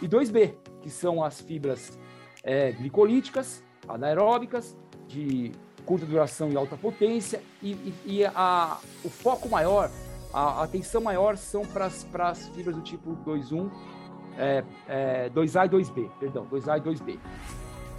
e 0.02 0.08
2B, 0.10 0.56
que 0.82 0.90
são 0.90 1.24
as 1.24 1.40
fibras 1.40 1.98
é, 2.44 2.74
glicolíticas, 2.74 3.64
anaeróbicas, 3.88 4.76
de 5.08 5.54
curta 5.86 6.06
duração 6.06 6.52
e 6.52 6.58
alta 6.58 6.76
potência, 6.76 7.42
e, 7.64 7.72
e, 7.72 7.96
e 8.06 8.26
a, 8.26 8.78
o 9.06 9.10
foco 9.10 9.48
maior, 9.48 9.90
a, 10.34 10.64
atenção 10.64 11.00
maior 11.00 11.38
são 11.38 11.62
para 11.66 11.86
as 11.86 12.50
fibras 12.50 12.76
do 12.76 12.82
tipo 12.82 13.16
2.1, 13.26 13.72
é, 14.38 14.64
é, 14.90 15.30
2A 15.30 15.66
e 15.66 15.70
2B, 15.70 16.10
perdão, 16.20 16.46
2A 16.48 16.78
e 16.78 16.82
2B. 16.82 17.20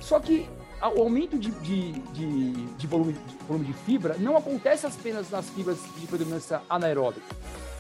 Só 0.01 0.21
que 0.21 0.47
o 0.83 1.03
aumento 1.03 1.39
de, 1.39 1.51
de, 1.51 1.93
de, 1.93 2.53
de, 2.53 2.87
volume, 2.87 3.13
de, 3.13 3.37
volume 3.47 3.65
de 3.67 3.73
fibra 3.73 4.17
não 4.19 4.37
acontece 4.37 4.87
apenas 4.87 5.31
nas 5.31 5.49
fibras 5.51 5.79
de 5.99 6.07
predominância 6.07 6.61
anaeróbica. 6.69 7.27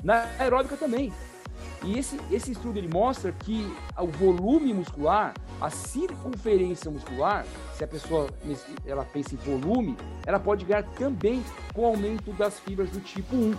Na 0.03 0.29
aeróbica 0.39 0.77
também. 0.77 1.13
E 1.85 1.99
esse, 1.99 2.19
esse 2.33 2.53
estudo 2.53 2.79
ele 2.79 2.89
mostra 2.89 3.31
que 3.33 3.71
o 3.99 4.07
volume 4.07 4.73
muscular, 4.73 5.35
a 5.61 5.71
circunferência 5.71 6.91
muscular, 6.91 7.47
se 7.75 7.85
a 7.85 7.87
pessoa 7.87 8.29
ela 8.85 9.05
pensa 9.05 9.35
em 9.35 9.39
volume, 9.39 9.97
ela 10.27 10.41
pode 10.41 10.65
ganhar 10.65 10.83
também 10.83 11.45
com 11.75 11.83
o 11.83 11.87
aumento 11.87 12.33
das 12.33 12.59
fibras 12.59 12.91
do 12.91 13.01
tipo 13.01 13.37
1. 13.37 13.55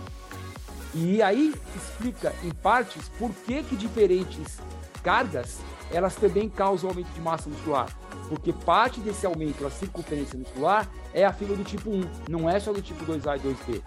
E 0.94 1.22
aí 1.22 1.54
explica 1.76 2.34
em 2.42 2.50
partes 2.50 3.08
por 3.18 3.30
que, 3.30 3.62
que 3.62 3.76
diferentes 3.76 4.58
cargas 5.02 5.60
elas 5.92 6.14
também 6.14 6.48
causam 6.48 6.90
aumento 6.90 7.10
de 7.12 7.20
massa 7.20 7.48
muscular 7.48 7.88
porque 8.28 8.52
parte 8.52 9.00
desse 9.00 9.26
aumento 9.26 9.62
da 9.62 9.70
circunferência 9.70 10.38
muscular 10.38 10.88
é 11.14 11.24
a 11.24 11.32
fibra 11.32 11.56
do 11.56 11.64
tipo 11.64 11.90
1, 11.90 12.02
não 12.28 12.48
é 12.48 12.60
só 12.60 12.72
do 12.72 12.82
tipo 12.82 13.04
2A 13.04 13.38
e 13.38 13.40
2B. 13.40 13.82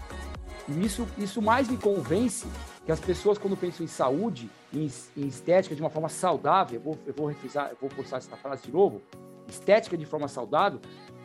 E 0.68 0.86
isso, 0.86 1.08
isso 1.18 1.42
mais 1.42 1.70
me 1.70 1.78
convence 1.78 2.48
que 2.86 2.92
as 2.92 3.00
pessoas, 3.00 3.38
quando 3.38 3.56
pensam 3.56 3.84
em 3.84 3.88
saúde, 3.88 4.50
em, 4.74 4.90
em 5.16 5.28
estética 5.28 5.76
de 5.76 5.82
uma 5.82 5.90
forma 5.90 6.10
saudável, 6.10 6.80
eu 6.80 6.82
vou, 6.82 7.00
eu 7.06 7.14
vou 7.14 7.28
refrisar, 7.28 7.70
eu 7.70 7.78
vou 7.80 7.90
forçar 7.90 8.18
essa 8.18 8.36
frase 8.36 8.64
de 8.64 8.72
novo, 8.72 9.02
estética 9.48 9.96
de 9.96 10.06
forma 10.06 10.28
saudável, 10.28 10.80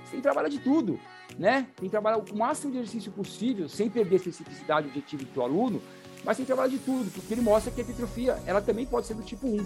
você 0.04 0.12
tem 0.12 0.20
que 0.20 0.22
trabalhar 0.22 0.48
de 0.48 0.58
tudo, 0.58 1.00
né? 1.38 1.68
Tem 1.76 1.86
que 1.86 1.90
trabalhar 1.90 2.18
o 2.18 2.36
máximo 2.36 2.70
de 2.70 2.78
exercício 2.78 3.10
possível, 3.10 3.68
sem 3.68 3.88
perder 3.88 4.16
a 4.16 4.18
especificidade 4.18 4.88
objetivo 4.88 5.24
do 5.24 5.42
aluno, 5.42 5.80
mas 6.24 6.36
tem 6.36 6.44
que 6.44 6.52
trabalhar 6.52 6.68
de 6.68 6.78
tudo, 6.78 7.10
porque 7.10 7.32
ele 7.32 7.40
mostra 7.40 7.72
que 7.72 7.80
a 7.80 7.84
hipertrofia, 7.84 8.38
ela 8.46 8.60
também 8.60 8.84
pode 8.84 9.06
ser 9.06 9.14
do 9.14 9.22
tipo 9.22 9.46
1. 9.46 9.64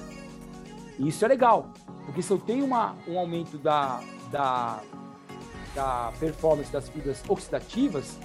E 1.00 1.08
isso 1.08 1.24
é 1.24 1.28
legal, 1.28 1.72
porque 2.04 2.20
se 2.20 2.30
eu 2.30 2.38
tenho 2.38 2.62
uma, 2.62 2.94
um 3.08 3.18
aumento 3.18 3.56
da, 3.56 4.02
da, 4.30 4.82
da 5.74 6.12
performance 6.20 6.70
das 6.70 6.90
fibras 6.90 7.22
oxidativas, 7.26 8.18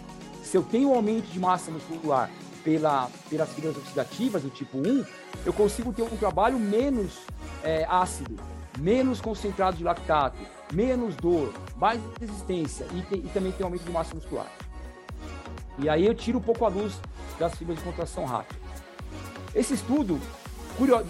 se 0.43 0.57
eu 0.57 0.61
tenho 0.61 0.89
um 0.89 0.93
aumento 0.93 1.25
de 1.27 1.39
massa 1.39 1.71
muscular 1.71 2.29
pela, 2.65 3.09
pelas 3.29 3.49
fibras 3.53 3.77
oxidativas 3.77 4.43
do 4.43 4.49
tipo 4.49 4.77
1, 4.77 5.05
eu 5.45 5.53
consigo 5.53 5.93
ter 5.93 6.01
um 6.01 6.17
trabalho 6.17 6.59
menos 6.59 7.21
é, 7.63 7.85
ácido, 7.85 8.35
menos 8.77 9.21
concentrado 9.21 9.77
de 9.77 9.83
lactato, 9.85 10.37
menos 10.73 11.15
dor, 11.15 11.53
mais 11.77 12.01
resistência 12.19 12.85
e, 12.93 13.01
te, 13.03 13.15
e 13.15 13.29
também 13.33 13.53
tem 13.53 13.63
um 13.63 13.67
aumento 13.67 13.85
de 13.85 13.91
massa 13.91 14.13
muscular. 14.13 14.51
E 15.79 15.87
aí 15.87 16.05
eu 16.05 16.13
tiro 16.13 16.39
um 16.39 16.41
pouco 16.41 16.65
a 16.65 16.67
luz 16.67 16.99
das 17.39 17.55
fibras 17.55 17.77
de 17.77 17.85
contração 17.85 18.25
rápida. 18.25 18.59
Esse 19.53 19.75
estudo, 19.75 20.19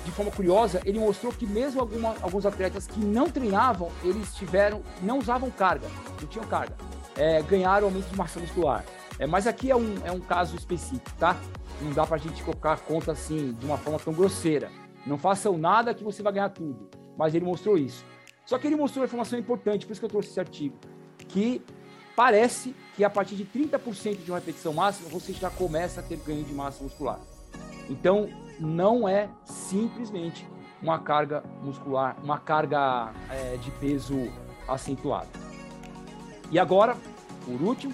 de 0.03 0.11
forma 0.11 0.31
curiosa, 0.31 0.81
ele 0.85 0.99
mostrou 0.99 1.33
que 1.33 1.45
mesmo 1.45 1.81
alguma, 1.81 2.15
alguns 2.21 2.45
atletas 2.45 2.85
que 2.85 2.99
não 2.99 3.29
treinavam, 3.29 3.91
eles 4.03 4.33
tiveram, 4.35 4.81
não 5.01 5.17
usavam 5.17 5.49
carga, 5.49 5.87
não 6.21 6.27
tinham 6.27 6.45
carga, 6.45 6.75
é, 7.17 7.41
ganharam 7.41 7.87
aumento 7.87 8.07
de 8.07 8.15
massa 8.15 8.39
muscular. 8.39 8.85
É, 9.17 9.25
mas 9.25 9.47
aqui 9.47 9.71
é 9.71 9.75
um, 9.75 9.95
é 10.03 10.11
um 10.11 10.19
caso 10.19 10.55
específico, 10.55 11.11
tá? 11.17 11.35
Não 11.81 11.91
dá 11.91 12.05
para 12.05 12.15
a 12.15 12.19
gente 12.19 12.43
colocar 12.43 12.77
conta 12.79 13.11
assim, 13.11 13.53
de 13.53 13.65
uma 13.65 13.77
forma 13.77 13.99
tão 13.99 14.13
grosseira. 14.13 14.69
Não 15.05 15.17
façam 15.17 15.57
nada 15.57 15.93
que 15.93 16.03
você 16.03 16.21
vai 16.21 16.33
ganhar 16.33 16.49
tudo. 16.49 16.89
Mas 17.17 17.33
ele 17.33 17.45
mostrou 17.45 17.77
isso. 17.77 18.03
Só 18.45 18.57
que 18.57 18.67
ele 18.67 18.75
mostrou 18.75 19.01
uma 19.01 19.07
informação 19.07 19.39
importante, 19.39 19.85
por 19.85 19.93
isso 19.93 20.01
que 20.01 20.05
eu 20.05 20.09
trouxe 20.09 20.29
esse 20.29 20.39
artigo, 20.39 20.75
que 21.27 21.61
parece 22.15 22.75
que 22.95 23.03
a 23.03 23.09
partir 23.09 23.35
de 23.35 23.45
30% 23.45 24.23
de 24.23 24.31
uma 24.31 24.39
repetição 24.39 24.73
máxima, 24.73 25.09
você 25.09 25.33
já 25.33 25.49
começa 25.49 25.99
a 26.01 26.03
ter 26.03 26.17
ganho 26.17 26.43
de 26.43 26.53
massa 26.53 26.83
muscular. 26.83 27.19
Então, 27.89 28.29
não 28.59 29.07
é 29.07 29.29
simplesmente 29.43 30.47
uma 30.81 30.99
carga 30.99 31.43
muscular, 31.61 32.15
uma 32.23 32.37
carga 32.37 33.11
é, 33.29 33.57
de 33.57 33.71
peso 33.71 34.31
acentuada. 34.67 35.27
E 36.51 36.59
agora, 36.59 36.95
por 37.45 37.61
último, 37.61 37.93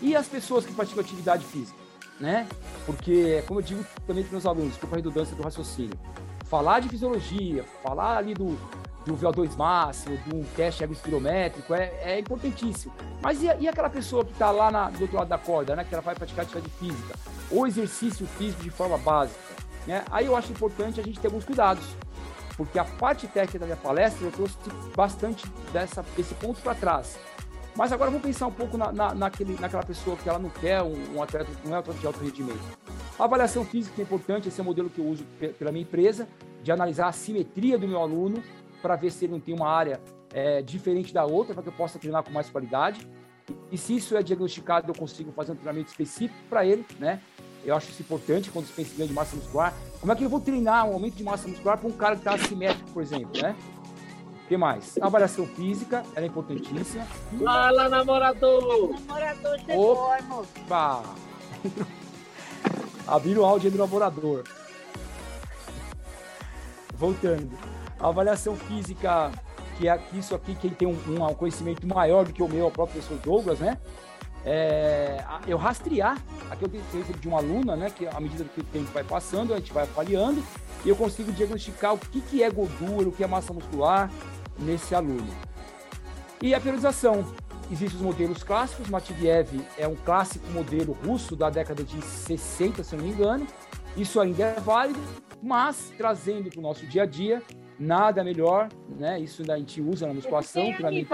e 0.00 0.14
as 0.14 0.26
pessoas 0.26 0.64
que 0.64 0.72
praticam 0.72 1.02
atividade 1.02 1.44
física, 1.44 1.78
né? 2.20 2.46
Porque, 2.84 3.42
como 3.46 3.60
eu 3.60 3.64
digo 3.64 3.84
também 4.06 4.22
para 4.22 4.32
meus 4.32 4.46
alunos, 4.46 4.70
desculpa 4.70 4.96
a 4.96 4.98
redundância 4.98 5.36
do 5.36 5.42
raciocínio, 5.42 5.98
falar 6.44 6.80
de 6.80 6.88
fisiologia, 6.88 7.64
falar 7.82 8.18
ali 8.18 8.32
do, 8.34 8.56
do 9.04 9.16
VO2 9.16 9.56
máximo, 9.56 10.18
um 10.32 10.44
teste 10.54 10.84
espirométrico 10.84 11.74
é, 11.74 11.92
é 12.02 12.18
importantíssimo. 12.18 12.92
Mas 13.20 13.42
e, 13.42 13.46
e 13.60 13.68
aquela 13.68 13.90
pessoa 13.90 14.24
que 14.24 14.32
está 14.32 14.50
lá 14.50 14.70
na, 14.70 14.90
do 14.90 15.02
outro 15.02 15.16
lado 15.16 15.28
da 15.28 15.38
corda, 15.38 15.76
né? 15.76 15.84
Que 15.84 15.94
ela 15.94 16.02
vai 16.02 16.14
praticar 16.14 16.44
atividade 16.44 16.72
física, 16.78 17.14
ou 17.50 17.66
exercício 17.66 18.26
físico 18.26 18.62
de 18.62 18.70
forma 18.70 18.96
básica, 18.98 19.38
né? 19.86 20.04
Aí 20.10 20.26
eu 20.26 20.36
acho 20.36 20.52
importante 20.52 21.00
a 21.00 21.02
gente 21.02 21.18
ter 21.18 21.28
alguns 21.28 21.44
cuidados. 21.44 21.84
Porque 22.56 22.78
a 22.78 22.84
parte 22.84 23.26
técnica 23.28 23.58
da 23.58 23.66
minha 23.66 23.76
palestra 23.76 24.26
eu 24.26 24.32
trouxe 24.32 24.56
bastante 24.96 25.46
dessa, 25.72 26.04
desse 26.16 26.34
ponto 26.34 26.60
para 26.62 26.74
trás. 26.74 27.18
Mas 27.76 27.92
agora 27.92 28.10
vamos 28.10 28.24
pensar 28.24 28.46
um 28.46 28.52
pouco 28.52 28.78
na, 28.78 28.90
na, 28.90 29.14
naquele, 29.14 29.58
naquela 29.60 29.82
pessoa 29.82 30.16
que 30.16 30.26
ela 30.26 30.38
não 30.38 30.48
quer 30.48 30.82
um, 30.82 31.16
um 31.16 31.22
atleta, 31.22 31.50
não 31.62 31.72
é 31.72 31.76
um 31.76 31.80
atleta 31.80 32.00
de 32.00 32.06
alto 32.06 32.20
rendimento. 32.20 32.78
A 33.18 33.24
avaliação 33.24 33.64
física 33.64 34.00
é 34.00 34.02
importante, 34.02 34.48
esse 34.48 34.58
é 34.58 34.62
o 34.62 34.64
modelo 34.64 34.88
que 34.88 34.98
eu 34.98 35.06
uso 35.06 35.24
pela 35.58 35.70
minha 35.70 35.82
empresa, 35.82 36.26
de 36.62 36.72
analisar 36.72 37.08
a 37.08 37.12
simetria 37.12 37.78
do 37.78 37.86
meu 37.86 38.00
aluno 38.00 38.42
para 38.80 38.96
ver 38.96 39.10
se 39.10 39.26
ele 39.26 39.34
não 39.34 39.40
tem 39.40 39.54
uma 39.54 39.68
área 39.68 40.00
é, 40.32 40.62
diferente 40.62 41.12
da 41.12 41.24
outra, 41.24 41.52
para 41.52 41.62
que 41.62 41.68
eu 41.68 41.72
possa 41.72 41.98
treinar 41.98 42.22
com 42.22 42.30
mais 42.30 42.48
qualidade. 42.48 43.06
E 43.70 43.76
se 43.76 43.96
isso 43.96 44.16
é 44.16 44.22
diagnosticado, 44.22 44.90
eu 44.90 44.94
consigo 44.94 45.30
fazer 45.32 45.52
um 45.52 45.56
treinamento 45.56 45.90
específico 45.90 46.38
para 46.48 46.64
ele, 46.64 46.84
né? 46.98 47.20
Eu 47.66 47.74
acho 47.74 47.90
isso 47.90 48.00
importante 48.00 48.48
quando 48.48 48.68
em 48.78 48.84
ganho 48.96 49.08
de 49.08 49.12
massa 49.12 49.34
muscular. 49.34 49.74
Como 50.00 50.12
é 50.12 50.14
que 50.14 50.24
eu 50.24 50.28
vou 50.28 50.40
treinar 50.40 50.86
um 50.86 50.92
aumento 50.92 51.16
de 51.16 51.24
massa 51.24 51.48
muscular 51.48 51.76
para 51.76 51.88
um 51.88 51.92
cara 51.92 52.14
que 52.14 52.20
está 52.20 52.34
assimétrico, 52.34 52.88
por 52.92 53.02
exemplo, 53.02 53.42
né? 53.42 53.56
O 54.44 54.48
que 54.48 54.56
mais? 54.56 54.96
A 55.00 55.06
avaliação 55.06 55.44
física, 55.48 56.04
ela 56.14 56.24
é 56.24 56.28
importantíssima. 56.28 57.04
Fala, 57.42 57.88
namorador! 57.88 58.94
Namorador 59.00 59.58
chegou, 59.66 60.08
Opa! 60.64 61.02
Abriram 63.04 63.42
o 63.42 63.44
áudio 63.44 63.72
do 63.72 63.78
namorador. 63.78 64.44
Voltando. 66.94 67.50
A 67.98 68.08
avaliação 68.08 68.54
física, 68.54 69.32
que 69.76 69.88
é 69.88 70.00
isso 70.12 70.36
aqui, 70.36 70.54
quem 70.54 70.70
tem 70.70 70.86
um, 70.86 70.92
um 70.92 71.34
conhecimento 71.34 71.84
maior 71.84 72.24
do 72.24 72.32
que 72.32 72.42
o 72.42 72.48
meu, 72.48 72.66
é 72.66 72.68
o 72.68 72.70
próprio 72.70 73.02
professor 73.02 73.18
Douglas, 73.24 73.58
né? 73.58 73.76
É, 74.48 75.24
eu 75.44 75.58
rastrear, 75.58 76.22
aqui 76.48 76.62
eu 76.64 76.68
tenho 76.68 76.84
exemplo 76.94 77.20
de 77.20 77.26
uma 77.26 77.38
aluna, 77.38 77.74
né, 77.74 77.90
que 77.90 78.06
à 78.06 78.20
medida 78.20 78.44
que 78.44 78.60
o 78.60 78.64
tempo 78.64 78.88
vai 78.92 79.02
passando, 79.02 79.52
a 79.52 79.56
gente 79.56 79.72
vai 79.72 79.82
avaliando, 79.82 80.40
e 80.84 80.88
eu 80.88 80.94
consigo 80.94 81.32
diagnosticar 81.32 81.94
o 81.94 81.98
que, 81.98 82.20
que 82.20 82.44
é 82.44 82.48
gordura, 82.48 83.08
o 83.08 83.12
que 83.12 83.24
é 83.24 83.26
massa 83.26 83.52
muscular, 83.52 84.08
nesse 84.56 84.94
aluno. 84.94 85.26
E 86.40 86.54
a 86.54 86.60
periodização. 86.60 87.24
Existem 87.68 87.98
os 87.98 88.04
modelos 88.04 88.44
clássicos, 88.44 88.88
Matveev 88.88 89.48
é 89.76 89.88
um 89.88 89.96
clássico 89.96 90.46
modelo 90.50 90.96
russo 91.04 91.34
da 91.34 91.50
década 91.50 91.82
de 91.82 92.00
60, 92.00 92.84
se 92.84 92.94
não 92.94 93.02
me 93.02 93.10
engano. 93.10 93.44
Isso 93.96 94.20
ainda 94.20 94.44
é 94.44 94.60
válido, 94.60 95.00
mas 95.42 95.92
trazendo 95.98 96.48
para 96.48 96.60
o 96.60 96.62
nosso 96.62 96.86
dia 96.86 97.02
a 97.02 97.06
dia, 97.06 97.42
nada 97.76 98.22
melhor, 98.22 98.68
né? 98.88 99.18
Isso 99.18 99.42
a 99.50 99.58
gente 99.58 99.80
usa 99.80 100.06
na 100.06 100.14
musculação, 100.14 100.72
treinamento, 100.74 101.08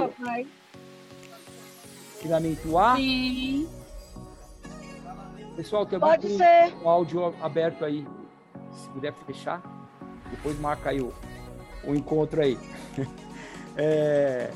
treinamento 2.23 2.79
A. 2.79 2.97
Sim. 2.97 3.69
Pessoal, 5.57 5.85
tem 5.85 5.99
Pode 5.99 6.37
ser. 6.37 6.75
um 6.83 6.89
áudio 6.89 7.35
aberto 7.43 7.85
aí, 7.85 8.07
se 8.73 8.89
puder 8.89 9.13
fechar, 9.27 9.63
depois 10.31 10.59
marca 10.59 10.91
aí 10.91 11.01
o, 11.01 11.13
o 11.85 11.95
encontro 11.95 12.41
aí. 12.41 12.59
É, 13.75 14.51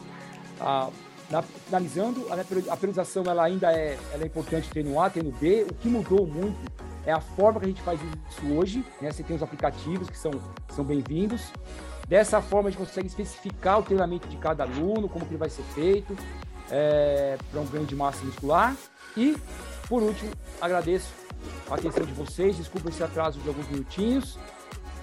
a, 0.61 0.91
na, 1.31 1.41
finalizando, 1.41 2.27
a, 2.31 2.35
a 2.35 2.77
periodização 2.77 3.25
ela 3.25 3.45
ainda 3.45 3.73
é, 3.73 3.99
ela 4.13 4.25
é 4.25 4.27
importante 4.27 4.69
ter 4.69 4.85
no 4.85 5.01
A, 5.01 5.09
ter 5.09 5.25
no 5.25 5.33
B. 5.33 5.67
O 5.71 5.75
que 5.75 5.89
mudou 5.89 6.27
muito 6.27 6.71
é 7.07 7.13
a 7.13 7.21
forma 7.21 7.59
que 7.59 7.65
a 7.65 7.69
gente 7.71 7.81
faz 7.81 7.99
isso 8.29 8.47
hoje. 8.53 8.85
Né? 9.01 9.11
Você 9.11 9.23
tem 9.23 9.35
os 9.35 9.43
aplicativos 9.43 10.11
que 10.11 10.19
são, 10.19 10.33
são 10.69 10.85
bem-vindos. 10.85 11.51
Dessa 12.07 12.43
forma, 12.43 12.69
a 12.69 12.71
gente 12.71 12.79
consegue 12.79 13.07
especificar 13.07 13.81
o 13.81 13.83
treinamento 13.83 14.29
de 14.29 14.37
cada 14.37 14.65
aluno, 14.65 15.09
como 15.09 15.25
que 15.25 15.31
ele 15.33 15.39
vai 15.39 15.49
ser 15.49 15.63
feito, 15.75 16.15
é, 16.71 17.37
para 17.51 17.61
um 17.61 17.67
ganho 17.67 17.87
de 17.87 17.95
massa 17.95 18.25
muscular. 18.25 18.77
E, 19.17 19.37
por 19.89 20.03
último, 20.03 20.31
agradeço 20.61 21.13
a 21.71 21.75
atenção 21.75 22.05
de 22.05 22.13
vocês. 22.13 22.57
Desculpa 22.57 22.89
esse 22.89 23.03
atraso 23.03 23.39
de 23.41 23.49
alguns 23.49 23.69
minutinhos. 23.69 24.39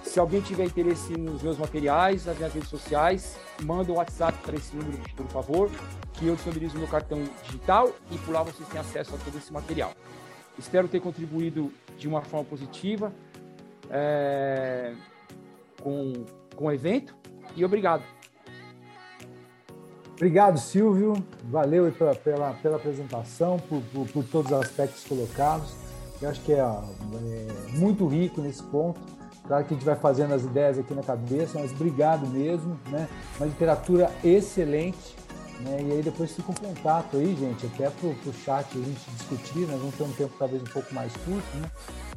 Se 0.03 0.19
alguém 0.19 0.41
tiver 0.41 0.65
interesse 0.65 1.13
nos 1.13 1.41
meus 1.41 1.57
materiais, 1.57 2.25
nas 2.25 2.37
minhas 2.37 2.53
redes 2.53 2.69
sociais, 2.69 3.37
manda 3.63 3.91
um 3.91 3.95
WhatsApp 3.95 4.37
para 4.43 4.55
esse 4.55 4.75
número, 4.75 4.97
por 5.15 5.27
favor, 5.27 5.71
que 6.13 6.27
eu 6.27 6.35
disponibilizo 6.35 6.77
meu 6.77 6.87
cartão 6.87 7.23
digital 7.43 7.89
e 8.11 8.17
por 8.19 8.33
lá 8.33 8.43
vocês 8.43 8.67
têm 8.69 8.79
acesso 8.79 9.15
a 9.15 9.17
todo 9.17 9.37
esse 9.37 9.51
material. 9.51 9.93
Espero 10.59 10.87
ter 10.87 10.99
contribuído 10.99 11.71
de 11.97 12.07
uma 12.07 12.21
forma 12.21 12.45
positiva 12.45 13.11
é, 13.89 14.93
com, 15.81 16.25
com 16.55 16.65
o 16.65 16.71
evento 16.71 17.15
e 17.55 17.63
obrigado. 17.63 18.03
Obrigado, 20.15 20.59
Silvio. 20.59 21.15
Valeu 21.45 21.91
pela, 21.91 22.15
pela, 22.15 22.53
pela 22.53 22.75
apresentação, 22.77 23.59
por, 23.59 23.81
por, 23.93 24.07
por 24.07 24.23
todos 24.25 24.51
os 24.51 24.57
aspectos 24.57 25.03
colocados. 25.03 25.73
Eu 26.21 26.29
acho 26.29 26.41
que 26.41 26.53
é, 26.53 26.59
é 26.59 27.77
muito 27.77 28.07
rico 28.07 28.41
nesse 28.41 28.63
ponto 28.63 28.99
Claro 29.47 29.65
que 29.65 29.73
a 29.73 29.77
gente 29.77 29.85
vai 29.85 29.95
fazendo 29.95 30.33
as 30.33 30.43
ideias 30.43 30.79
aqui 30.79 30.93
na 30.93 31.03
cabeça, 31.03 31.59
mas 31.59 31.71
obrigado 31.71 32.25
mesmo, 32.27 32.79
né? 32.89 33.09
Uma 33.37 33.47
literatura 33.47 34.09
excelente, 34.23 35.15
né? 35.59 35.79
E 35.81 35.91
aí 35.91 36.01
depois 36.01 36.31
fica 36.31 36.49
um 36.49 36.55
contato 36.55 37.17
aí, 37.17 37.35
gente, 37.35 37.65
até 37.65 37.89
pro, 37.89 38.15
pro 38.15 38.33
chat 38.33 38.65
a 38.71 38.81
gente 38.81 39.11
discutir, 39.17 39.67
nós 39.67 39.79
vamos 39.79 39.95
ter 39.95 40.03
um 40.03 40.13
tempo 40.13 40.33
talvez 40.39 40.61
um 40.61 40.67
pouco 40.67 40.93
mais 40.93 41.11
curto, 41.17 41.57
né? 41.57 41.69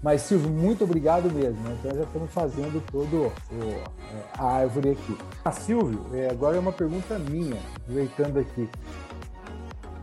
Mas, 0.03 0.23
Silvio, 0.23 0.51
muito 0.51 0.85
obrigado 0.85 1.31
mesmo. 1.33 1.61
Né? 1.63 1.77
Então, 1.81 1.97
já 1.97 2.05
estamos 2.05 2.31
fazendo 2.31 2.83
todo 2.91 3.33
o, 3.53 3.63
é, 3.63 3.85
a 4.39 4.45
árvore 4.45 4.91
aqui. 4.91 5.19
Ah, 5.45 5.53
Silvio, 5.53 6.07
é, 6.13 6.29
agora 6.31 6.57
é 6.57 6.61
uma 6.61 6.73
pergunta 6.73 7.19
minha, 7.19 7.61
aproveitando 7.77 8.39
aqui. 8.39 8.69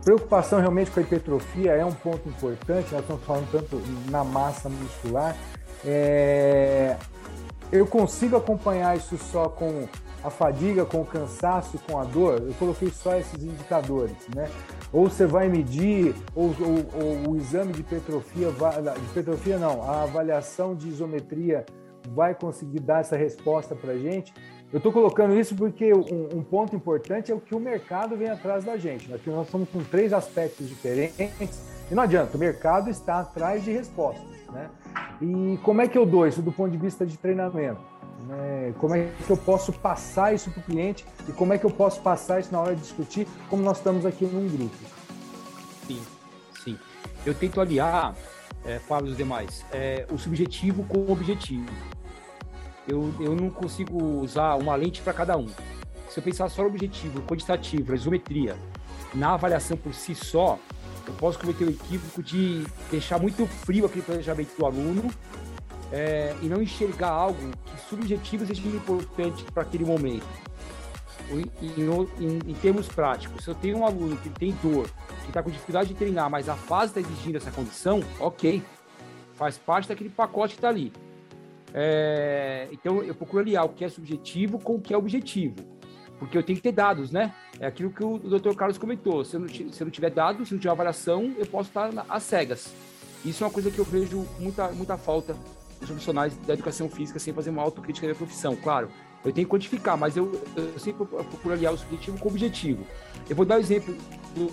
Preocupação 0.04 0.60
realmente 0.60 0.90
com 0.90 1.00
a 1.00 1.02
hipertrofia 1.02 1.72
é 1.72 1.84
um 1.84 1.92
ponto 1.92 2.28
importante, 2.28 2.92
nós 2.92 3.00
estamos 3.00 3.24
falando 3.24 3.50
tanto 3.50 3.80
na 4.10 4.22
massa 4.22 4.68
muscular. 4.68 5.34
É, 5.82 6.96
eu 7.72 7.86
consigo 7.86 8.36
acompanhar 8.36 8.96
isso 8.96 9.16
só 9.16 9.48
com 9.48 9.88
a 10.22 10.30
fadiga, 10.30 10.84
com 10.84 11.02
o 11.02 11.06
cansaço, 11.06 11.78
com 11.86 11.98
a 11.98 12.04
dor? 12.04 12.42
Eu 12.46 12.54
coloquei 12.58 12.90
só 12.90 13.16
esses 13.16 13.42
indicadores, 13.42 14.16
né? 14.34 14.50
Ou 14.94 15.10
você 15.10 15.26
vai 15.26 15.48
medir, 15.48 16.14
ou, 16.36 16.54
ou, 16.60 17.26
ou 17.26 17.32
o 17.32 17.36
exame 17.36 17.72
de 17.72 17.80
hipertrofia, 17.80 18.46
de 18.52 19.04
hipertrofia 19.10 19.58
não, 19.58 19.82
a 19.82 20.04
avaliação 20.04 20.72
de 20.72 20.88
isometria 20.88 21.66
vai 22.10 22.32
conseguir 22.32 22.78
dar 22.78 23.00
essa 23.00 23.16
resposta 23.16 23.74
para 23.74 23.92
a 23.92 23.98
gente. 23.98 24.32
Eu 24.72 24.76
estou 24.76 24.92
colocando 24.92 25.38
isso 25.38 25.56
porque 25.56 25.92
um, 25.92 26.28
um, 26.38 26.42
ponto 26.44 26.76
importante 26.76 27.32
é 27.32 27.34
o 27.34 27.40
que 27.40 27.56
o 27.56 27.60
mercado 27.60 28.16
vem 28.16 28.30
atrás 28.30 28.64
da 28.64 28.76
gente. 28.76 29.12
Aqui 29.12 29.30
nós 29.30 29.46
estamos 29.46 29.68
com 29.68 29.82
três 29.82 30.12
aspectos 30.12 30.68
diferentes 30.68 31.60
e 31.90 31.94
não 31.94 32.04
adianta, 32.04 32.36
o 32.36 32.40
mercado 32.40 32.88
está 32.88 33.18
atrás 33.18 33.64
de 33.64 33.72
respostas. 33.72 34.24
Né? 34.52 34.70
E 35.20 35.58
como 35.64 35.82
é 35.82 35.88
que 35.88 35.98
eu 35.98 36.06
dou 36.06 36.24
isso 36.24 36.40
do 36.40 36.52
ponto 36.52 36.70
de 36.70 36.78
vista 36.78 37.04
de 37.04 37.18
treinamento? 37.18 37.80
Né? 38.26 38.74
Como 38.78 38.94
é 38.94 39.10
que 39.26 39.30
eu 39.30 39.36
posso 39.36 39.72
passar 39.72 40.34
isso 40.34 40.50
para 40.50 40.60
o 40.60 40.62
cliente 40.62 41.04
e 41.28 41.32
como 41.32 41.52
é 41.52 41.58
que 41.58 41.64
eu 41.64 41.70
posso 41.70 42.00
passar 42.00 42.40
isso 42.40 42.52
na 42.52 42.60
hora 42.60 42.74
de 42.74 42.80
discutir, 42.80 43.26
como 43.50 43.62
nós 43.62 43.78
estamos 43.78 44.06
aqui 44.06 44.24
num 44.24 44.48
grupo? 44.48 44.76
Sim, 45.86 46.02
sim. 46.62 46.78
Eu 47.26 47.34
tento 47.34 47.60
aliar, 47.60 48.14
é, 48.64 48.78
para 48.78 49.04
os 49.04 49.16
demais, 49.16 49.64
é, 49.72 50.06
o 50.10 50.16
subjetivo 50.16 50.84
com 50.84 50.98
o 50.98 51.12
objetivo 51.12 51.66
eu, 52.86 53.12
eu 53.18 53.34
não 53.34 53.50
consigo 53.50 54.02
usar 54.20 54.56
uma 54.56 54.74
lente 54.76 55.00
para 55.02 55.12
cada 55.12 55.36
um. 55.36 55.48
Se 56.08 56.20
eu 56.20 56.22
pensar 56.22 56.48
só 56.48 56.62
no 56.62 56.68
objetivo, 56.68 57.22
quantitativo, 57.22 57.92
a 57.92 57.94
isometria, 57.94 58.56
na 59.14 59.34
avaliação 59.34 59.76
por 59.76 59.94
si 59.94 60.14
só, 60.14 60.58
eu 61.06 61.14
posso 61.14 61.38
cometer 61.38 61.64
o 61.64 61.70
equívoco 61.70 62.22
de 62.22 62.64
deixar 62.90 63.18
muito 63.18 63.46
frio 63.46 63.86
aquele 63.86 64.02
planejamento 64.02 64.56
do 64.56 64.64
aluno 64.64 65.10
é, 65.94 66.34
e 66.42 66.46
não 66.46 66.60
enxergar 66.60 67.10
algo 67.10 67.38
que 67.64 67.80
subjetivo 67.88 68.44
seja 68.44 68.66
importante 68.66 69.44
para 69.52 69.62
aquele 69.62 69.84
momento. 69.84 70.26
Em, 71.30 71.44
em, 71.62 72.50
em, 72.50 72.54
termos 72.54 72.88
práticos, 72.88 73.44
se 73.44 73.48
eu 73.48 73.54
tenho 73.54 73.78
um 73.78 73.86
aluno 73.86 74.16
que 74.16 74.28
tem 74.28 74.52
dor, 74.60 74.90
que 75.22 75.28
está 75.28 75.40
com 75.40 75.50
dificuldade 75.50 75.90
de 75.90 75.94
treinar, 75.94 76.28
mas 76.28 76.48
a 76.48 76.56
fase 76.56 76.86
está 76.90 77.00
exigindo 77.00 77.36
essa 77.36 77.52
condição, 77.52 78.02
ok, 78.18 78.60
faz 79.34 79.56
parte 79.56 79.88
daquele 79.88 80.10
pacote 80.10 80.54
que 80.54 80.58
está 80.58 80.68
ali. 80.68 80.92
É, 81.72 82.68
então, 82.72 83.00
eu 83.02 83.14
procuro 83.14 83.42
aliar 83.42 83.64
o 83.64 83.68
que 83.68 83.84
é 83.84 83.88
subjetivo 83.88 84.58
com 84.58 84.74
o 84.74 84.80
que 84.80 84.92
é 84.92 84.96
objetivo, 84.96 85.54
porque 86.18 86.36
eu 86.36 86.42
tenho 86.42 86.56
que 86.56 86.62
ter 86.62 86.72
dados, 86.72 87.12
né? 87.12 87.32
É 87.60 87.66
aquilo 87.66 87.90
que 87.90 88.04
o 88.04 88.18
Dr. 88.18 88.54
Carlos 88.56 88.78
comentou. 88.78 89.24
Se 89.24 89.36
eu 89.36 89.40
não, 89.40 89.48
se 89.48 89.80
eu 89.80 89.84
não 89.84 89.92
tiver 89.92 90.10
dados, 90.10 90.48
se 90.48 90.54
não 90.54 90.60
tiver 90.60 90.72
avaliação, 90.72 91.32
eu 91.38 91.46
posso 91.46 91.68
estar 91.68 91.90
às 92.08 92.22
cegas. 92.24 92.74
Isso 93.24 93.44
é 93.44 93.46
uma 93.46 93.52
coisa 93.52 93.70
que 93.70 93.78
eu 93.78 93.84
vejo 93.84 94.26
muita, 94.40 94.68
muita 94.72 94.98
falta 94.98 95.36
dos 95.80 95.88
profissionais 95.88 96.36
da 96.46 96.54
educação 96.54 96.88
física 96.88 97.18
sem 97.18 97.32
fazer 97.32 97.50
uma 97.50 97.62
autocrítica 97.62 98.08
da 98.08 98.14
profissão. 98.14 98.56
Claro, 98.56 98.88
eu 99.24 99.32
tenho 99.32 99.46
que 99.46 99.50
quantificar, 99.50 99.96
mas 99.96 100.16
eu, 100.16 100.32
eu 100.56 100.78
sempre 100.78 101.06
procuro 101.06 101.54
aliar 101.54 101.72
o 101.72 101.78
subjetivo 101.78 102.18
com 102.18 102.28
o 102.28 102.30
objetivo. 102.30 102.86
Eu 103.28 103.34
vou 103.34 103.46
dar 103.46 103.54
o 103.54 103.58
um 103.58 103.60
exemplo 103.60 103.94
do, 104.34 104.46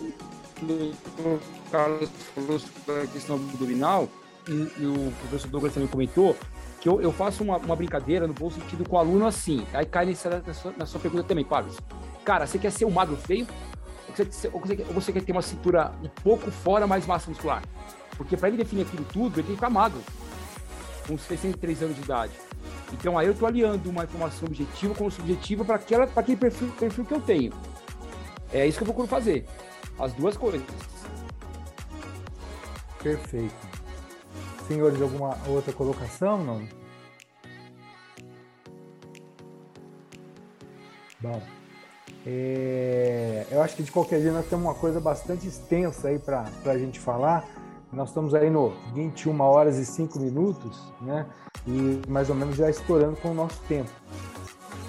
do, 0.61 0.91
do 0.91 1.41
Carlos 1.71 2.09
falou 2.33 2.59
sobre 2.59 3.03
a 3.03 3.07
questão 3.07 3.35
abdominal, 3.35 4.07
e, 4.47 4.51
e 4.51 4.85
o 4.85 5.11
professor 5.19 5.49
Douglas 5.49 5.73
também 5.73 5.87
comentou, 5.87 6.35
que 6.79 6.89
eu, 6.89 7.01
eu 7.01 7.11
faço 7.11 7.43
uma, 7.43 7.57
uma, 7.57 7.75
brincadeira 7.75 8.27
no 8.27 8.33
bom 8.33 8.49
sentido 8.49 8.87
com 8.87 8.95
o 8.95 8.99
aluno 8.99 9.25
assim. 9.27 9.65
Aí 9.73 9.85
cai 9.85 10.05
nessa, 10.05 10.41
na, 10.45 10.53
sua, 10.53 10.73
na 10.77 10.85
sua 10.85 10.99
pergunta 10.99 11.23
também, 11.23 11.45
Pablo. 11.45 11.71
Cara, 12.25 12.47
você 12.47 12.57
quer 12.57 12.71
ser 12.71 12.85
um 12.85 12.91
magro 12.91 13.15
feio? 13.17 13.47
Ou 14.09 14.15
você, 14.15 14.49
ou 14.51 14.59
você, 14.59 14.85
ou 14.87 14.93
você 14.93 15.13
quer 15.13 15.23
ter 15.23 15.31
uma 15.31 15.41
cintura 15.41 15.91
um 16.03 16.09
pouco 16.23 16.49
fora, 16.49 16.87
mais 16.87 17.05
massa 17.05 17.29
muscular? 17.29 17.61
Porque 18.17 18.35
para 18.35 18.47
ele 18.47 18.57
definir 18.57 18.81
aquilo 18.83 19.05
tudo, 19.05 19.39
ele 19.39 19.47
tem 19.47 19.55
que 19.55 19.55
ficar 19.55 19.69
magro, 19.69 20.01
com 21.07 21.17
63 21.17 21.83
anos 21.83 21.95
de 21.95 22.01
idade. 22.01 22.33
Então 22.93 23.17
aí 23.17 23.27
eu 23.27 23.33
estou 23.33 23.47
aliando 23.47 23.89
uma 23.89 24.03
informação 24.03 24.47
objetiva 24.47 24.93
com 24.93 25.09
subjetiva 25.09 25.63
para 25.63 25.75
aquele 25.75 26.37
perfil, 26.37 26.69
perfil 26.79 27.05
que 27.05 27.13
eu 27.13 27.21
tenho. 27.21 27.53
É 28.53 28.67
isso 28.67 28.77
que 28.77 28.83
eu 28.83 28.87
procuro 28.87 29.07
fazer. 29.07 29.45
As 29.97 30.13
duas 30.13 30.35
coisas. 30.35 30.61
Perfeito. 33.01 33.55
Senhores, 34.67 35.01
alguma 35.01 35.37
outra 35.47 35.73
colocação? 35.73 36.43
Não? 36.43 36.67
Bom, 41.19 41.41
é, 42.25 43.45
eu 43.51 43.61
acho 43.61 43.75
que 43.75 43.83
de 43.83 43.91
qualquer 43.91 44.21
jeito 44.21 44.33
nós 44.33 44.47
temos 44.47 44.65
uma 44.65 44.75
coisa 44.75 44.99
bastante 44.99 45.47
extensa 45.47 46.07
aí 46.07 46.19
para 46.19 46.49
a 46.65 46.77
gente 46.77 46.99
falar. 46.99 47.47
Nós 47.93 48.09
estamos 48.09 48.33
aí 48.33 48.49
no 48.49 48.71
21 48.93 49.41
horas 49.41 49.77
e 49.77 49.85
5 49.85 50.17
minutos, 50.17 50.79
né? 51.01 51.25
E 51.67 52.01
mais 52.07 52.29
ou 52.29 52.35
menos 52.35 52.55
já 52.55 52.69
estourando 52.69 53.17
com 53.17 53.31
o 53.31 53.33
nosso 53.33 53.59
tempo. 53.67 53.89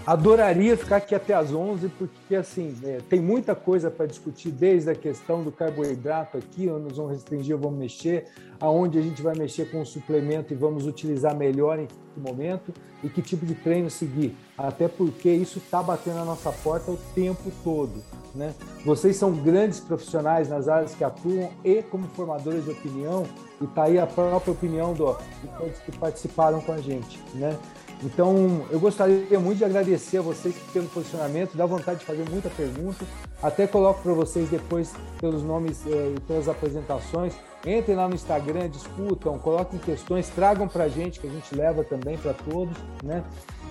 Adoraria 0.06 0.76
ficar 0.76 0.96
aqui 0.96 1.14
até 1.14 1.32
as 1.32 1.52
11, 1.52 1.88
porque 1.90 2.34
assim, 2.34 2.76
é, 2.82 2.98
tem 3.08 3.20
muita 3.20 3.54
coisa 3.54 3.90
para 3.90 4.06
discutir, 4.06 4.50
desde 4.50 4.90
a 4.90 4.94
questão 4.94 5.44
do 5.44 5.52
carboidrato 5.52 6.36
aqui, 6.36 6.68
onde 6.68 6.84
nós 6.84 6.96
vamos 6.96 7.12
restringir, 7.12 7.56
vamos 7.56 7.78
mexer, 7.78 8.26
aonde 8.60 8.98
a 8.98 9.02
gente 9.02 9.22
vai 9.22 9.34
mexer 9.36 9.70
com 9.70 9.80
o 9.80 9.86
suplemento 9.86 10.52
e 10.52 10.56
vamos 10.56 10.86
utilizar 10.86 11.36
melhor 11.36 11.78
em 11.78 11.86
que 11.86 11.94
momento 12.20 12.72
e 13.02 13.08
que 13.08 13.22
tipo 13.22 13.46
de 13.46 13.54
treino 13.54 13.90
seguir. 13.90 14.36
Até 14.56 14.88
porque 14.88 15.30
isso 15.30 15.58
está 15.58 15.82
batendo 15.82 16.16
na 16.16 16.24
nossa 16.24 16.52
porta 16.52 16.90
o 16.90 16.98
tempo 17.14 17.50
todo. 17.64 18.02
Né? 18.34 18.54
Vocês 18.84 19.16
são 19.16 19.32
grandes 19.32 19.78
profissionais 19.78 20.48
nas 20.48 20.68
áreas 20.68 20.94
que 20.94 21.04
atuam 21.04 21.50
e 21.64 21.82
como 21.82 22.08
formadores 22.08 22.64
de 22.64 22.70
opinião, 22.70 23.24
e 23.60 23.64
está 23.64 23.84
aí 23.84 23.98
a 23.98 24.06
própria 24.06 24.52
opinião 24.52 24.94
do, 24.94 25.12
de 25.12 25.48
todos 25.58 25.78
que 25.78 25.92
participaram 25.92 26.60
com 26.60 26.72
a 26.72 26.78
gente. 26.78 27.20
Né? 27.34 27.56
Então, 28.04 28.66
eu 28.70 28.80
gostaria 28.80 29.38
muito 29.38 29.58
de 29.58 29.64
agradecer 29.64 30.18
a 30.18 30.22
vocês 30.22 30.54
pelo 30.72 30.88
posicionamento, 30.88 31.56
dá 31.56 31.64
vontade 31.64 32.00
de 32.00 32.04
fazer 32.04 32.28
muita 32.28 32.50
pergunta. 32.50 33.04
Até 33.40 33.66
coloco 33.66 34.02
para 34.02 34.12
vocês 34.12 34.48
depois 34.48 34.92
pelos 35.20 35.42
nomes 35.42 35.84
eh, 35.86 36.14
e 36.16 36.20
pelas 36.20 36.48
apresentações. 36.48 37.34
Entrem 37.64 37.96
lá 37.96 38.08
no 38.08 38.14
Instagram, 38.14 38.68
discutam, 38.68 39.38
coloquem 39.38 39.78
questões, 39.78 40.28
tragam 40.28 40.66
para 40.66 40.84
a 40.84 40.88
gente, 40.88 41.20
que 41.20 41.26
a 41.28 41.30
gente 41.30 41.54
leva 41.54 41.84
também 41.84 42.18
para 42.18 42.32
todos, 42.32 42.76
né? 43.04 43.22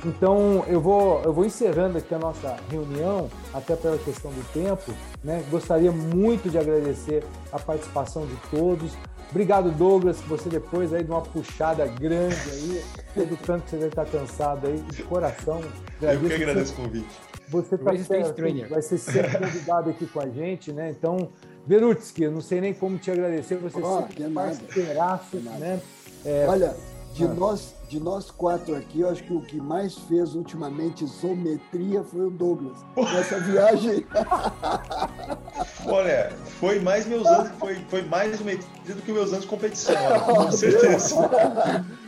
Então, 0.04 0.64
eu 0.68 0.82
vou, 0.82 1.22
eu 1.24 1.32
vou 1.32 1.46
encerrando 1.46 1.98
aqui 1.98 2.14
a 2.14 2.20
nossa 2.20 2.58
reunião, 2.70 3.30
até 3.54 3.76
pela 3.76 3.98
questão 3.98 4.32
do 4.32 4.44
tempo, 4.52 4.94
né? 5.24 5.44
Gostaria 5.52 5.92
muito 5.92 6.50
de 6.50 6.58
agradecer 6.58 7.24
a 7.52 7.60
participação 7.60 8.26
de 8.26 8.36
todos. 8.50 8.94
Obrigado, 9.30 9.72
Douglas, 9.72 10.20
que 10.20 10.28
você 10.28 10.50
depois 10.50 10.94
aí 10.94 11.04
de 11.04 11.12
uma 11.12 11.22
puxada 11.22 11.86
grande 11.86 12.36
aí, 12.52 12.84
todo 13.14 13.38
tanto 13.46 13.64
que 13.64 13.70
você 13.70 13.78
deve 13.78 13.90
estar 13.90 14.06
cansado 14.06 14.68
aí, 14.68 14.78
de 14.78 15.04
coração. 15.04 15.62
Eu 16.02 16.20
que 16.20 16.34
agradeço 16.34 16.74
o 16.74 16.76
convite. 16.78 17.32
Você 17.48 17.78
tá 17.78 17.96
certo, 17.98 18.70
vai 18.70 18.82
ser 18.82 18.98
sempre 18.98 19.38
convidado 19.38 19.90
aqui 19.90 20.06
com 20.06 20.22
a 20.22 20.28
gente, 20.28 20.72
né? 20.72 20.90
Então, 20.90 21.30
Verutsky, 21.68 22.24
eu 22.24 22.32
não 22.32 22.42
sei 22.42 22.62
nem 22.62 22.74
como 22.74 22.98
te 22.98 23.12
agradecer, 23.12 23.56
você 23.58 23.80
oh, 23.82 24.00
sempre 24.00 24.30
parceiraço, 24.30 25.38
né? 25.38 25.82
É, 26.26 26.46
Olha, 26.48 26.76
de, 27.14 27.26
ah. 27.26 27.28
nós, 27.28 27.76
de 27.92 28.00
nós 28.00 28.32
quatro 28.32 28.74
aqui, 28.74 29.02
eu 29.02 29.10
acho 29.10 29.22
que 29.22 29.34
o 29.34 29.42
que 29.42 29.58
mais 29.58 29.98
fez 29.98 30.34
ultimamente 30.34 31.04
isometria 31.04 32.02
foi 32.02 32.28
o 32.28 32.30
Douglas. 32.30 32.78
Nessa 32.96 33.38
viagem. 33.42 34.06
Olha, 35.86 36.32
foi 36.60 36.80
mais 36.80 37.06
meus 37.06 37.28
anos, 37.28 37.52
foi, 37.60 37.76
foi 37.90 38.02
mais 38.04 38.36
isometria 38.36 38.96
do 38.96 39.02
que 39.02 39.12
meus 39.12 39.32
anos 39.32 39.42
de 39.42 39.48
competição, 39.48 39.96
com 40.22 40.52
certeza. 40.54 41.30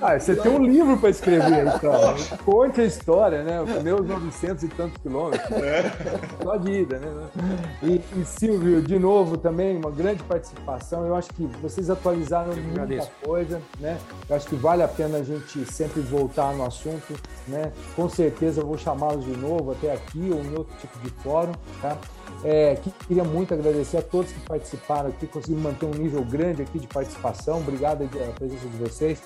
Ah, 0.01 0.17
você 0.17 0.35
tem 0.35 0.51
um 0.51 0.63
livro 0.63 0.97
para 0.97 1.09
escrever, 1.09 1.67
então. 1.67 1.91
Conte 2.45 2.79
a 2.79 2.85
história, 2.85 3.43
né? 3.43 3.59
Meus 3.83 4.07
900 4.07 4.63
e 4.63 4.67
tantos 4.69 5.01
quilômetros. 5.01 5.51
É. 5.51 5.91
Só 6.41 6.55
de 6.55 6.71
ida, 6.71 6.99
né? 6.99 7.27
E, 7.83 8.01
e, 8.19 8.25
Silvio, 8.25 8.81
de 8.81 8.97
novo, 8.97 9.37
também 9.37 9.75
uma 9.75 9.91
grande 9.91 10.23
participação. 10.23 11.05
Eu 11.05 11.15
acho 11.15 11.29
que 11.33 11.45
vocês 11.61 11.89
atualizaram 11.89 12.53
muita 12.55 13.05
coisa, 13.23 13.61
né? 13.79 13.97
Eu 14.29 14.35
acho 14.35 14.47
que 14.47 14.55
vale 14.55 14.83
a 14.83 14.87
pena 14.87 15.17
a 15.17 15.23
gente 15.23 15.65
sempre 15.73 16.01
voltar 16.01 16.53
no 16.53 16.65
assunto, 16.65 17.13
né? 17.47 17.71
Com 17.95 18.07
certeza 18.07 18.61
vou 18.61 18.77
chamá-los 18.77 19.25
de 19.25 19.35
novo 19.35 19.71
até 19.71 19.91
aqui 19.91 20.29
ou 20.31 20.43
em 20.43 20.55
outro 20.55 20.75
tipo 20.79 20.99
de 20.99 21.09
fórum, 21.21 21.51
tá? 21.81 21.97
É, 22.43 22.77
queria 23.07 23.23
muito 23.23 23.53
agradecer 23.53 23.97
a 23.97 24.01
todos 24.01 24.31
que 24.31 24.39
participaram 24.41 25.09
aqui, 25.09 25.25
conseguimos 25.27 25.63
manter 25.63 25.85
um 25.85 25.91
nível 25.91 26.23
grande 26.23 26.61
aqui 26.61 26.79
de 26.79 26.87
participação. 26.87 27.59
Obrigado 27.59 28.07
pela 28.09 28.31
presença 28.33 28.67
de 28.67 28.77
vocês. 28.77 29.21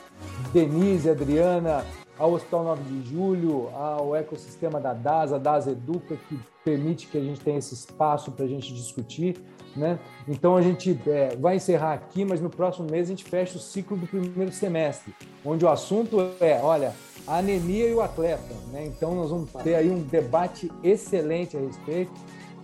Denise, 0.54 1.10
Adriana, 1.10 1.84
ao 2.18 2.34
Hospital 2.34 2.64
9 2.64 2.84
de 2.84 3.10
Julho, 3.10 3.70
ao 3.74 4.16
ecossistema 4.16 4.80
da 4.80 4.94
DAS, 4.94 5.34
a 5.34 5.38
DAS 5.38 5.68
Educa, 5.68 6.18
que 6.28 6.40
permite 6.64 7.08
que 7.08 7.18
a 7.18 7.22
gente 7.22 7.40
tenha 7.40 7.58
esse 7.58 7.74
espaço 7.74 8.32
para 8.32 8.46
a 8.46 8.48
gente 8.48 8.74
discutir. 8.74 9.38
Né? 9.76 10.00
Então 10.28 10.58
a 10.58 10.62
gente 10.62 11.00
é, 11.06 11.36
vai 11.36 11.58
encerrar 11.58 11.94
aqui, 11.94 12.26
mas 12.26 12.42
no 12.42 12.50
próximo 12.50 12.88
mês 12.90 13.08
a 13.08 13.10
gente 13.10 13.24
fecha 13.24 13.58
o 13.58 13.62
ciclo 13.62 13.96
do 13.96 14.08
primeiro 14.08 14.52
semestre, 14.52 15.14
onde 15.46 15.64
o 15.64 15.70
assunto 15.70 16.20
é, 16.42 16.60
olha, 16.62 16.94
a 17.28 17.38
anemia 17.38 17.88
e 17.88 17.94
o 17.94 18.02
atleta. 18.02 18.56
Né? 18.72 18.86
Então 18.88 19.14
nós 19.14 19.30
vamos 19.30 19.52
ter 19.64 19.76
aí 19.76 19.90
um 19.90 20.02
debate 20.02 20.72
excelente 20.84 21.56
a 21.56 21.60
respeito. 21.60 22.12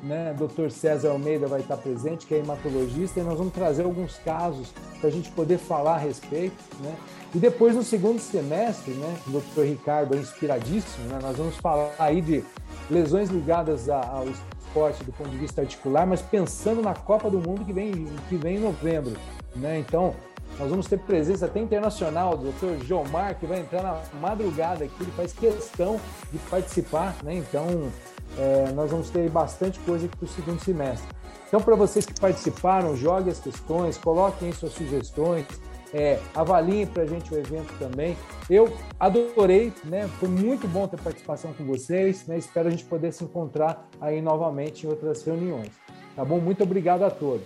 Né? 0.03 0.35
Dr. 0.37 0.69
César 0.69 1.11
Almeida 1.11 1.47
vai 1.47 1.61
estar 1.61 1.77
presente, 1.77 2.27
que 2.27 2.35
é 2.35 2.39
hematologista, 2.39 3.21
e 3.21 3.23
nós 3.23 3.37
vamos 3.37 3.53
trazer 3.53 3.83
alguns 3.83 4.17
casos 4.17 4.73
para 4.99 5.07
a 5.07 5.11
gente 5.11 5.31
poder 5.31 5.57
falar 5.57 5.95
a 5.95 5.97
respeito. 5.97 6.57
Né? 6.81 6.95
E 7.33 7.39
depois, 7.39 7.75
no 7.75 7.83
segundo 7.83 8.19
semestre, 8.19 8.93
né, 8.93 9.15
Dr. 9.27 9.61
Ricardo 9.61 10.15
é 10.15 10.17
inspiradíssimo, 10.17 11.07
né? 11.07 11.19
nós 11.21 11.37
vamos 11.37 11.55
falar 11.55 11.93
aí 11.97 12.21
de 12.21 12.43
lesões 12.91 13.29
ligadas 13.29 13.89
ao 13.89 14.27
esporte 14.27 15.03
do 15.05 15.13
ponto 15.13 15.29
de 15.29 15.37
vista 15.37 15.61
articular, 15.61 16.05
mas 16.05 16.21
pensando 16.21 16.81
na 16.81 16.93
Copa 16.93 17.29
do 17.29 17.39
Mundo 17.39 17.63
que 17.63 17.71
vem, 17.71 18.07
que 18.27 18.35
vem 18.35 18.57
em 18.57 18.59
novembro. 18.59 19.13
Né? 19.55 19.79
Então, 19.79 20.13
nós 20.59 20.69
vamos 20.69 20.85
ter 20.85 20.99
presença 20.99 21.45
até 21.45 21.59
internacional 21.59 22.37
do 22.37 22.51
Dr. 22.51 22.85
João 22.85 23.05
Mar, 23.05 23.35
que 23.35 23.45
vai 23.45 23.59
entrar 23.61 23.81
na 23.81 24.19
madrugada 24.19 24.83
aqui, 24.83 24.93
ele 25.01 25.11
faz 25.11 25.33
questão 25.33 25.99
de 26.31 26.37
participar, 26.49 27.15
né? 27.23 27.35
Então, 27.35 27.91
é, 28.37 28.71
nós 28.71 28.91
vamos 28.91 29.09
ter 29.09 29.29
bastante 29.29 29.79
coisa 29.79 30.05
aqui 30.05 30.17
para 30.17 30.25
o 30.25 30.29
segundo 30.29 30.63
semestre. 30.63 31.07
Então, 31.47 31.61
para 31.61 31.75
vocês 31.75 32.05
que 32.05 32.19
participaram, 32.19 32.95
joguem 32.95 33.31
as 33.31 33.39
questões, 33.39 33.97
coloquem 33.97 34.51
suas 34.51 34.73
sugestões, 34.73 35.45
é, 35.93 36.19
avaliem 36.33 36.87
para 36.87 37.03
a 37.03 37.05
gente 37.05 37.31
o 37.31 37.37
evento 37.37 37.71
também. 37.77 38.17
Eu 38.49 38.73
adorei, 38.99 39.71
né? 39.83 40.09
Foi 40.19 40.27
muito 40.27 40.67
bom 40.67 40.87
ter 40.87 40.99
participação 40.99 41.53
com 41.53 41.63
vocês, 41.63 42.25
né? 42.25 42.37
Espero 42.37 42.67
a 42.67 42.71
gente 42.71 42.83
poder 42.85 43.13
se 43.13 43.23
encontrar 43.23 43.87
aí 44.01 44.19
novamente 44.19 44.87
em 44.87 44.89
outras 44.89 45.23
reuniões. 45.23 45.69
Tá 46.15 46.25
bom? 46.25 46.39
Muito 46.39 46.63
obrigado 46.63 47.03
a 47.03 47.11
todos. 47.11 47.45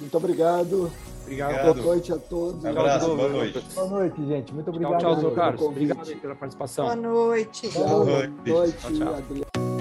Muito 0.00 0.16
obrigado. 0.16 0.90
Obrigado. 1.22 1.74
Boa 1.74 1.86
noite 1.86 2.12
a 2.12 2.18
todos. 2.18 2.64
Um 2.64 2.68
abraço, 2.68 3.16
boa 3.16 3.28
noite. 3.28 3.64
Boa 3.74 3.88
noite, 3.88 4.26
gente. 4.26 4.52
Muito 4.52 4.68
obrigado. 4.70 4.98
Tchau, 4.98 5.20
tchau, 5.20 5.30
Carlos. 5.30 5.62
Obrigado 5.62 6.16
pela 6.16 6.34
participação. 6.34 6.84
Boa 6.86 6.96
noite. 6.96 7.68
Boa 7.68 8.04
noite. 8.04 8.50
noite, 8.50 8.76
Tchau, 8.78 8.92
tchau. 8.92 9.14
Adriano. 9.14 9.73